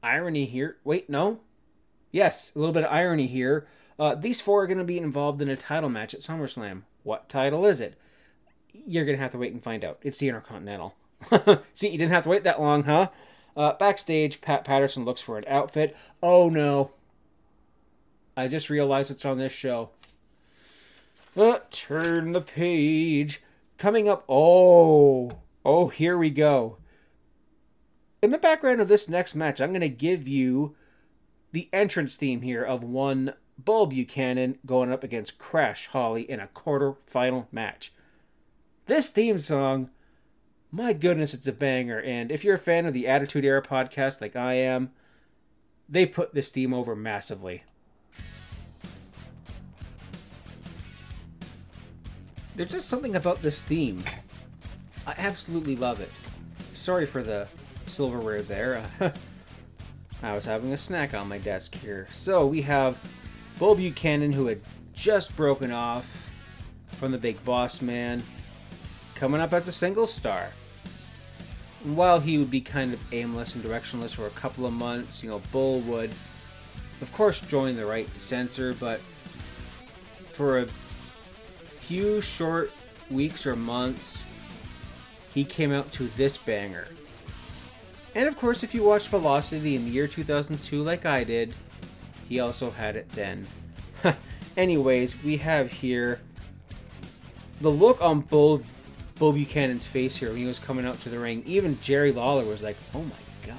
irony 0.03 0.47
here, 0.47 0.79
wait, 0.85 1.11
no, 1.11 1.41
yes, 2.11 2.57
a 2.57 2.59
little 2.59 2.73
bit 2.73 2.85
of 2.85 2.91
irony 2.91 3.27
here. 3.27 3.67
Uh, 3.99 4.15
these 4.15 4.41
four 4.41 4.63
are 4.63 4.67
going 4.67 4.79
to 4.79 4.85
be 4.85 4.97
involved 4.97 5.43
in 5.43 5.51
a 5.51 5.57
title 5.57 5.91
match 5.91 6.15
at 6.15 6.21
SummerSlam. 6.21 6.85
What 7.03 7.29
title 7.29 7.67
is 7.67 7.83
it? 7.83 7.99
You're 8.73 9.05
going 9.05 9.19
to 9.19 9.23
have 9.23 9.33
to 9.33 9.39
wait 9.39 9.53
and 9.53 9.63
find 9.63 9.85
out. 9.85 9.99
It's 10.01 10.17
the 10.17 10.29
Intercontinental. 10.29 10.95
See, 11.75 11.91
you 11.91 11.99
didn't 11.99 12.13
have 12.13 12.25
to 12.25 12.31
wait 12.31 12.45
that 12.45 12.59
long, 12.59 12.85
huh? 12.85 13.11
Uh, 13.57 13.73
backstage, 13.75 14.41
Pat 14.41 14.65
Patterson 14.65 15.05
looks 15.05 15.21
for 15.21 15.39
an 15.39 15.45
outfit. 15.49 15.97
Oh 16.23 16.49
no. 16.49 16.91
I 18.37 18.49
just 18.49 18.69
realized 18.69 19.11
it's 19.11 19.25
on 19.25 19.39
this 19.39 19.53
show. 19.53 19.91
Uh, 21.37 21.61
turn 21.71 22.33
the 22.33 22.41
page. 22.41 23.41
Coming 23.79 24.09
up. 24.09 24.25
Oh. 24.29 25.41
Oh, 25.65 25.89
here 25.89 26.17
we 26.19 26.31
go. 26.31 26.79
In 28.23 28.31
the 28.31 28.39
background 28.39 28.81
of 28.81 28.89
this 28.89 29.09
next 29.09 29.35
match, 29.35 29.61
I'm 29.61 29.71
going 29.71 29.81
to 29.81 29.89
give 29.89 30.29
you 30.29 30.75
the 31.53 31.69
entrance 31.73 32.17
theme 32.17 32.43
here 32.43 32.63
of 32.63 32.85
one 32.85 33.35
Bull 33.59 33.87
Buchanan 33.87 34.59
going 34.67 34.93
up 34.93 35.03
against 35.03 35.39
Crash 35.39 35.87
Holly 35.89 36.23
in 36.23 36.41
a 36.41 36.49
quarter 36.49 36.95
final 37.07 37.49
match. 37.51 37.93
This 38.87 39.09
theme 39.11 39.39
song, 39.39 39.91
my 40.71 40.93
goodness, 40.93 41.35
it's 41.35 41.47
a 41.47 41.53
banger. 41.53 42.01
And 42.01 42.31
if 42.31 42.45
you're 42.45 42.55
a 42.55 42.59
fan 42.59 42.87
of 42.87 42.95
the 42.95 43.07
Attitude 43.07 43.45
Era 43.45 43.63
podcast 43.63 44.21
like 44.21 44.37
I 44.37 44.55
am, 44.55 44.91
they 45.89 46.07
put 46.07 46.35
this 46.35 46.51
theme 46.51 46.75
over 46.75 46.97
massively. 46.97 47.63
There's 52.57 52.73
just 52.73 52.89
something 52.89 53.15
about 53.15 53.43
this 53.43 53.63
theme. 53.63 54.03
I 55.07 55.15
absolutely 55.19 55.77
love 55.77 56.01
it. 56.01 56.11
Sorry 56.75 57.07
for 57.07 57.23
the 57.23 57.47
silverware 57.87 58.43
there. 58.43 58.83
I 60.23 60.35
was 60.35 60.47
having 60.47 60.73
a 60.73 60.77
snack 60.77 61.15
on 61.15 61.29
my 61.29 61.39
desk 61.39 61.75
here. 61.75 62.09
So 62.13 62.47
we 62.47 62.63
have 62.63 62.99
Bull 63.59 63.75
Buchanan, 63.75 64.33
who 64.33 64.47
had 64.47 64.61
just 64.95 65.37
broken 65.37 65.71
off 65.71 66.31
from 66.93 67.13
the 67.13 67.19
Big 67.19 67.45
Boss 67.45 67.83
Man, 67.83 68.23
coming 69.17 69.41
up 69.41 69.53
as 69.53 69.67
a 69.67 69.73
single 69.73 70.07
star. 70.07 70.51
And 71.83 71.97
while 71.97 72.21
he 72.21 72.39
would 72.39 72.51
be 72.51 72.61
kind 72.61 72.93
of 72.93 73.01
aimless 73.13 73.55
and 73.55 73.65
directionless 73.65 74.15
for 74.15 74.27
a 74.27 74.31
couple 74.31 74.67
of 74.67 74.73
months, 74.73 75.23
you 75.23 75.29
know, 75.29 75.41
Bull 75.51 75.81
would, 75.81 76.11
of 77.01 77.13
course, 77.13 77.41
join 77.41 77.77
the 77.77 77.87
right 77.87 78.09
censor, 78.19 78.75
but 78.75 79.01
for 80.27 80.59
a 80.59 80.67
few 81.81 82.21
short 82.21 82.71
weeks 83.11 83.47
or 83.47 83.57
months, 83.57 84.23
he 85.33 85.45
came 85.45 85.73
out 85.73 85.91
to 85.93 86.09
this 86.17 86.37
banger. 86.37 86.87
And 88.15 88.27
of 88.27 88.39
course, 88.39 88.63
if 88.63 88.75
you 88.75 88.83
watched 88.83 89.09
Velocity 89.09 89.77
in 89.77 89.85
the 89.85 89.91
year 89.91 90.07
2002 90.07 90.83
like 90.83 91.05
I 91.05 91.25
did, 91.25 91.55
he 92.29 92.41
also 92.41 92.71
had 92.71 92.97
it 92.97 93.11
then. 93.13 93.47
Anyways, 94.57 95.23
we 95.23 95.37
have 95.37 95.71
here 95.71 96.21
the 97.61 97.71
look 97.71 98.03
on 98.03 98.21
Bull, 98.21 98.63
Bull 99.19 99.33
Buchanan's 99.33 99.87
face 99.87 100.17
here 100.17 100.29
when 100.29 100.39
he 100.39 100.45
was 100.45 100.59
coming 100.59 100.85
out 100.85 101.01
to 101.01 101.09
the 101.09 101.19
ring. 101.19 101.43
Even 101.47 101.81
Jerry 101.81 102.13
Lawler 102.13 102.45
was 102.45 102.63
like, 102.63 102.77
oh 102.95 103.03
my 103.03 103.47
god. 103.47 103.57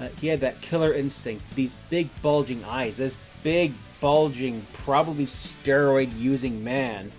Uh, 0.00 0.08
he 0.20 0.26
had 0.26 0.40
that 0.40 0.60
killer 0.60 0.92
instinct, 0.92 1.42
these 1.54 1.72
big 1.88 2.08
bulging 2.20 2.64
eyes, 2.64 2.96
this 2.96 3.16
big 3.42 3.72
bulging, 4.00 4.66
probably 4.72 5.24
steroid 5.24 6.16
using 6.18 6.62
man. 6.62 7.10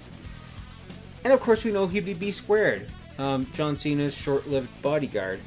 And 1.24 1.34
of 1.34 1.40
course, 1.40 1.64
we 1.64 1.72
know 1.72 1.88
he'd 1.88 2.06
be 2.06 2.14
B 2.14 2.32
squared, 2.32 2.88
um, 3.18 3.48
John 3.54 3.78
Cena's 3.78 4.16
short 4.16 4.48
lived 4.48 4.70
bodyguard. 4.82 5.40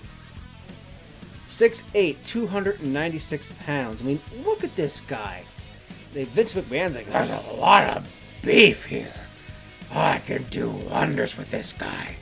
6'8, 1.49 2.17
296 2.25 3.53
pounds. 3.65 4.03
I 4.03 4.05
mean, 4.05 4.21
look 4.45 4.65
at 4.65 4.75
this 4.77 5.01
guy. 5.01 5.45
Vince 6.13 6.55
McMahon's 6.55 6.97
like, 6.97 7.11
there's 7.11 7.31
a 7.31 7.41
lot 7.59 7.85
of 7.85 8.07
beef 8.43 8.85
here. 8.85 9.13
I 9.93 10.19
can 10.19 10.45
do 10.45 10.69
wonders 10.69 11.37
with 11.37 11.51
this 11.51 11.73
guy. 11.73 12.17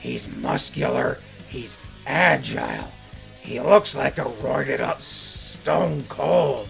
He's 0.00 0.28
muscular, 0.28 1.18
he's 1.48 1.78
agile, 2.06 2.92
he 3.40 3.60
looks 3.60 3.96
like 3.96 4.18
a 4.18 4.24
roided 4.24 4.80
up 4.80 5.02
stone 5.02 6.04
cold. 6.08 6.68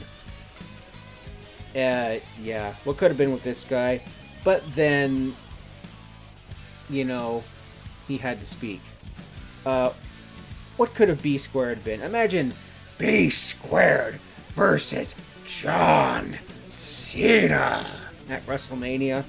Uh, 1.75 2.19
yeah, 2.41 2.75
what 2.85 2.97
could 2.97 3.11
have 3.11 3.19
been 3.19 3.33
with 3.33 3.43
this 3.43 3.63
guy? 3.63 4.01
But 4.45 4.63
then, 4.75 5.35
you 6.89 7.05
know, 7.05 7.45
he 8.07 8.17
had 8.17 8.41
to 8.41 8.47
speak. 8.47 8.81
Uh, 9.67 9.93
what 10.77 10.95
could 10.95 11.09
have 11.09 11.21
B 11.21 11.37
squared 11.37 11.85
been? 11.85 12.01
Imagine 12.01 12.55
B 12.97 13.29
squared 13.29 14.21
versus 14.55 15.15
John 15.45 16.39
Cena 16.69 17.87
at 18.29 18.47
WrestleMania. 18.47 19.25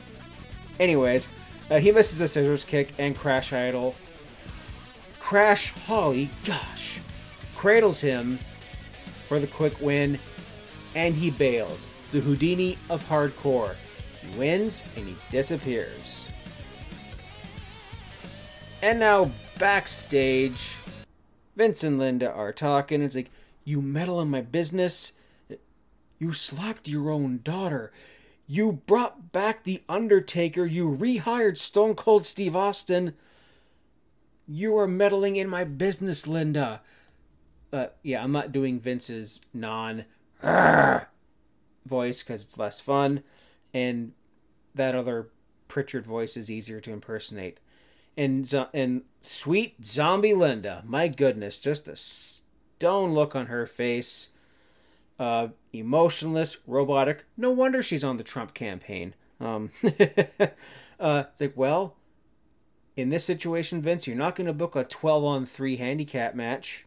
Anyways, 0.80 1.28
uh, 1.70 1.80
he 1.80 1.92
misses 1.92 2.22
a 2.22 2.28
scissors 2.28 2.64
kick 2.64 2.94
and 2.98 3.16
Crash 3.16 3.52
Idol. 3.52 3.96
Crash 5.20 5.72
Holly, 5.72 6.30
gosh, 6.46 7.00
cradles 7.56 8.02
him 8.02 8.40
for 9.28 9.40
the 9.40 9.48
quick 9.48 9.80
win, 9.82 10.18
and 10.96 11.14
he 11.14 11.30
bails 11.30 11.88
the 12.12 12.22
Houdini 12.22 12.78
of 12.90 13.08
hardcore. 13.08 13.76
He 14.22 14.40
wins 14.40 14.84
and 14.96 15.06
he 15.08 15.16
disappears. 15.30 16.28
And 18.82 19.00
now 19.00 19.32
backstage, 19.60 20.76
Vince 21.56 21.84
and 21.84 22.00
Linda 22.00 22.32
are 22.32 22.54
talking. 22.54 23.02
It's 23.02 23.16
like, 23.16 23.30
you 23.66 23.82
meddle 23.82 24.22
in 24.22 24.30
my 24.30 24.42
business. 24.42 25.12
You 26.18 26.34
slapped 26.34 26.88
your 26.88 27.12
own 27.12 27.42
daughter. 27.44 27.92
You 28.52 28.82
brought 28.88 29.32
back 29.32 29.64
The 29.64 29.84
Undertaker. 29.88 30.66
You 30.66 30.90
rehired 30.90 31.56
Stone 31.56 31.94
Cold 31.94 32.26
Steve 32.26 32.56
Austin. 32.56 33.14
You 34.48 34.76
are 34.80 34.88
meddling 34.88 35.36
in 35.36 35.48
my 35.48 35.64
business, 35.64 36.26
Linda. 36.26 36.82
Uh, 37.72 37.88
yeah, 38.02 38.24
I'm 38.24 38.32
not 38.32 38.52
doing 38.52 38.80
Vince's 38.80 39.46
non 39.54 40.06
voice 41.86 42.24
because 42.24 42.44
it's 42.44 42.58
less 42.58 42.82
fun, 42.82 43.22
and 43.72 44.14
that 44.74 44.96
other 44.96 45.28
Prichard 45.68 46.08
voice 46.08 46.36
is 46.36 46.50
easier 46.50 46.80
to 46.80 46.92
impersonate. 46.92 47.60
And 48.18 48.52
and 48.74 49.04
sweet 49.22 49.86
zombie 49.86 50.34
Linda, 50.34 50.84
my 50.88 51.08
goodness, 51.08 51.60
just 51.60 51.86
the 51.86 51.96
stone 51.96 53.14
look 53.14 53.36
on 53.36 53.46
her 53.46 53.68
face, 53.68 54.30
uh, 55.20 55.50
emotionless, 55.74 56.58
robotic. 56.66 57.26
No 57.38 57.52
wonder 57.52 57.84
she's 57.84 58.04
on 58.04 58.18
the 58.18 58.24
Trump 58.24 58.54
campaign. 58.54 59.14
Um, 59.40 59.72
uh, 59.84 61.24
it's 61.32 61.42
like, 61.42 61.54
well, 61.56 61.96
in 62.96 63.10
this 63.10 63.26
situation, 63.26 63.82
Vince, 63.82 64.08
you're 64.08 64.16
not 64.16 64.36
going 64.36 64.48
to 64.48 64.54
book 64.54 64.76
a 64.76 64.84
12 64.84 65.24
on 65.24 65.46
3 65.46 65.78
handicap 65.78 66.36
match. 66.36 66.86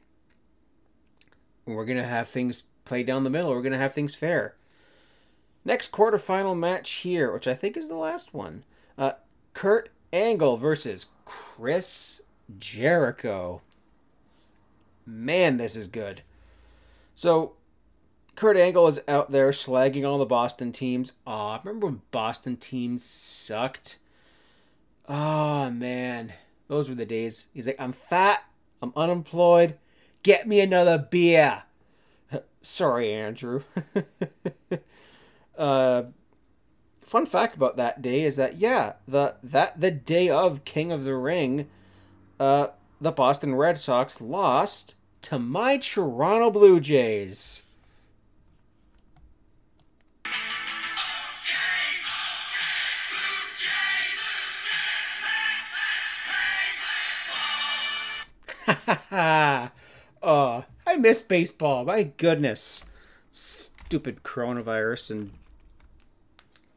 We're 1.67 1.85
going 1.85 1.99
to 1.99 2.07
have 2.07 2.29
things 2.29 2.65
play 2.85 3.03
down 3.03 3.25
the 3.25 3.31
middle. 3.31 3.51
We're 3.51 3.63
going 3.63 3.73
to 3.73 3.79
have 3.79 3.95
things 3.95 4.15
fair. 4.15 4.57
Next 5.65 5.93
quarterfinal 5.93 6.59
match 6.59 6.91
here, 6.91 7.33
which 7.33 7.47
I 7.47 7.55
think 7.55 7.77
is 7.77 7.89
the 7.89 7.97
last 7.97 8.35
one. 8.35 8.65
Uh, 8.99 9.13
Kurt 9.55 9.91
Angle 10.13 10.57
versus 10.57 11.07
Chris 11.25 12.23
Jericho. 12.59 13.63
Man, 15.07 15.57
this 15.57 15.77
is 15.77 15.87
good. 15.87 16.23
So, 17.15 17.53
Kurt 18.35 18.57
Angle 18.57 18.89
is 18.89 19.01
out 19.07 19.31
there 19.31 19.51
slagging 19.51 20.07
all 20.07 20.19
the 20.19 20.25
Boston 20.25 20.73
teams. 20.73 21.13
Aw, 21.27 21.61
remember 21.63 21.87
when 21.87 22.03
Boston 22.11 22.57
teams 22.57 23.05
sucked? 23.05 23.99
Oh, 25.09 25.71
man. 25.71 26.33
Those 26.69 26.89
were 26.89 26.95
the 26.95 27.05
days. 27.05 27.49
He's 27.53 27.67
like, 27.67 27.77
I'm 27.79 27.93
fat. 27.93 28.45
I'm 28.81 28.93
unemployed. 28.97 29.77
Get 30.23 30.47
me 30.49 30.61
another 30.61 30.99
beer. 30.99 31.65
Sorry, 32.63 33.13
Andrew. 33.13 33.63
uh, 35.59 36.05
fun 37.03 37.27
fact 37.27 37.55
about 37.55 37.77
that 37.77 38.01
day 38.01 38.23
is 38.23 38.37
that 38.37 38.59
yeah, 38.59 38.95
the 39.07 39.37
that 39.43 39.81
the 39.81 39.91
day 39.91 40.29
of 40.29 40.65
King 40.65 40.91
of 40.91 41.05
the 41.05 41.15
Ring, 41.15 41.69
uh, 42.41 42.69
the 43.01 43.13
Boston 43.13 43.55
Red 43.55 43.79
Sox 43.79 44.21
lost 44.21 44.95
to 45.23 45.39
my 45.39 45.77
Toronto 45.77 46.51
Blue 46.51 46.81
Jays. 46.81 47.65
oh, 60.23 60.65
I 60.87 60.97
miss 60.99 61.23
baseball. 61.23 61.85
My 61.85 62.05
goodness. 62.05 62.85
Stupid 63.31 64.23
coronavirus 64.23 65.11
and 65.11 65.33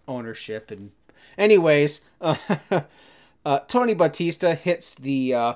ownership 0.07 0.71
and 0.71 0.91
anyways 1.37 2.01
uh, 2.21 2.35
uh, 3.45 3.59
tony 3.67 3.93
batista 3.93 4.55
hits 4.55 4.93
the 4.93 5.33
uh, 5.33 5.53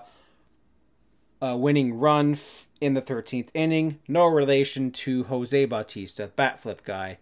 uh, 1.42 1.56
winning 1.56 1.94
run 1.98 2.34
f- 2.34 2.68
in 2.82 2.94
the 2.94 3.02
13th 3.02 3.50
inning 3.54 4.00
no 4.08 4.26
relation 4.26 4.92
to 4.92 5.24
jose 5.26 5.66
bautista 5.66 6.32
bat 6.36 6.62
flip 6.62 6.84
guy 6.84 7.18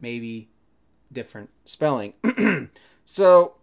maybe 0.00 0.48
different 1.12 1.50
spelling 1.64 2.14
so 3.04 3.54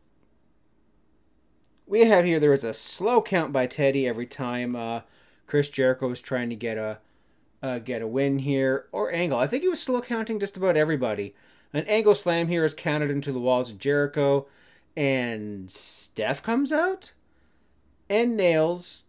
we 1.88 2.02
have 2.02 2.26
here 2.26 2.40
there 2.40 2.52
was 2.52 2.64
a 2.64 2.74
slow 2.74 3.22
count 3.22 3.52
by 3.52 3.66
teddy 3.66 4.08
every 4.08 4.28
time 4.28 4.76
uh, 4.76 5.02
chris 5.48 5.70
jericho 5.70 6.08
was 6.08 6.22
trying 6.22 6.50
to 6.50 6.56
get 6.56 6.78
a 6.78 7.00
uh, 7.64 7.80
get 7.80 8.04
a 8.04 8.08
win 8.08 8.40
here 8.40 8.86
or 8.92 9.12
angle 9.12 9.40
i 9.40 9.48
think 9.48 9.64
he 9.64 9.70
was 9.70 9.82
slow 9.82 10.02
counting 10.02 10.40
just 10.40 10.58
about 10.58 10.78
everybody 10.78 11.34
an 11.74 11.86
angle 11.86 12.16
slam 12.16 12.48
here 12.48 12.64
is 12.64 12.74
counted 12.74 13.12
into 13.12 13.32
the 13.32 13.40
walls 13.40 13.72
of 13.72 13.78
Jericho, 13.78 14.48
and 14.96 15.70
Steph 15.70 16.42
comes 16.42 16.72
out 16.72 17.14
and 18.10 18.38
nails 18.38 19.06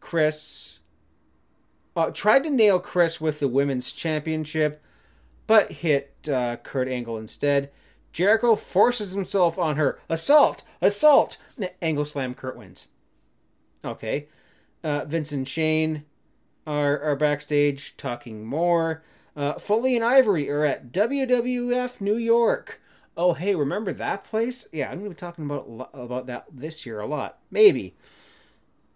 Chris. 0.00 0.78
Uh, 1.96 2.10
tried 2.10 2.42
to 2.44 2.50
nail 2.50 2.78
Chris 2.78 3.20
with 3.20 3.40
the 3.40 3.48
women's 3.48 3.92
championship, 3.92 4.82
but 5.46 5.72
hit 5.72 6.28
uh, 6.30 6.56
Kurt 6.56 6.88
Angle 6.88 7.18
instead. 7.18 7.70
Jericho 8.12 8.56
forces 8.56 9.12
himself 9.12 9.58
on 9.58 9.76
her. 9.76 9.98
Assault! 10.08 10.62
Assault! 10.80 11.36
Angle 11.80 12.04
slam. 12.04 12.34
Kurt 12.34 12.56
wins. 12.56 12.88
Okay. 13.84 14.28
Uh, 14.82 15.04
Vincent 15.04 15.46
Shane 15.46 16.04
are, 16.66 17.00
are 17.00 17.16
backstage 17.16 17.96
talking 17.96 18.44
more. 18.44 19.02
Uh, 19.36 19.54
Foley 19.54 19.94
and 19.94 20.04
Ivory 20.04 20.50
are 20.50 20.64
at 20.64 20.92
WWF 20.92 22.00
New 22.00 22.16
York. 22.16 22.80
Oh, 23.16 23.34
hey, 23.34 23.54
remember 23.54 23.92
that 23.92 24.24
place? 24.24 24.66
Yeah, 24.72 24.86
I'm 24.90 24.98
going 24.98 25.04
to 25.04 25.10
be 25.10 25.14
talking 25.14 25.44
about 25.44 25.90
about 25.92 26.26
that 26.26 26.46
this 26.52 26.86
year 26.86 27.00
a 27.00 27.06
lot, 27.06 27.38
maybe. 27.50 27.94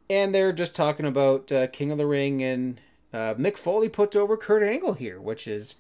And 0.09 0.35
they're 0.35 0.53
just 0.53 0.75
talking 0.75 1.07
about 1.07 1.51
uh, 1.51 1.67
King 1.69 1.91
of 1.91 1.99
the 1.99 2.07
Ring, 2.07 2.43
and 2.43 2.81
uh, 3.13 3.35
Mick 3.35 3.57
Foley 3.57 3.89
puts 3.89 4.17
over 4.17 4.37
Kurt 4.37 4.63
Angle 4.63 4.95
here, 4.95 5.21
which 5.21 5.47
is 5.47 5.77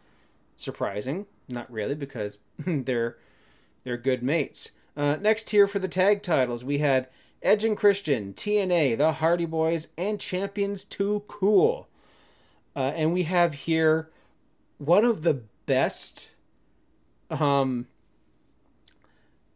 surprising. 0.56 1.26
Not 1.48 1.70
really, 1.70 1.94
because 1.94 2.38
they're 2.58 3.16
they're 3.84 3.96
good 3.96 4.22
mates. 4.22 4.72
Uh, 4.96 5.16
next 5.16 5.50
here 5.50 5.66
for 5.66 5.78
the 5.78 5.88
tag 5.88 6.22
titles, 6.22 6.64
we 6.64 6.78
had 6.78 7.08
Edge 7.42 7.64
and 7.64 7.76
Christian, 7.76 8.32
TNA, 8.32 8.96
the 8.96 9.12
Hardy 9.12 9.44
Boys, 9.44 9.88
and 9.98 10.18
Champions 10.18 10.84
Too 10.84 11.24
Cool. 11.26 11.88
Uh, 12.74 12.92
and 12.96 13.12
we 13.12 13.24
have 13.24 13.54
here 13.54 14.10
one 14.78 15.04
of 15.04 15.22
the 15.22 15.42
best 15.66 16.30
um 17.30 17.86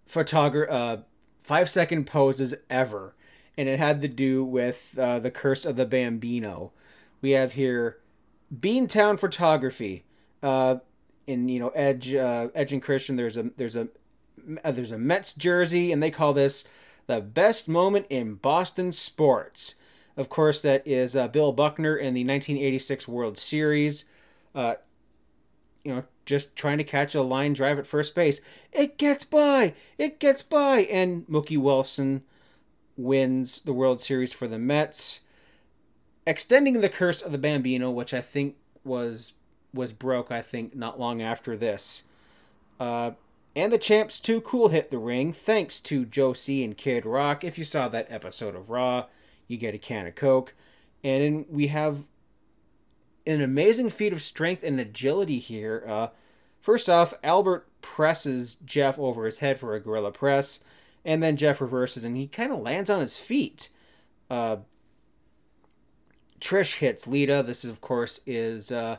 photographer 0.07 0.71
uh 0.73 0.97
five 1.43 1.69
second 1.69 2.07
poses 2.07 2.55
ever 2.71 3.15
and 3.57 3.69
it 3.69 3.79
had 3.79 4.01
to 4.01 4.09
do 4.09 4.45
with 4.45 4.97
uh, 4.99 5.19
the 5.19 5.31
curse 5.31 5.67
of 5.67 5.77
the 5.77 5.85
bambino 5.85 6.73
we 7.21 7.33
have 7.33 7.53
here 7.53 7.99
beantown 8.55 9.19
photography 9.19 10.05
uh 10.43 10.77
in 11.29 11.49
you 11.49 11.61
know 11.61 11.69
edge 11.71 12.13
uh 12.13 12.49
edge 12.55 12.73
and 12.73 12.83
christian 12.83 13.17
there's 13.17 13.37
a 13.37 13.51
there's 13.57 13.77
a 13.77 13.89
uh, 14.65 14.71
there's 14.71 14.91
a 14.91 14.99
mets 14.99 15.33
jersey 15.33 15.93
and 15.93 16.03
they 16.03 16.11
call 16.11 16.33
this 16.33 16.65
the 17.07 17.21
best 17.21 17.69
moment 17.69 18.07
in 18.11 18.35
boston 18.35 18.91
sports 18.91 19.77
of 20.17 20.29
course 20.29 20.63
that 20.63 20.85
is 20.87 21.15
uh, 21.15 21.29
bill 21.29 21.53
buckner 21.53 21.97
in 21.97 22.15
the 22.15 22.25
1986 22.25 23.07
world 23.07 23.39
series 23.39 24.07
uh, 24.55 24.75
you 25.85 25.95
know, 25.95 26.05
just 26.27 26.55
trying 26.57 26.79
to 26.79 26.85
catch 26.85 27.15
a 27.15 27.23
line 27.23 27.55
drive 27.55 27.79
at 27.79 27.87
first 27.87 28.15
base. 28.15 28.43
It 28.73 28.99
gets 28.99 29.25
by. 29.25 29.75
It 29.97 30.19
gets 30.19 30.43
by. 30.43 30.81
And 30.81 31.27
Mookie 31.27 31.57
Wilson 31.57 32.25
wins 32.97 33.63
the 33.63 33.73
World 33.73 34.01
Series 34.01 34.33
for 34.33 34.47
the 34.47 34.59
Mets, 34.59 35.21
extending 36.27 36.81
the 36.81 36.89
curse 36.89 37.23
of 37.23 37.33
the 37.33 37.39
Bambino, 37.39 37.91
which 37.91 38.13
I 38.13 38.21
think 38.21 38.57
was 38.85 39.33
was 39.73 39.93
broke. 39.93 40.31
I 40.31 40.43
think 40.43 40.75
not 40.75 40.99
long 40.99 41.23
after 41.23 41.57
this. 41.57 42.05
Uh, 42.79 43.13
and 43.57 43.73
the 43.73 43.79
champs 43.79 44.21
too 44.21 44.41
cool 44.41 44.69
hit 44.69 44.91
the 44.91 44.99
ring, 44.99 45.33
thanks 45.33 45.81
to 45.81 46.05
Josie 46.05 46.63
and 46.63 46.77
Kid 46.77 47.05
Rock. 47.05 47.43
If 47.43 47.59
you 47.59 47.65
saw 47.65 47.89
that 47.89 48.07
episode 48.11 48.55
of 48.55 48.71
Raw, 48.71 49.07
you 49.49 49.57
get 49.57 49.75
a 49.75 49.79
can 49.79 50.07
of 50.07 50.15
Coke. 50.15 50.55
And 51.03 51.45
we 51.49 51.69
have 51.69 52.07
an 53.27 53.43
amazing 53.43 53.91
feat 53.91 54.13
of 54.13 54.23
strength 54.23 54.63
and 54.63 54.79
agility 54.79 55.39
here. 55.39 55.85
Uh, 55.89 56.09
first 56.61 56.89
off, 56.89 57.15
Albert 57.23 57.67
presses 57.83 58.57
Jeff 58.65 58.99
over 58.99 59.27
his 59.27 59.41
head 59.41 59.59
for 59.59 59.75
a 59.75 59.81
gorilla 59.81 60.13
press, 60.13 60.61
and 61.05 61.23
then 61.23 61.37
Jeff 61.37 61.61
reverses 61.61 62.05
and 62.05 62.17
he 62.17 62.27
kind 62.27 62.53
of 62.53 62.61
lands 62.61 62.91
on 62.91 63.01
his 63.01 63.19
feet. 63.19 63.71
Uh, 64.31 64.59
Trish 66.41 66.79
hits 66.79 67.07
Lita. 67.07 67.43
This, 67.45 67.65
is, 67.65 67.71
of 67.71 67.81
course, 67.81 68.21
is 68.27 68.71
uh, 68.71 68.99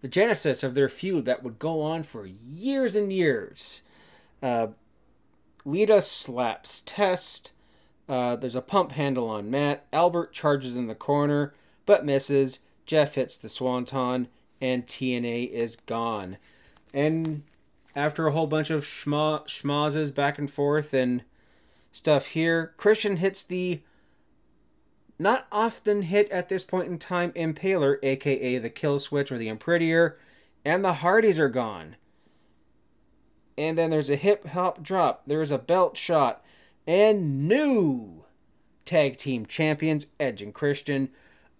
the 0.00 0.08
genesis 0.08 0.62
of 0.62 0.74
their 0.74 0.88
feud 0.88 1.24
that 1.24 1.42
would 1.42 1.58
go 1.58 1.82
on 1.82 2.02
for 2.02 2.26
years 2.26 2.94
and 2.94 3.12
years. 3.12 3.82
Uh, 4.42 4.68
Lita 5.64 6.00
slaps 6.00 6.82
Test. 6.86 7.52
Uh, 8.08 8.36
there's 8.36 8.54
a 8.54 8.62
pump 8.62 8.92
handle 8.92 9.28
on 9.28 9.50
Matt. 9.50 9.86
Albert 9.92 10.32
charges 10.32 10.76
in 10.76 10.86
the 10.86 10.94
corner, 10.94 11.52
but 11.84 12.04
misses. 12.06 12.60
Jeff 12.86 13.16
hits 13.16 13.36
the 13.36 13.48
Swanton, 13.48 14.28
and 14.60 14.86
TNA 14.86 15.50
is 15.50 15.76
gone. 15.76 16.38
And 16.94 17.42
after 17.94 18.26
a 18.26 18.32
whole 18.32 18.46
bunch 18.46 18.70
of 18.70 18.84
schma- 18.84 19.44
schmazes 19.46 20.14
back 20.14 20.38
and 20.38 20.50
forth 20.50 20.94
and 20.94 21.22
stuff 21.92 22.28
here, 22.28 22.72
Christian 22.76 23.18
hits 23.18 23.42
the 23.42 23.82
not 25.18 25.46
often 25.50 26.02
hit 26.02 26.30
at 26.30 26.48
this 26.48 26.64
point 26.64 26.88
in 26.88 26.98
time 26.98 27.32
Impaler, 27.32 27.98
aka 28.02 28.58
the 28.58 28.70
Kill 28.70 28.98
Switch 28.98 29.32
or 29.32 29.38
the 29.38 29.48
Unprettier, 29.48 30.16
and 30.64 30.84
the 30.84 30.94
Hardys 30.94 31.38
are 31.38 31.48
gone. 31.48 31.96
And 33.56 33.76
then 33.76 33.90
there's 33.90 34.10
a 34.10 34.16
hip 34.16 34.46
hop 34.48 34.82
drop, 34.82 35.22
there's 35.26 35.50
a 35.50 35.58
belt 35.58 35.96
shot, 35.96 36.44
and 36.86 37.48
new 37.48 38.24
tag 38.84 39.16
team 39.16 39.44
champions, 39.44 40.06
Edge 40.20 40.40
and 40.40 40.54
Christian. 40.54 41.10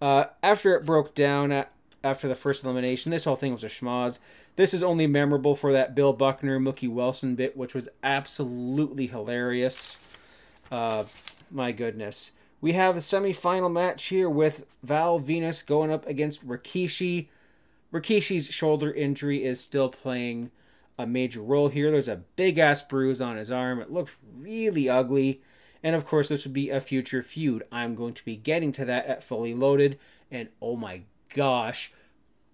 Uh, 0.01 0.25
after 0.41 0.75
it 0.75 0.85
broke 0.85 1.13
down 1.13 1.51
at, 1.51 1.71
after 2.03 2.27
the 2.27 2.35
first 2.35 2.63
elimination, 2.63 3.11
this 3.11 3.25
whole 3.25 3.35
thing 3.35 3.51
was 3.51 3.63
a 3.63 3.67
schmoz. 3.67 4.19
This 4.55 4.73
is 4.73 4.81
only 4.81 5.07
memorable 5.07 5.55
for 5.55 5.73
that 5.73 5.93
Bill 5.93 6.13
Buckner, 6.13 6.59
Mookie 6.59 6.89
Wilson 6.89 7.35
bit, 7.35 7.55
which 7.55 7.75
was 7.75 7.89
absolutely 8.01 9.07
hilarious. 9.07 9.97
Uh, 10.71 11.03
my 11.51 11.71
goodness. 11.71 12.31
We 12.61 12.73
have 12.73 12.95
the 12.95 13.01
semifinal 13.01 13.71
match 13.71 14.05
here 14.05 14.29
with 14.29 14.65
Val 14.83 15.19
Venis 15.19 15.65
going 15.65 15.91
up 15.91 16.05
against 16.07 16.45
Rikishi. 16.45 17.29
Rikishi's 17.93 18.47
shoulder 18.47 18.91
injury 18.91 19.43
is 19.43 19.61
still 19.61 19.89
playing 19.89 20.51
a 20.97 21.07
major 21.07 21.41
role 21.41 21.69
here. 21.69 21.89
There's 21.89 22.09
a 22.09 22.23
big 22.35 22.57
ass 22.57 22.81
bruise 22.81 23.21
on 23.21 23.37
his 23.37 23.51
arm. 23.51 23.79
It 23.79 23.91
looks 23.91 24.15
really 24.37 24.89
ugly. 24.89 25.41
And 25.81 25.95
of 25.95 26.05
course, 26.05 26.27
this 26.27 26.43
would 26.43 26.53
be 26.53 26.69
a 26.69 26.81
future 26.81 27.23
feud. 27.23 27.63
I'm 27.71 27.95
going 27.95 28.13
to 28.15 28.25
be 28.25 28.35
getting 28.35 28.73
to 28.73 28.85
that 28.85 29.05
at 29.05 29.23
Fully 29.23 29.53
Loaded. 29.53 29.97
And 30.29 30.49
oh 30.61 30.75
my 30.75 31.03
gosh, 31.33 31.93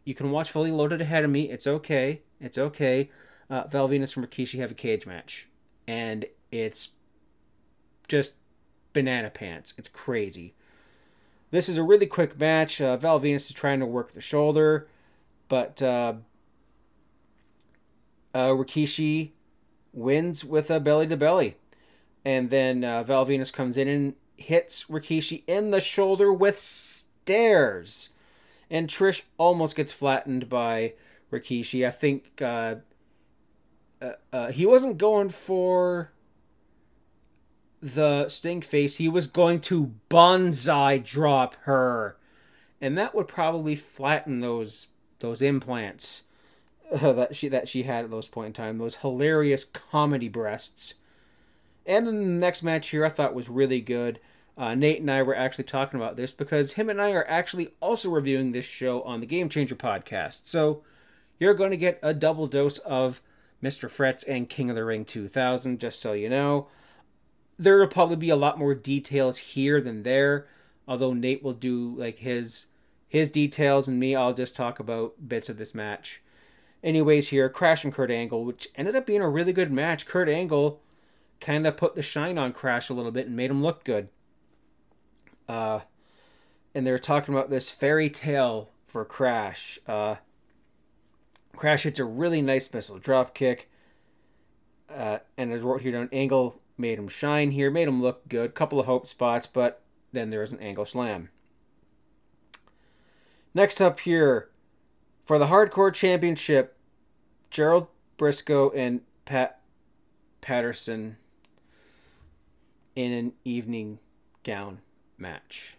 you 0.03 0.13
can 0.13 0.29
watch 0.29 0.51
Fully 0.51 0.71
Loaded 0.71 1.01
ahead 1.01 1.23
of 1.23 1.31
me. 1.31 1.49
It's 1.49 1.65
okay. 1.65 2.21
It's 2.39 2.59
okay. 2.59 3.09
Uh, 3.49 3.63
Val 3.67 3.89
Venis 3.89 4.15
and 4.15 4.29
Rikishi 4.29 4.59
have 4.59 4.71
a 4.71 4.75
cage 4.75 5.07
match. 5.07 5.47
And 5.87 6.25
it's 6.51 6.89
just 8.07 8.35
banana 8.95 9.29
pants. 9.29 9.75
It's 9.77 9.87
crazy. 9.87 10.55
This 11.51 11.69
is 11.69 11.77
a 11.77 11.83
really 11.83 12.07
quick 12.07 12.39
match. 12.39 12.81
Uh, 12.81 12.97
Val 12.97 13.19
Venis 13.19 13.47
is 13.47 13.53
trying 13.53 13.79
to 13.79 13.85
work 13.85 14.13
the 14.13 14.21
shoulder, 14.21 14.87
but 15.47 15.79
uh, 15.83 16.13
uh, 18.33 18.47
Rikishi 18.47 19.29
wins 19.93 20.43
with 20.43 20.71
a 20.71 20.79
belly 20.79 21.05
to 21.07 21.15
belly. 21.15 21.57
And 22.25 22.49
then 22.49 22.83
uh, 22.83 23.03
Val 23.03 23.27
Venis 23.27 23.53
comes 23.53 23.77
in 23.77 23.87
and 23.87 24.15
hits 24.35 24.85
Rikishi 24.85 25.43
in 25.45 25.69
the 25.69 25.79
shoulder 25.79 26.33
with 26.33 26.59
stairs. 26.59 28.09
And 28.69 28.87
Trish 28.87 29.21
almost 29.37 29.75
gets 29.75 29.93
flattened 29.93 30.49
by 30.49 30.93
Rikishi. 31.31 31.87
I 31.87 31.91
think 31.91 32.41
uh, 32.41 32.75
uh, 34.01 34.11
uh, 34.33 34.51
he 34.51 34.65
wasn't 34.65 34.97
going 34.97 35.29
for 35.29 36.11
the 37.82 38.30
stink 38.30 38.63
face. 38.63 38.95
He 38.97 39.07
was 39.07 39.28
going 39.28 39.59
to 39.61 39.93
banzai 40.09 40.97
drop 40.97 41.55
her. 41.63 42.17
And 42.82 42.97
that 42.97 43.15
would 43.15 43.28
probably 43.28 43.76
flatten 43.76 44.39
those 44.39 44.88
those 45.19 45.41
implants 45.41 46.23
uh, 46.91 47.11
that 47.13 47.36
she 47.36 47.47
that 47.47 47.67
she 47.67 47.84
had 47.84 48.05
at 48.05 48.11
those 48.11 48.28
point 48.28 48.47
in 48.47 48.53
time. 48.53 48.78
Those 48.78 48.95
hilarious 48.95 49.63
comedy 49.63 50.30
breasts. 50.30 50.95
And 51.86 52.07
then 52.07 52.19
the 52.19 52.30
next 52.30 52.63
match 52.63 52.89
here 52.89 53.05
I 53.05 53.09
thought 53.09 53.36
was 53.36 53.49
really 53.49 53.82
good. 53.82 54.19
Uh, 54.57 54.73
Nate 54.73 55.01
and 55.01 55.11
I 55.11 55.21
were 55.21 55.36
actually 55.36 55.65
talking 55.65 55.99
about 55.99 56.15
this 56.15 56.32
because 56.32 56.73
him 56.73 56.89
and 56.89 57.01
I 57.01 57.11
are 57.11 57.28
actually 57.28 57.73
also 57.82 58.09
reviewing 58.09 58.51
this 58.51 58.65
show 58.65 59.01
on 59.01 59.19
the 59.19 59.26
Game 59.26 59.49
Changer 59.49 59.76
podcast. 59.76 60.45
So 60.45 60.82
you're 61.39 61.53
going 61.53 61.71
to 61.71 61.78
get 61.78 61.99
a 62.01 62.13
double 62.13 62.47
dose 62.47 62.78
of 62.80 63.21
Mr. 63.61 63.89
Fretz 63.89 64.23
and 64.28 64.49
King 64.49 64.69
of 64.69 64.76
the 64.76 64.86
Ring 64.86 65.03
2000, 65.03 65.80
just 65.80 65.99
so 65.99 66.13
you 66.13 66.30
know. 66.30 66.67
There 67.57 67.79
will 67.79 67.87
probably 67.87 68.17
be 68.17 68.29
a 68.29 68.35
lot 68.35 68.59
more 68.59 68.75
details 68.75 69.37
here 69.37 69.79
than 69.79 70.03
there, 70.03 70.47
although 70.87 71.13
Nate 71.13 71.43
will 71.43 71.53
do 71.53 71.95
like 71.97 72.19
his 72.19 72.67
his 73.07 73.29
details 73.29 73.87
and 73.87 73.99
me 73.99 74.15
I'll 74.15 74.33
just 74.33 74.55
talk 74.55 74.79
about 74.79 75.29
bits 75.29 75.47
of 75.47 75.57
this 75.57 75.73
match. 75.73 76.21
Anyways, 76.83 77.29
here 77.29 77.49
Crash 77.49 77.83
and 77.83 77.93
Kurt 77.93 78.11
Angle, 78.11 78.43
which 78.43 78.67
ended 78.75 78.95
up 78.95 79.05
being 79.05 79.21
a 79.21 79.29
really 79.29 79.53
good 79.53 79.71
match. 79.71 80.05
Kurt 80.05 80.29
Angle 80.29 80.81
kind 81.39 81.65
of 81.65 81.77
put 81.77 81.95
the 81.95 82.01
shine 82.01 82.37
on 82.37 82.51
Crash 82.51 82.89
a 82.89 82.93
little 82.93 83.11
bit 83.11 83.27
and 83.27 83.35
made 83.35 83.49
him 83.51 83.61
look 83.61 83.83
good. 83.83 84.09
Uh, 85.47 85.81
and 86.73 86.85
they're 86.85 86.99
talking 86.99 87.33
about 87.33 87.49
this 87.49 87.69
fairy 87.69 88.09
tale 88.09 88.69
for 88.85 89.05
Crash. 89.05 89.79
Uh, 89.87 90.15
Crash 91.55 91.83
hits 91.83 91.99
a 91.99 92.05
really 92.05 92.41
nice 92.41 92.71
missile 92.73 92.99
drop 92.99 93.33
kick. 93.33 93.69
Uh, 94.93 95.19
and 95.37 95.51
as 95.53 95.61
wrote 95.61 95.81
here 95.81 95.91
down, 95.91 96.09
Angle 96.11 96.61
made 96.78 96.99
him 96.99 97.07
shine 97.07 97.51
here, 97.51 97.71
made 97.71 97.88
him 97.88 98.01
look 98.01 98.28
good. 98.28 98.55
Couple 98.55 98.80
of 98.80 98.86
hope 98.86 99.07
spots, 99.07 99.47
but 99.47 99.82
then 100.11 100.30
there 100.30 100.41
was 100.41 100.51
an 100.51 100.59
Angle 100.59 100.86
slam. 100.86 101.30
Next 103.53 103.80
up 103.82 104.01
here, 104.01 104.49
for 105.23 105.39
the 105.39 105.47
Hardcore 105.47 105.93
Championship, 105.93 106.78
Gerald 107.49 107.88
Brisco 108.17 108.71
and 108.76 109.01
Pat 109.23 109.59
Patterson 110.41 111.17
in 112.95 113.11
an 113.11 113.34
evening 113.43 113.99
gown 114.43 114.80
match. 115.17 115.78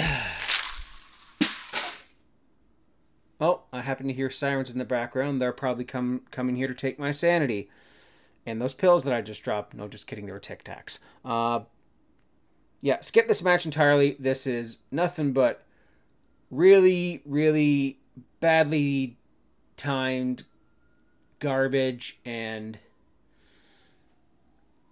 oh, 3.39 3.61
I 3.71 3.81
happen 3.81 4.07
to 4.07 4.13
hear 4.13 4.29
sirens 4.29 4.71
in 4.71 4.77
the 4.77 4.85
background. 4.85 5.41
They're 5.41 5.51
probably 5.51 5.85
come 5.85 6.21
coming 6.31 6.55
here 6.55 6.67
to 6.67 6.73
take 6.73 6.99
my 6.99 7.11
sanity. 7.11 7.69
And 8.45 8.61
those 8.61 8.73
pills 8.73 9.03
that 9.03 9.13
I 9.13 9.21
just 9.21 9.43
dropped, 9.43 9.73
no, 9.73 9.87
just 9.87 10.07
kidding, 10.07 10.25
they 10.25 10.31
were 10.31 10.39
Tic 10.39 10.63
Tacs. 10.63 10.99
Uh, 11.23 11.61
yeah, 12.81 12.99
skip 13.01 13.27
this 13.27 13.41
match 13.41 13.65
entirely. 13.65 14.15
This 14.19 14.45
is 14.45 14.79
nothing 14.91 15.33
but 15.33 15.63
really, 16.51 17.21
really 17.25 17.99
badly 18.39 19.17
timed 19.77 20.43
garbage 21.39 22.19
and 22.23 22.77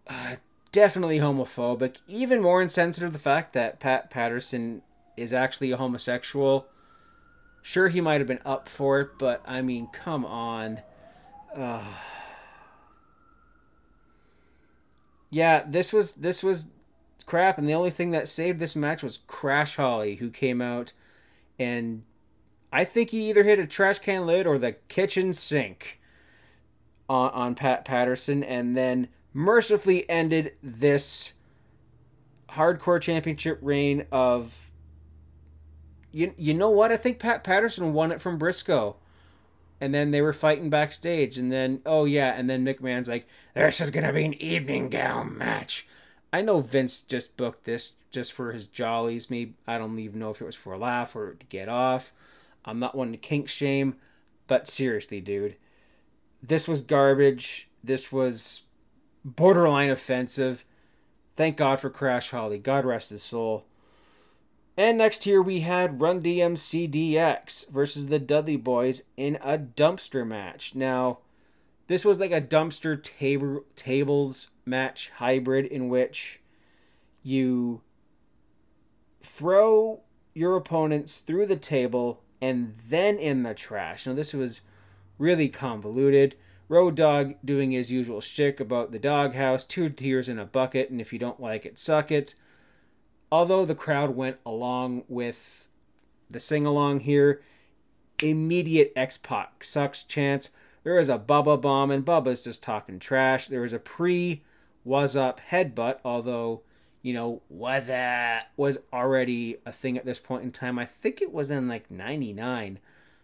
uh, 0.07 0.35
definitely 0.71 1.19
homophobic. 1.19 1.97
Even 2.07 2.41
more 2.41 2.61
insensitive 2.61 3.13
the 3.13 3.19
fact 3.19 3.53
that 3.53 3.79
Pat 3.79 4.09
Patterson 4.09 4.81
is 5.15 5.31
actually 5.31 5.71
a 5.71 5.77
homosexual. 5.77 6.67
Sure, 7.61 7.87
he 7.87 8.01
might 8.01 8.19
have 8.19 8.27
been 8.27 8.41
up 8.43 8.67
for 8.67 8.99
it, 8.99 9.09
but 9.17 9.41
I 9.45 9.61
mean, 9.61 9.87
come 9.93 10.25
on. 10.25 10.81
Uh, 11.55 11.85
yeah, 15.33 15.63
this 15.67 15.91
was 15.91 16.13
this 16.13 16.43
was 16.43 16.65
crap, 17.25 17.57
and 17.57 17.67
the 17.67 17.73
only 17.73 17.89
thing 17.89 18.11
that 18.11 18.27
saved 18.27 18.59
this 18.59 18.75
match 18.75 19.01
was 19.01 19.19
Crash 19.27 19.75
Holly, 19.75 20.15
who 20.15 20.29
came 20.29 20.61
out 20.61 20.93
and 21.59 22.03
I 22.71 22.83
think 22.85 23.11
he 23.11 23.29
either 23.29 23.43
hit 23.43 23.59
a 23.59 23.67
trash 23.67 23.99
can 23.99 24.25
lid 24.25 24.47
or 24.47 24.57
the 24.57 24.73
kitchen 24.87 25.33
sink 25.33 25.99
on, 27.07 27.29
on 27.29 27.55
Pat 27.55 27.85
Patterson, 27.85 28.43
and 28.43 28.75
then 28.75 29.09
mercifully 29.31 30.09
ended 30.09 30.53
this 30.61 31.33
hardcore 32.49 33.01
championship 33.01 33.59
reign 33.61 34.05
of 34.11 34.71
you 36.11 36.33
you 36.37 36.53
know 36.53 36.69
what? 36.69 36.91
I 36.91 36.97
think 36.97 37.19
Pat 37.19 37.43
Patterson 37.43 37.93
won 37.93 38.11
it 38.11 38.21
from 38.21 38.39
Brisco 38.39 38.95
and 39.79 39.93
then 39.93 40.11
they 40.11 40.21
were 40.21 40.33
fighting 40.33 40.69
backstage 40.69 41.37
and 41.37 41.51
then 41.51 41.81
oh 41.85 42.05
yeah 42.05 42.33
and 42.33 42.49
then 42.49 42.65
McMahon's 42.65 43.09
like 43.09 43.27
this 43.53 43.81
is 43.81 43.91
to 43.91 44.13
be 44.13 44.25
an 44.25 44.33
evening 44.35 44.89
gown 44.89 45.37
match 45.37 45.87
I 46.31 46.41
know 46.41 46.59
Vince 46.61 47.01
just 47.01 47.37
booked 47.37 47.65
this 47.65 47.93
just 48.11 48.31
for 48.31 48.51
his 48.51 48.67
jollies 48.67 49.29
maybe 49.29 49.53
I 49.67 49.77
don't 49.77 49.97
even 49.99 50.19
know 50.19 50.29
if 50.29 50.41
it 50.41 50.45
was 50.45 50.55
for 50.55 50.73
a 50.73 50.77
laugh 50.77 51.15
or 51.15 51.33
to 51.33 51.45
get 51.47 51.69
off 51.69 52.13
I'm 52.65 52.79
not 52.79 52.95
one 52.95 53.11
to 53.11 53.17
kink 53.17 53.49
shame 53.49 53.95
but 54.47 54.67
seriously 54.67 55.21
dude 55.21 55.55
this 56.41 56.67
was 56.67 56.81
garbage 56.81 57.69
this 57.83 58.11
was 58.11 58.63
borderline 59.23 59.89
offensive. 59.89 60.65
Thank 61.35 61.57
God 61.57 61.79
for 61.79 61.89
Crash 61.89 62.31
Holly. 62.31 62.57
God 62.57 62.85
rest 62.85 63.09
his 63.09 63.23
soul. 63.23 63.65
And 64.75 64.97
next 64.97 65.23
here 65.23 65.41
we 65.41 65.59
had 65.59 66.01
Run 66.01 66.21
DMC 66.21 66.91
DX 66.91 67.69
versus 67.69 68.07
the 68.07 68.17
Dudley 68.17 68.57
Boys 68.57 69.03
in 69.15 69.37
a 69.43 69.57
dumpster 69.57 70.25
match. 70.25 70.73
Now, 70.73 71.19
this 71.87 72.03
was 72.03 72.19
like 72.19 72.31
a 72.31 72.41
dumpster 72.41 73.01
table 73.01 73.65
tables 73.75 74.51
match 74.65 75.11
hybrid 75.17 75.65
in 75.65 75.89
which 75.89 76.41
you 77.21 77.81
throw 79.21 80.01
your 80.33 80.55
opponents 80.55 81.17
through 81.19 81.45
the 81.45 81.55
table 81.55 82.23
and 82.41 82.73
then 82.89 83.19
in 83.19 83.43
the 83.43 83.53
trash. 83.53 84.07
Now, 84.07 84.13
this 84.13 84.33
was 84.33 84.61
really 85.19 85.49
convoluted. 85.49 86.35
Road 86.67 86.95
Dog 86.95 87.35
doing 87.45 87.71
his 87.71 87.91
usual 87.91 88.21
shtick 88.21 88.59
about 88.59 88.91
the 88.91 88.97
doghouse, 88.97 89.65
two 89.65 89.89
tears 89.89 90.27
in 90.27 90.39
a 90.39 90.45
bucket, 90.45 90.89
and 90.89 90.99
if 90.99 91.13
you 91.13 91.19
don't 91.19 91.39
like 91.39 91.63
it, 91.63 91.77
suck 91.77 92.11
it. 92.11 92.33
Although 93.33 93.65
the 93.65 93.73
crowd 93.73 94.11
went 94.11 94.37
along 94.45 95.05
with 95.07 95.67
the 96.29 96.39
sing 96.39 96.67
along 96.67 96.99
here, 96.99 97.41
immediate 98.21 98.93
X 98.95 99.17
Pac 99.17 99.63
sucks 99.63 100.03
chance. 100.03 100.51
There 100.83 100.99
is 100.99 101.09
a 101.09 101.17
Bubba 101.17 101.59
bomb, 101.59 101.89
and 101.89 102.05
Bubba's 102.05 102.43
just 102.43 102.61
talking 102.61 102.99
trash. 102.99 103.47
There 103.47 103.61
was 103.61 103.73
a 103.73 103.79
pre 103.79 104.43
was 104.83 105.15
up 105.15 105.41
headbutt, 105.49 105.97
although, 106.05 106.61
you 107.01 107.15
know, 107.15 107.41
what 107.47 107.87
that 107.87 108.51
was 108.55 108.77
already 108.93 109.57
a 109.65 109.71
thing 109.71 109.97
at 109.97 110.05
this 110.05 110.19
point 110.19 110.43
in 110.43 110.51
time. 110.51 110.77
I 110.77 110.85
think 110.85 111.19
it 111.19 111.33
was 111.33 111.49
in 111.49 111.67
like 111.67 111.89
99. 111.89 112.77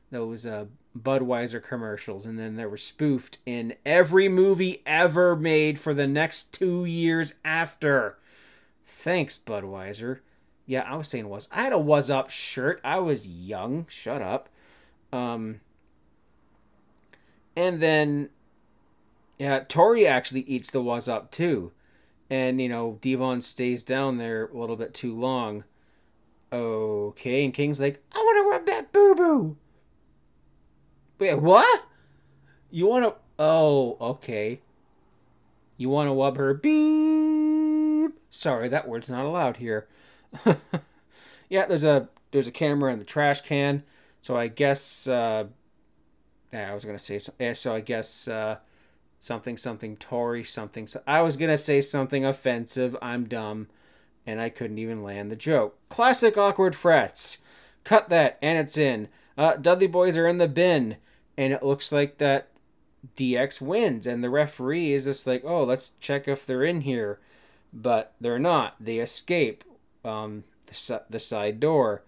Those 0.10 0.43
uh, 0.43 0.66
Budweiser 0.97 1.62
commercials, 1.62 2.26
and 2.26 2.39
then 2.39 2.55
they 2.55 2.66
were 2.66 2.78
spoofed 2.78 3.38
in 3.45 3.76
every 3.86 4.28
movie 4.28 4.82
ever 4.88 5.36
made 5.36 5.78
for 5.78 5.93
the 5.93 6.07
next 6.07 6.51
two 6.51 6.84
years 6.84 7.36
after. 7.45 8.18
Thanks, 8.90 9.38
Budweiser. 9.38 10.20
Yeah, 10.66 10.82
I 10.82 10.96
was 10.96 11.08
saying 11.08 11.30
was. 11.30 11.48
I 11.52 11.64
had 11.64 11.74
a 11.74 11.78
was 11.78 12.10
up 12.10 12.30
shirt. 12.30 12.82
I 12.84 13.00
was 13.00 13.28
young. 13.28 13.86
Shut 13.88 14.22
up. 14.22 14.50
Um, 15.14 15.62
and 17.56 17.82
then, 17.82 18.30
yeah, 19.38 19.60
Tori 19.68 20.06
actually 20.06 20.42
eats 20.42 20.70
the 20.70 20.82
was 20.82 21.08
up 21.08 21.32
too. 21.32 21.72
And, 22.30 22.60
you 22.60 22.68
know, 22.68 22.98
Devon 23.02 23.42
stays 23.42 23.84
down 23.84 24.18
there 24.18 24.48
a 24.48 24.58
little 24.58 24.76
bit 24.76 24.94
too 24.94 25.16
long. 25.18 25.64
Okay, 26.52 27.46
and 27.46 27.54
King's 27.54 27.80
like, 27.80 28.04
I 28.14 28.18
want 28.18 28.44
to 28.44 28.50
rub 28.50 28.66
that 28.66 28.92
boo 28.92 29.16
boo. 29.16 29.58
Wait, 31.20 31.36
what? 31.36 31.84
You 32.72 32.88
want 32.88 33.06
to? 33.06 33.16
Oh, 33.38 33.98
okay. 34.02 34.62
You 35.78 35.90
want 35.90 36.10
to 36.10 36.14
rub 36.14 36.38
her? 36.38 36.54
Beep. 36.54 37.59
Sorry, 38.30 38.70
that 38.70 38.88
word's 38.88 39.10
not 39.10 39.26
allowed 39.26 39.58
here. 39.58 39.88
yeah, 41.50 41.66
there's 41.66 41.84
a 41.84 42.10
there's 42.32 42.48
a 42.48 42.52
camera 42.52 42.94
in 42.94 43.00
the 43.00 43.06
trash 43.06 43.42
can, 43.42 43.84
so 44.22 44.38
I 44.38 44.48
guess. 44.48 45.08
Uh, 45.08 45.46
I 46.52 46.74
was 46.74 46.86
gonna 46.86 47.00
say 47.00 47.20
so 47.20 47.76
I 47.76 47.80
guess 47.80 48.28
uh, 48.28 48.58
something 49.20 49.58
something 49.58 49.98
Tori 49.98 50.44
something. 50.44 50.88
So 50.88 51.02
I 51.06 51.22
was 51.22 51.38
gonna 51.38 51.58
say 51.58 51.82
something 51.82 52.26
offensive. 52.26 52.96
I'm 53.02 53.26
dumb, 53.26 53.68
and 54.26 54.42
I 54.42 54.50
couldn't 54.50 54.80
even 54.80 55.04
land 55.04 55.32
the 55.32 55.36
joke. 55.36 55.78
Classic 55.90 56.38
awkward 56.38 56.76
frets. 56.76 57.40
Cut 57.84 58.10
that, 58.10 58.38
and 58.42 58.58
it's 58.60 58.78
in. 58.78 59.08
Uh, 59.38 59.56
Dudley 59.56 59.88
boys 59.88 60.18
are 60.18 60.28
in 60.28 60.38
the 60.38 60.48
bin 60.48 60.98
and 61.40 61.54
it 61.54 61.64
looks 61.64 61.94
like 61.94 62.18
that 62.18 62.50
DX 63.16 63.62
wins, 63.62 64.06
and 64.06 64.22
the 64.22 64.30
referee 64.30 64.92
is 64.92 65.06
just 65.06 65.26
like, 65.26 65.42
oh, 65.46 65.64
let's 65.64 65.94
check 66.02 66.28
if 66.28 66.46
they're 66.46 66.66
in 66.66 66.82
here, 66.82 67.18
but 67.74 68.13
they're 68.20 68.39
not. 68.39 68.76
They 68.80 68.99
escape 68.99 69.63
um, 70.03 70.43
the, 70.67 71.03
the 71.09 71.20
side 71.20 71.59
door. 71.59 72.03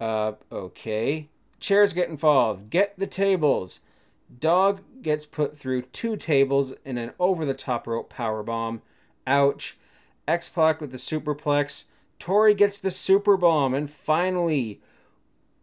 Uh, 0.00 0.32
okay. 0.50 1.28
Chairs 1.60 1.92
get 1.92 2.08
involved. 2.08 2.70
Get 2.70 2.98
the 2.98 3.06
tables. 3.06 3.80
Dog 4.38 4.82
gets 5.02 5.26
put 5.26 5.56
through 5.56 5.82
two 5.82 6.16
tables 6.16 6.74
in 6.84 6.98
an 6.98 7.12
over 7.18 7.44
the 7.44 7.54
top 7.54 7.86
rope 7.86 8.10
power 8.10 8.42
bomb. 8.42 8.82
Ouch. 9.26 9.76
X 10.26 10.48
Pac 10.48 10.80
with 10.80 10.90
the 10.90 10.98
superplex. 10.98 11.84
Tori 12.18 12.54
gets 12.54 12.78
the 12.78 12.90
super 12.90 13.36
bomb, 13.36 13.74
and 13.74 13.88
finally, 13.88 14.80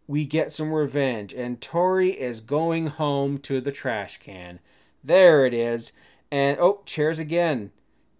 we 0.06 0.24
get 0.24 0.50
some 0.50 0.72
revenge, 0.72 1.32
and 1.34 1.60
Tori 1.60 2.18
is 2.18 2.40
going 2.40 2.86
home 2.86 3.38
to 3.38 3.60
the 3.60 3.72
trash 3.72 4.18
can. 4.18 4.58
There 5.04 5.44
it 5.46 5.54
is. 5.54 5.92
And 6.30 6.58
oh, 6.58 6.82
chairs 6.86 7.18
again. 7.18 7.70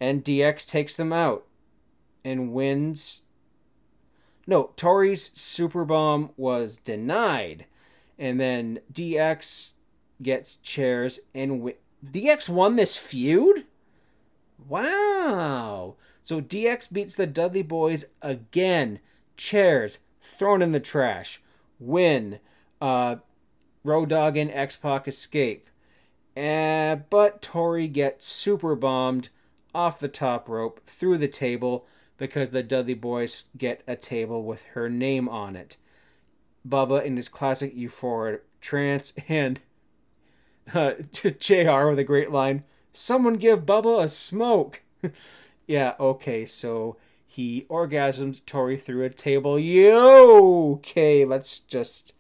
And 0.01 0.25
DX 0.25 0.67
takes 0.69 0.97
them 0.97 1.13
out 1.13 1.47
and 2.25 2.53
wins. 2.53 3.25
No, 4.47 4.71
Tori's 4.77 5.31
super 5.39 5.85
bomb 5.85 6.31
was 6.37 6.79
denied. 6.79 7.67
And 8.19 8.41
then 8.41 8.81
DX 8.93 9.75
gets 10.23 10.57
chairs 10.57 11.21
and 11.35 11.73
DX 12.05 12.49
won 12.49 12.77
this 12.77 12.97
feud? 12.97 13.65
Wow. 14.69 15.97
So 16.23 16.41
DX 16.41 16.93
beats 16.93 17.15
the 17.15 17.27
Dudley 17.27 17.63
Boys 17.63 18.07
again. 18.23 19.01
Chairs 19.37 20.01
thrown 20.21 20.63
in 20.63 20.73
the 20.73 20.81
trash. 20.81 21.41
Win. 21.79 22.41
Uh, 22.81 23.17
Road 23.85 24.09
Dogg 24.09 24.37
and 24.37 24.51
X 24.51 24.77
Pac 24.77 25.07
escape. 25.07 25.71
Uh, 26.37 26.97
but 27.09 27.41
Tori 27.41 27.89
gets 27.89 28.27
super 28.27 28.75
bombed 28.75 29.31
off 29.77 29.99
the 29.99 30.09
top 30.09 30.49
rope 30.49 30.81
through 30.87 31.19
the 31.19 31.29
table 31.29 31.87
because 32.17 32.51
the 32.51 32.63
Dudley 32.63 32.95
Boys 32.95 33.45
get 33.57 33.83
a 33.87 33.95
table 33.95 34.43
with 34.43 34.65
her 34.73 34.89
name 34.89 35.29
on 35.29 35.55
it. 35.55 35.77
Bubba 36.67 37.05
in 37.05 37.17
his 37.17 37.29
classic 37.29 37.77
euphoric 37.77 38.41
trance 38.61 39.13
and 39.29 39.61
uh, 40.75 40.93
JR 41.13 41.89
with 41.89 41.99
a 41.99 42.05
great 42.05 42.31
line 42.33 42.65
Someone 42.97 43.35
give 43.35 43.67
Bubba 43.67 44.05
a 44.05 44.09
smoke. 44.09 44.81
yeah, 45.67 45.93
okay, 46.01 46.47
so 46.47 46.97
he 47.27 47.67
orgasms 47.69 48.41
Tori 48.47 48.79
through 48.79 49.05
a 49.05 49.11
table. 49.11 49.59
Yo, 49.59 50.77
okay, 50.77 51.27
let's 51.27 51.59
just 51.59 52.15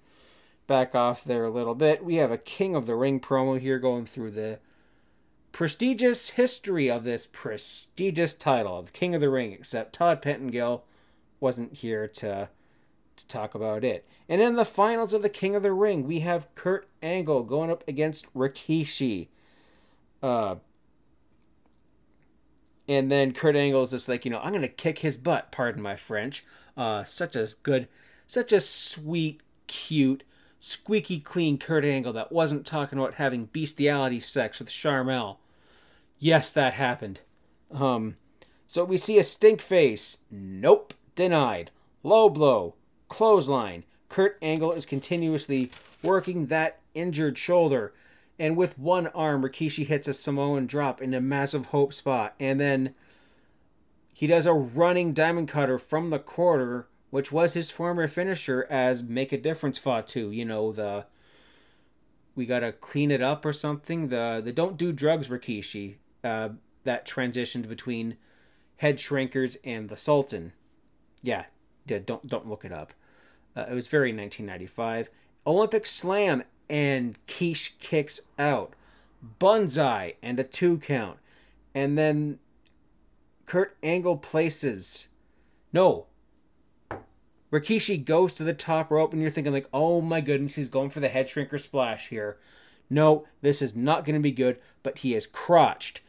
back 0.67 0.95
off 0.95 1.25
there 1.25 1.45
a 1.45 1.51
little 1.51 1.75
bit. 1.75 2.05
We 2.05 2.17
have 2.17 2.31
a 2.31 2.37
King 2.37 2.77
of 2.77 2.85
the 2.85 2.95
Ring 2.95 3.21
promo 3.21 3.59
here 3.59 3.79
going 3.79 4.05
through 4.05 4.33
the 4.33 4.59
prestigious 5.57 6.29
history 6.33 6.91
of 6.91 7.05
this 7.05 7.25
prestigious 7.25 8.35
title 8.35 8.79
of 8.79 8.93
King 8.93 9.15
of 9.15 9.23
the 9.23 9.31
Ring, 9.31 9.53
except 9.53 9.95
Todd 9.95 10.21
Pettengill 10.21 10.85
wasn't 11.41 11.73
here 11.73 12.07
to 12.09 12.51
to 13.17 13.27
talk 13.27 13.55
about 13.55 13.83
it. 13.83 14.07
And 14.29 14.43
in 14.43 14.57
the 14.57 14.67
finals 14.67 15.15
of 15.15 15.23
the 15.23 15.31
King 15.31 15.57
of 15.57 15.63
the 15.63 15.73
Ring, 15.73 16.07
we 16.07 16.21
have 16.21 16.55
Kurt 16.55 16.87
Angle 17.03 17.45
going 17.45 17.71
up 17.71 17.83
against 17.89 18.31
Rikishi. 18.35 19.29
Uh, 20.23 20.57
and 22.87 23.11
then 23.11 23.33
Kurt 23.33 23.57
Angle 23.57 23.81
is 23.81 23.93
just 23.93 24.11
like, 24.11 24.27
you 24.27 24.31
know, 24.31 24.41
I'm 24.41 24.53
gonna 24.53 24.69
kick 24.69 24.99
his 24.99 25.17
butt. 25.17 25.51
Pardon 25.53 25.81
my 25.81 25.97
French. 25.97 26.45
Uh, 26.77 27.03
such 27.03 27.35
a 27.35 27.49
good, 27.63 27.89
such 28.27 28.53
a 28.53 28.61
sweet, 28.61 29.41
cute, 29.69 30.23
squeaky 30.59 31.19
clean 31.19 31.57
Kurt 31.57 31.87
Angle 31.87 32.13
that 32.13 32.31
wasn't 32.31 32.67
talking 32.67 32.99
about 32.99 33.15
having 33.15 33.47
bestiality 33.47 34.21
sex 34.21 34.59
with 34.59 34.69
Sharmell. 34.69 35.39
Yes, 36.19 36.53
that 36.53 36.75
happened. 36.75 37.21
Um, 37.71 38.17
so 38.67 38.85
we 38.85 38.97
see 38.97 39.19
a 39.19 39.25
stink 39.25 39.61
face. 39.61 40.19
Nope, 40.31 40.95
denied. 41.15 41.71
Low 42.03 42.29
blow, 42.29 42.75
clothesline. 43.09 43.85
Kurt 44.09 44.39
Angle 44.41 44.73
is 44.73 44.87
continuously 44.87 45.71
working 46.03 46.47
that 46.47 46.81
injured 46.95 47.37
shoulder 47.37 47.93
and 48.39 48.57
with 48.57 48.79
one 48.79 49.07
arm, 49.09 49.43
Rikishi 49.43 49.87
hits 49.87 50.09
a 50.09 50.15
Samoan 50.15 50.67
drop 50.67 51.01
in 51.01 51.15
a 51.15 51.21
massive 51.21 51.67
hope 51.67 51.95
spot, 51.95 52.35
and 52.39 52.61
then 52.61 52.95
he 54.13 54.27
does 54.27 54.47
a 54.47 54.53
running 54.53 55.13
diamond 55.13 55.49
cutter 55.49 55.79
from 55.79 56.11
the 56.11 56.19
quarter, 56.19 56.87
which 57.11 57.33
was 57.33 57.55
his 57.55 57.71
former 57.71 58.07
finisher 58.09 58.67
as 58.69 59.03
Make 59.03 59.33
a 59.33 59.39
Difference 59.39 59.79
Fatu. 59.79 60.31
You 60.31 60.45
know 60.45 60.73
the 60.73 61.07
we 62.35 62.45
gotta 62.45 62.73
clean 62.73 63.11
it 63.11 63.23
up 63.23 63.47
or 63.47 63.55
something. 63.55 64.09
The 64.09 64.43
the 64.45 64.53
don't 64.53 64.77
do 64.77 64.93
drugs 64.93 65.29
Rikishi 65.29 65.97
uh, 66.27 66.49
that 66.85 67.07
transitioned 67.07 67.69
between 67.69 68.17
Head 68.79 68.99
Shrinkers 68.99 69.57
and 69.65 69.89
the 69.89 69.97
Sultan. 69.97 70.53
Yeah, 71.23 71.45
don't 71.87 72.27
don't 72.27 72.49
look 72.49 72.65
it 72.65 72.73
up. 72.73 72.93
Uh, 73.57 73.67
it 73.71 73.75
was 73.75 73.87
very 73.87 74.09
1995. 74.09 75.09
Olympic 75.47 75.87
Slam 75.87 76.43
and 76.69 77.19
Keish 77.27 77.71
kicks 77.79 78.21
out. 78.39 78.75
Banzai 79.23 80.15
and 80.23 80.39
a 80.39 80.45
two 80.45 80.79
count. 80.79 81.19
And 81.75 81.97
then 81.97 82.39
Kurt 83.47 83.77
Angle 83.83 84.19
places. 84.19 85.07
No. 85.73 86.07
Rikishi 87.53 88.05
goes 88.05 88.33
to 88.35 88.45
the 88.45 88.53
top 88.53 88.91
rope, 88.91 89.13
and 89.13 89.23
you're 89.23 89.31
thinking, 89.31 89.53
like, 89.53 89.69
oh 89.73 90.01
my 90.01 90.21
goodness, 90.21 90.57
he's 90.57 90.69
going 90.69 90.91
for 90.91 91.01
the 91.01 91.09
head 91.09 91.29
shrinker 91.29 91.61
splash 91.61 92.09
here. 92.09 92.39
No, 92.91 93.25
this 93.41 93.63
is 93.63 93.75
not 93.75 94.05
going 94.05 94.15
to 94.15 94.21
be 94.21 94.33
good, 94.33 94.59
but 94.83 94.99
he 94.99 95.15
is 95.15 95.27
crotched. 95.27 96.01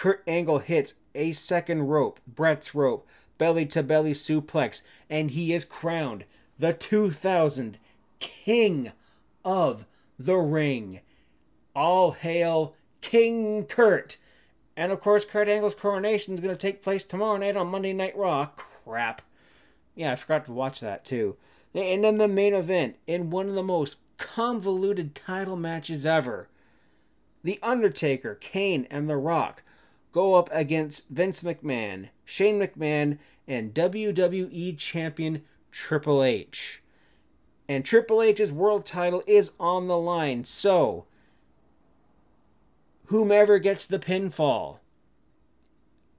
Kurt 0.00 0.22
Angle 0.26 0.60
hits 0.60 0.94
a 1.14 1.32
second 1.32 1.88
rope, 1.88 2.20
Bret's 2.26 2.74
rope, 2.74 3.06
belly 3.36 3.66
to 3.66 3.82
belly 3.82 4.14
suplex, 4.14 4.80
and 5.10 5.30
he 5.30 5.52
is 5.52 5.66
crowned 5.66 6.24
the 6.58 6.72
2000 6.72 7.78
King 8.18 8.92
of 9.44 9.84
the 10.18 10.36
Ring. 10.36 11.00
All 11.76 12.12
hail 12.12 12.74
King 13.02 13.66
Kurt. 13.66 14.16
And 14.74 14.90
of 14.90 15.02
course, 15.02 15.26
Kurt 15.26 15.50
Angle's 15.50 15.74
coronation 15.74 16.32
is 16.32 16.40
going 16.40 16.56
to 16.56 16.58
take 16.58 16.82
place 16.82 17.04
tomorrow 17.04 17.36
night 17.36 17.58
on 17.58 17.66
Monday 17.66 17.92
Night 17.92 18.16
Raw. 18.16 18.46
Crap. 18.56 19.20
Yeah, 19.94 20.12
I 20.12 20.14
forgot 20.14 20.46
to 20.46 20.52
watch 20.52 20.80
that 20.80 21.04
too. 21.04 21.36
And 21.74 22.02
then 22.02 22.16
the 22.16 22.26
main 22.26 22.54
event 22.54 22.96
in 23.06 23.28
one 23.28 23.50
of 23.50 23.54
the 23.54 23.62
most 23.62 23.98
convoluted 24.16 25.14
title 25.14 25.56
matches 25.56 26.06
ever. 26.06 26.48
The 27.44 27.58
Undertaker, 27.62 28.34
Kane, 28.34 28.86
and 28.90 29.06
The 29.06 29.18
Rock 29.18 29.62
go 30.12 30.34
up 30.34 30.48
against 30.52 31.08
Vince 31.08 31.42
McMahon, 31.42 32.08
Shane 32.24 32.60
McMahon, 32.60 33.18
and 33.46 33.74
WWE 33.74 34.76
Champion 34.76 35.42
Triple 35.70 36.22
H 36.22 36.82
and 37.70 37.84
Triple 37.84 38.20
H's 38.20 38.50
world 38.50 38.84
title 38.84 39.22
is 39.28 39.52
on 39.60 39.86
the 39.86 39.96
line. 39.96 40.42
So, 40.42 41.04
whomever 43.06 43.60
gets 43.60 43.86
the 43.86 44.00
pinfall 44.00 44.78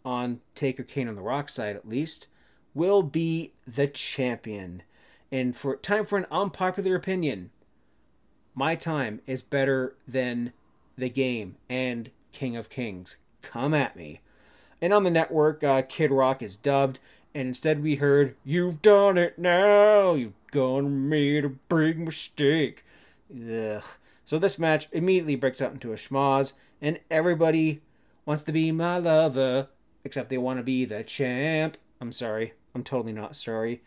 on 0.05 0.39
Taker 0.55 0.83
Kane 0.83 1.09
on 1.09 1.15
the 1.15 1.21
Rock 1.21 1.49
side 1.49 1.75
at 1.75 1.89
least 1.89 2.27
will 2.73 3.03
be 3.03 3.51
the 3.67 3.87
champion. 3.87 4.83
And 5.29 5.53
for 5.53 5.75
time 5.75 6.05
for 6.05 6.17
an 6.17 6.25
unpopular 6.31 6.95
opinion, 6.95 7.49
my 8.55 8.75
time 8.75 9.19
is 9.27 9.41
better 9.41 9.97
than 10.07 10.53
the 10.97 11.09
game 11.09 11.57
and 11.69 12.11
King 12.31 12.55
of 12.55 12.69
Kings. 12.69 13.17
Come 13.41 13.73
at 13.73 13.95
me. 13.95 14.21
And 14.81 14.93
on 14.93 15.03
the 15.03 15.11
network, 15.11 15.63
uh, 15.63 15.83
Kid 15.83 16.11
Rock 16.11 16.41
is 16.41 16.57
dubbed, 16.57 16.99
and 17.33 17.47
instead 17.47 17.83
we 17.83 17.95
heard, 17.95 18.35
You've 18.43 18.81
done 18.81 19.17
it 19.17 19.37
now! 19.37 20.13
You've 20.13 20.33
gonna 20.51 20.89
made 20.89 21.45
a 21.45 21.49
big 21.49 21.99
mistake. 21.99 22.83
Ugh. 23.31 23.83
So 24.25 24.39
this 24.39 24.59
match 24.59 24.87
immediately 24.91 25.35
breaks 25.35 25.61
out 25.61 25.73
into 25.73 25.91
a 25.91 25.95
schmoz, 25.95 26.53
and 26.81 26.99
everybody 27.09 27.81
wants 28.25 28.43
to 28.43 28.51
be 28.51 28.71
my 28.71 28.97
lover, 28.97 29.67
except 30.03 30.29
they 30.29 30.37
want 30.37 30.59
to 30.59 30.63
be 30.63 30.85
the 30.85 31.03
champ. 31.03 31.77
I'm 31.99 32.11
sorry. 32.11 32.53
I'm 32.73 32.83
totally 32.83 33.13
not 33.13 33.35
sorry. 33.35 33.81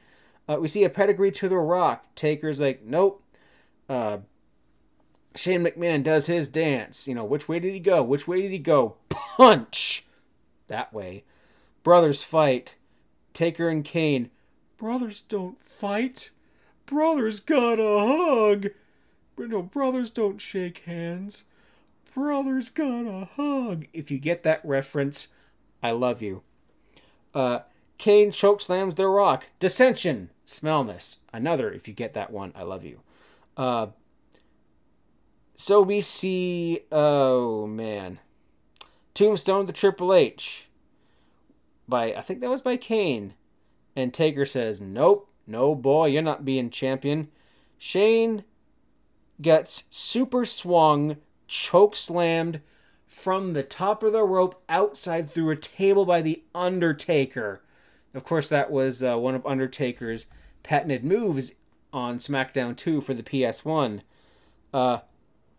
Uh, 0.48 0.59
we 0.61 0.68
see 0.68 0.84
a 0.84 0.90
pedigree 0.90 1.32
to 1.32 1.48
the 1.48 1.57
rock. 1.57 2.14
Taker's 2.14 2.61
like, 2.61 2.84
nope. 2.84 3.22
Uh, 3.88 4.18
Shane 5.35 5.64
McMahon 5.64 6.03
does 6.03 6.26
his 6.26 6.49
dance. 6.49 7.09
You 7.09 7.14
know, 7.14 7.24
which 7.24 7.49
way 7.49 7.59
did 7.59 7.72
he 7.72 7.80
go? 7.80 8.03
Which 8.03 8.28
way 8.28 8.43
did 8.43 8.53
he 8.53 8.59
go? 8.59 8.97
Punch! 9.09 10.05
That 10.68 10.93
way. 10.93 11.24
Brothers 11.82 12.22
fight. 12.22 12.76
Taker 13.32 13.68
and 13.68 13.85
Kane. 13.85 14.30
Brothers 14.76 15.20
don't 15.20 15.62
fight. 15.62 16.30
Brothers 16.87 17.41
got 17.41 17.80
a 17.80 17.99
hug. 18.07 18.68
No, 19.37 19.62
brothers 19.62 20.11
don't 20.11 20.41
shake 20.41 20.78
hands. 20.80 21.45
Brothers 22.14 22.68
got 22.68 23.07
a 23.07 23.28
hug. 23.37 23.87
If 23.93 24.11
you 24.11 24.18
get 24.18 24.45
that 24.45 24.64
reference, 24.64 25.28
I 25.82 25.91
love 25.91 26.22
you. 26.22 26.43
Uh, 27.35 27.61
Kane 27.99 28.30
chokeslams 28.30 28.95
the 28.95 29.09
rock. 29.09 29.47
Dissension. 29.59 30.30
Smellness. 30.47 31.18
Another, 31.32 31.72
if 31.72 31.89
you 31.89 31.95
get 31.95 32.14
that 32.14 32.30
one, 32.30 32.53
I 32.55 32.62
love 32.62 32.85
you. 32.85 33.01
Uh, 33.57 33.89
so 35.57 35.82
we 35.82 36.00
see, 36.00 36.80
oh 36.90 37.66
man, 37.66 38.20
Tombstone 39.14 39.66
the 39.66 39.72
Triple 39.72 40.12
H. 40.12 40.68
By 41.86 42.14
I 42.14 42.22
think 42.22 42.40
that 42.40 42.50
was 42.50 42.62
by 42.62 42.76
Kane, 42.76 43.34
and 43.94 44.12
Taker 44.12 44.46
says, 44.46 44.80
"Nope, 44.80 45.30
no, 45.46 45.74
boy, 45.74 46.07
you're 46.07 46.22
not 46.22 46.44
being 46.44 46.70
champion. 46.70 47.28
Shane 47.78 48.44
gets 49.40 49.84
super 49.90 50.44
swung, 50.44 51.16
choke 51.46 51.96
slammed 51.96 52.61
from 53.07 53.52
the 53.52 53.62
top 53.62 54.02
of 54.02 54.12
the 54.12 54.22
rope 54.22 54.61
outside 54.68 55.30
through 55.30 55.50
a 55.50 55.57
table 55.57 56.05
by 56.05 56.22
The 56.22 56.42
Undertaker. 56.55 57.62
Of 58.12 58.24
course, 58.24 58.48
that 58.48 58.70
was 58.70 59.02
uh, 59.02 59.18
one 59.18 59.34
of 59.34 59.46
Undertaker's 59.46 60.26
patented 60.62 61.05
moves 61.05 61.55
on 61.92 62.18
SmackDown 62.18 62.76
2 62.76 63.00
for 63.00 63.14
the 63.14 63.22
PS1. 63.22 64.00
Uh, 64.72 64.98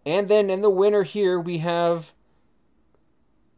and 0.05 0.27
then 0.27 0.49
in 0.49 0.61
the 0.61 0.69
winner 0.69 1.03
here, 1.03 1.39
we 1.39 1.59
have 1.59 2.11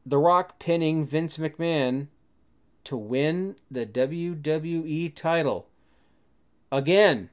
The 0.06 0.18
Rock 0.18 0.60
pinning 0.60 1.06
Vince 1.06 1.38
McMahon 1.38 2.08
to 2.86 2.96
win 2.96 3.58
the 3.70 3.86
WWE 3.86 5.14
title. 5.14 5.68
Again. 6.72 7.30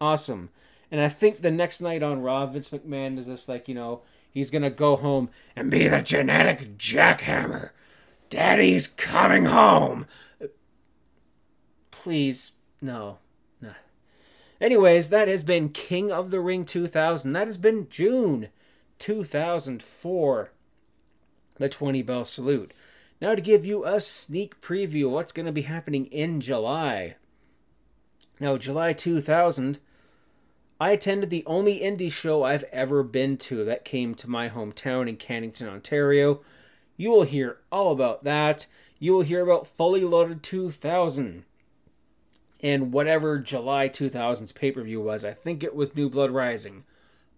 Awesome. 0.00 0.50
And 0.90 1.00
I 1.00 1.08
think 1.08 1.40
the 1.40 1.50
next 1.50 1.80
night 1.80 2.02
on 2.02 2.22
Raw, 2.22 2.46
Vince 2.46 2.70
McMahon 2.70 3.18
is 3.18 3.26
just 3.26 3.48
like, 3.48 3.66
you 3.66 3.74
know, 3.74 4.02
he's 4.30 4.50
gonna 4.50 4.70
go 4.70 4.94
home 4.94 5.30
and 5.56 5.70
be 5.70 5.88
the 5.88 6.02
genetic 6.02 6.76
jackhammer. 6.78 7.70
Daddy's 8.30 8.88
coming 8.88 9.46
home. 9.46 10.06
Please, 11.90 12.52
no. 12.80 13.18
Anyways, 14.62 15.10
that 15.10 15.26
has 15.26 15.42
been 15.42 15.70
King 15.70 16.12
of 16.12 16.30
the 16.30 16.38
Ring 16.38 16.64
2000. 16.64 17.32
That 17.32 17.48
has 17.48 17.56
been 17.56 17.88
June 17.90 18.48
2004. 19.00 20.52
The 21.56 21.68
20 21.68 22.02
bell 22.02 22.24
salute. 22.24 22.72
Now 23.20 23.34
to 23.34 23.40
give 23.40 23.64
you 23.64 23.84
a 23.84 24.00
sneak 24.00 24.60
preview 24.60 25.06
of 25.06 25.12
what's 25.12 25.32
going 25.32 25.46
to 25.46 25.52
be 25.52 25.62
happening 25.62 26.06
in 26.06 26.40
July. 26.40 27.16
Now, 28.38 28.56
July 28.56 28.92
2000 28.92 29.80
I 30.80 30.92
attended 30.92 31.30
the 31.30 31.44
only 31.44 31.80
indie 31.80 32.10
show 32.10 32.44
I've 32.44 32.64
ever 32.64 33.02
been 33.02 33.36
to 33.38 33.64
that 33.64 33.84
came 33.84 34.14
to 34.16 34.30
my 34.30 34.48
hometown 34.48 35.08
in 35.08 35.16
Cannington, 35.16 35.68
Ontario. 35.68 36.40
You 36.96 37.10
will 37.10 37.22
hear 37.22 37.58
all 37.72 37.90
about 37.92 38.22
that. 38.24 38.66
You 39.00 39.12
will 39.14 39.22
hear 39.22 39.42
about 39.42 39.66
Fully 39.66 40.04
Loaded 40.04 40.44
2000 40.44 41.44
and 42.62 42.92
whatever 42.92 43.38
July 43.38 43.88
2000's 43.88 44.52
pay 44.52 44.70
per 44.70 44.82
view 44.82 45.00
was. 45.00 45.24
I 45.24 45.32
think 45.32 45.62
it 45.62 45.74
was 45.74 45.96
New 45.96 46.08
Blood 46.08 46.30
Rising. 46.30 46.84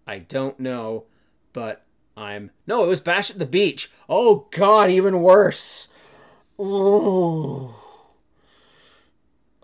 I 0.05 0.19
don't 0.19 0.59
know, 0.59 1.05
but 1.53 1.83
I'm. 2.15 2.51
No, 2.67 2.83
it 2.83 2.87
was 2.87 3.01
Bash 3.01 3.31
at 3.31 3.39
the 3.39 3.45
Beach. 3.45 3.91
Oh, 4.07 4.47
God, 4.51 4.89
even 4.89 5.21
worse. 5.21 5.87
Oh. 6.59 7.75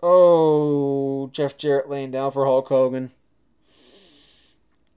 Oh, 0.02 1.30
Jeff 1.32 1.56
Jarrett 1.56 1.88
laying 1.88 2.10
down 2.10 2.32
for 2.32 2.44
Hulk 2.44 2.68
Hogan. 2.68 3.12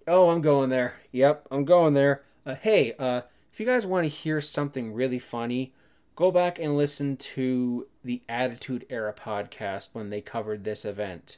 Oh, 0.08 0.30
I'm 0.30 0.42
going 0.42 0.70
there. 0.70 0.96
Yep, 1.12 1.48
I'm 1.52 1.64
going 1.64 1.94
there. 1.94 2.24
Uh, 2.46 2.56
hey, 2.56 2.94
uh, 2.98 3.22
if 3.52 3.60
you 3.60 3.66
guys 3.66 3.86
want 3.86 4.06
to 4.06 4.10
hear 4.10 4.42
something 4.42 4.94
really 4.94 5.20
funny, 5.20 5.74
go 6.16 6.32
back 6.32 6.60
and 6.60 6.78
listen 6.78 7.18
to 7.18 7.88
the 8.04 8.22
Attitude 8.30 8.86
Era 8.90 9.14
podcast 9.14 9.90
when 9.94 10.10
they 10.10 10.22
covered 10.22 10.64
this 10.64 10.86
event. 10.86 11.38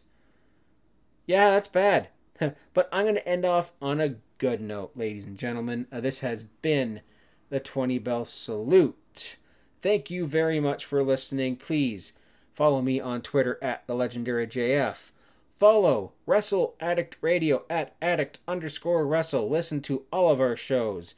Yeah, 1.25 1.49
that's 1.51 1.67
bad. 1.67 2.09
but 2.73 2.89
I'm 2.91 3.05
going 3.05 3.15
to 3.15 3.27
end 3.27 3.45
off 3.45 3.71
on 3.81 3.99
a 3.99 4.15
good 4.37 4.61
note, 4.61 4.91
ladies 4.95 5.25
and 5.25 5.37
gentlemen. 5.37 5.87
Uh, 5.91 5.99
this 5.99 6.19
has 6.19 6.43
been 6.43 7.01
the 7.49 7.59
20 7.59 7.99
Bell 7.99 8.25
Salute. 8.25 9.37
Thank 9.81 10.09
you 10.09 10.25
very 10.25 10.59
much 10.59 10.85
for 10.85 11.03
listening. 11.03 11.55
Please 11.55 12.13
follow 12.53 12.81
me 12.81 12.99
on 12.99 13.21
Twitter 13.21 13.59
at 13.61 13.85
the 13.87 13.95
legendary 13.95 14.47
JF. 14.47 15.11
Follow 15.57 16.13
Wrestle 16.25 16.75
Addict 16.79 17.17
Radio 17.21 17.63
at 17.69 17.95
addict 18.01 18.39
underscore 18.47 19.07
wrestle. 19.07 19.49
Listen 19.49 19.81
to 19.81 20.03
all 20.11 20.29
of 20.31 20.39
our 20.39 20.55
shows. 20.55 21.15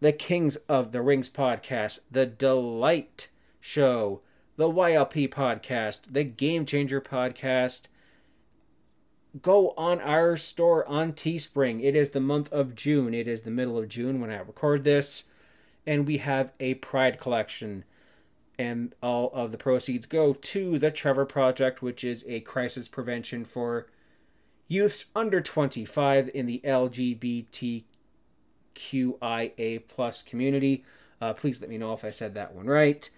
The 0.00 0.12
Kings 0.12 0.54
of 0.68 0.92
the 0.92 1.02
Rings 1.02 1.28
podcast, 1.28 2.00
The 2.08 2.24
Delight 2.24 3.28
Show, 3.60 4.20
the 4.56 4.68
YLP 4.68 5.28
podcast, 5.28 6.12
the 6.12 6.22
Game 6.22 6.64
Changer 6.64 7.00
podcast. 7.00 7.88
Go 9.42 9.70
on 9.76 10.00
our 10.00 10.36
store 10.36 10.86
on 10.86 11.14
Teespring. 11.14 11.82
It 11.82 11.96
is 11.96 12.12
the 12.12 12.20
month 12.20 12.52
of 12.52 12.76
June. 12.76 13.12
It 13.12 13.26
is 13.26 13.42
the 13.42 13.50
middle 13.50 13.76
of 13.76 13.88
June 13.88 14.20
when 14.20 14.30
I 14.30 14.38
record 14.38 14.84
this. 14.84 15.24
And 15.84 16.06
we 16.06 16.18
have 16.18 16.52
a 16.60 16.74
Pride 16.74 17.18
collection 17.18 17.82
and 18.56 18.94
all 19.02 19.32
of 19.34 19.50
the 19.50 19.58
proceeds 19.58 20.06
go 20.06 20.32
to 20.32 20.78
the 20.78 20.92
Trevor 20.92 21.26
Project, 21.26 21.82
which 21.82 22.04
is 22.04 22.24
a 22.28 22.38
crisis 22.40 22.86
prevention 22.86 23.44
for 23.44 23.88
youths 24.68 25.06
under 25.16 25.40
25 25.40 26.30
in 26.32 26.46
the 26.46 26.60
LGBTQIA 28.78 29.82
plus 29.88 30.22
community. 30.22 30.84
Uh, 31.20 31.32
please 31.32 31.60
let 31.60 31.70
me 31.70 31.78
know 31.78 31.92
if 31.92 32.04
I 32.04 32.10
said 32.10 32.34
that 32.34 32.54
one 32.54 32.66
right. 32.66 33.08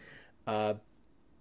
Uh, 0.46 0.74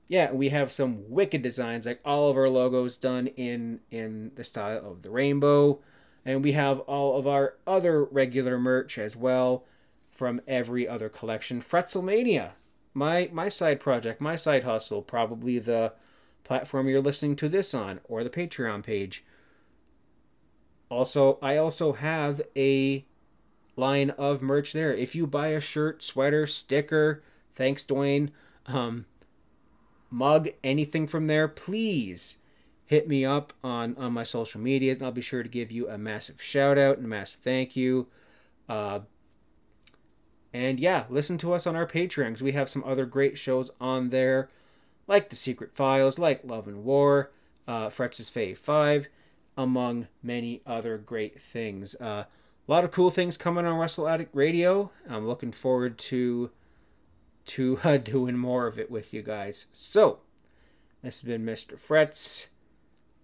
yeah, 0.07 0.31
we 0.31 0.49
have 0.49 0.71
some 0.71 1.09
wicked 1.09 1.41
designs, 1.41 1.85
like 1.85 2.01
all 2.03 2.29
of 2.29 2.37
our 2.37 2.49
logos 2.49 2.97
done 2.97 3.27
in 3.27 3.79
in 3.91 4.31
the 4.35 4.43
style 4.43 4.85
of 4.85 5.03
the 5.03 5.11
rainbow, 5.11 5.79
and 6.25 6.43
we 6.43 6.53
have 6.53 6.79
all 6.81 7.17
of 7.17 7.27
our 7.27 7.55
other 7.67 8.03
regular 8.03 8.57
merch 8.57 8.97
as 8.97 9.15
well 9.15 9.65
from 10.07 10.41
every 10.47 10.87
other 10.87 11.09
collection. 11.09 11.61
Fretzelmania 11.61 12.51
my 12.93 13.29
my 13.31 13.49
side 13.49 13.79
project, 13.79 14.21
my 14.21 14.35
side 14.35 14.63
hustle, 14.63 15.01
probably 15.01 15.59
the 15.59 15.93
platform 16.43 16.87
you're 16.87 17.01
listening 17.01 17.35
to 17.37 17.49
this 17.49 17.73
on 17.73 17.99
or 18.03 18.23
the 18.23 18.29
Patreon 18.29 18.83
page. 18.83 19.23
Also, 20.89 21.37
I 21.41 21.57
also 21.57 21.93
have 21.93 22.41
a 22.55 23.05
line 23.79 24.11
of 24.11 24.41
merch 24.41 24.73
there. 24.73 24.93
If 24.93 25.15
you 25.15 25.25
buy 25.25 25.47
a 25.47 25.59
shirt, 25.59 26.03
sweater, 26.03 26.45
sticker, 26.45 27.23
thanks 27.55 27.83
Dwayne, 27.83 28.29
um, 28.67 29.05
mug, 30.09 30.49
anything 30.63 31.07
from 31.07 31.25
there, 31.25 31.47
please 31.47 32.37
hit 32.85 33.07
me 33.07 33.23
up 33.23 33.53
on 33.63 33.95
on 33.97 34.13
my 34.13 34.23
social 34.23 34.59
medias, 34.59 34.97
and 34.97 35.05
I'll 35.05 35.11
be 35.11 35.21
sure 35.21 35.43
to 35.43 35.49
give 35.49 35.71
you 35.71 35.87
a 35.89 35.97
massive 35.97 36.41
shout 36.41 36.77
out 36.77 36.97
and 36.97 37.05
a 37.05 37.09
massive 37.09 37.39
thank 37.41 37.75
you. 37.75 38.07
Uh, 38.67 38.99
and 40.53 40.79
yeah, 40.79 41.05
listen 41.09 41.37
to 41.39 41.53
us 41.53 41.67
on 41.67 41.75
our 41.75 41.85
Patreon 41.85 42.29
because 42.29 42.41
we 42.41 42.53
have 42.53 42.69
some 42.69 42.83
other 42.83 43.05
great 43.05 43.37
shows 43.37 43.69
on 43.79 44.09
there, 44.09 44.49
like 45.07 45.29
The 45.29 45.35
Secret 45.35 45.75
Files, 45.75 46.17
like 46.17 46.41
Love 46.43 46.67
and 46.67 46.83
War, 46.83 47.31
uh, 47.67 47.89
Fretz's 47.89 48.31
Fave 48.31 48.57
5, 48.57 49.07
among 49.55 50.07
many 50.23 50.61
other 50.65 50.97
great 50.97 51.39
things. 51.39 51.93
Uh, 52.01 52.23
a 52.69 52.71
lot 52.71 52.83
of 52.83 52.91
cool 52.91 53.09
things 53.09 53.35
coming 53.35 53.65
on 53.65 53.79
Wrestle 53.79 54.07
Addict 54.07 54.29
Radio. 54.35 54.91
I'm 55.09 55.27
looking 55.27 55.51
forward 55.51 55.97
to 55.97 56.51
to 57.47 57.79
uh, 57.83 57.97
doing 57.97 58.37
more 58.37 58.67
of 58.67 58.77
it 58.77 58.91
with 58.91 59.11
you 59.11 59.23
guys. 59.23 59.65
So, 59.73 60.19
this 61.01 61.21
has 61.21 61.27
been 61.27 61.43
Mr. 61.43 61.79
Fretz. 61.79 62.47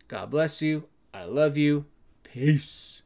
God 0.08 0.32
bless 0.32 0.64
you. 0.64 0.86
I 1.14 1.26
love 1.26 1.58
you. 1.58 1.86
Peace. 2.24 3.04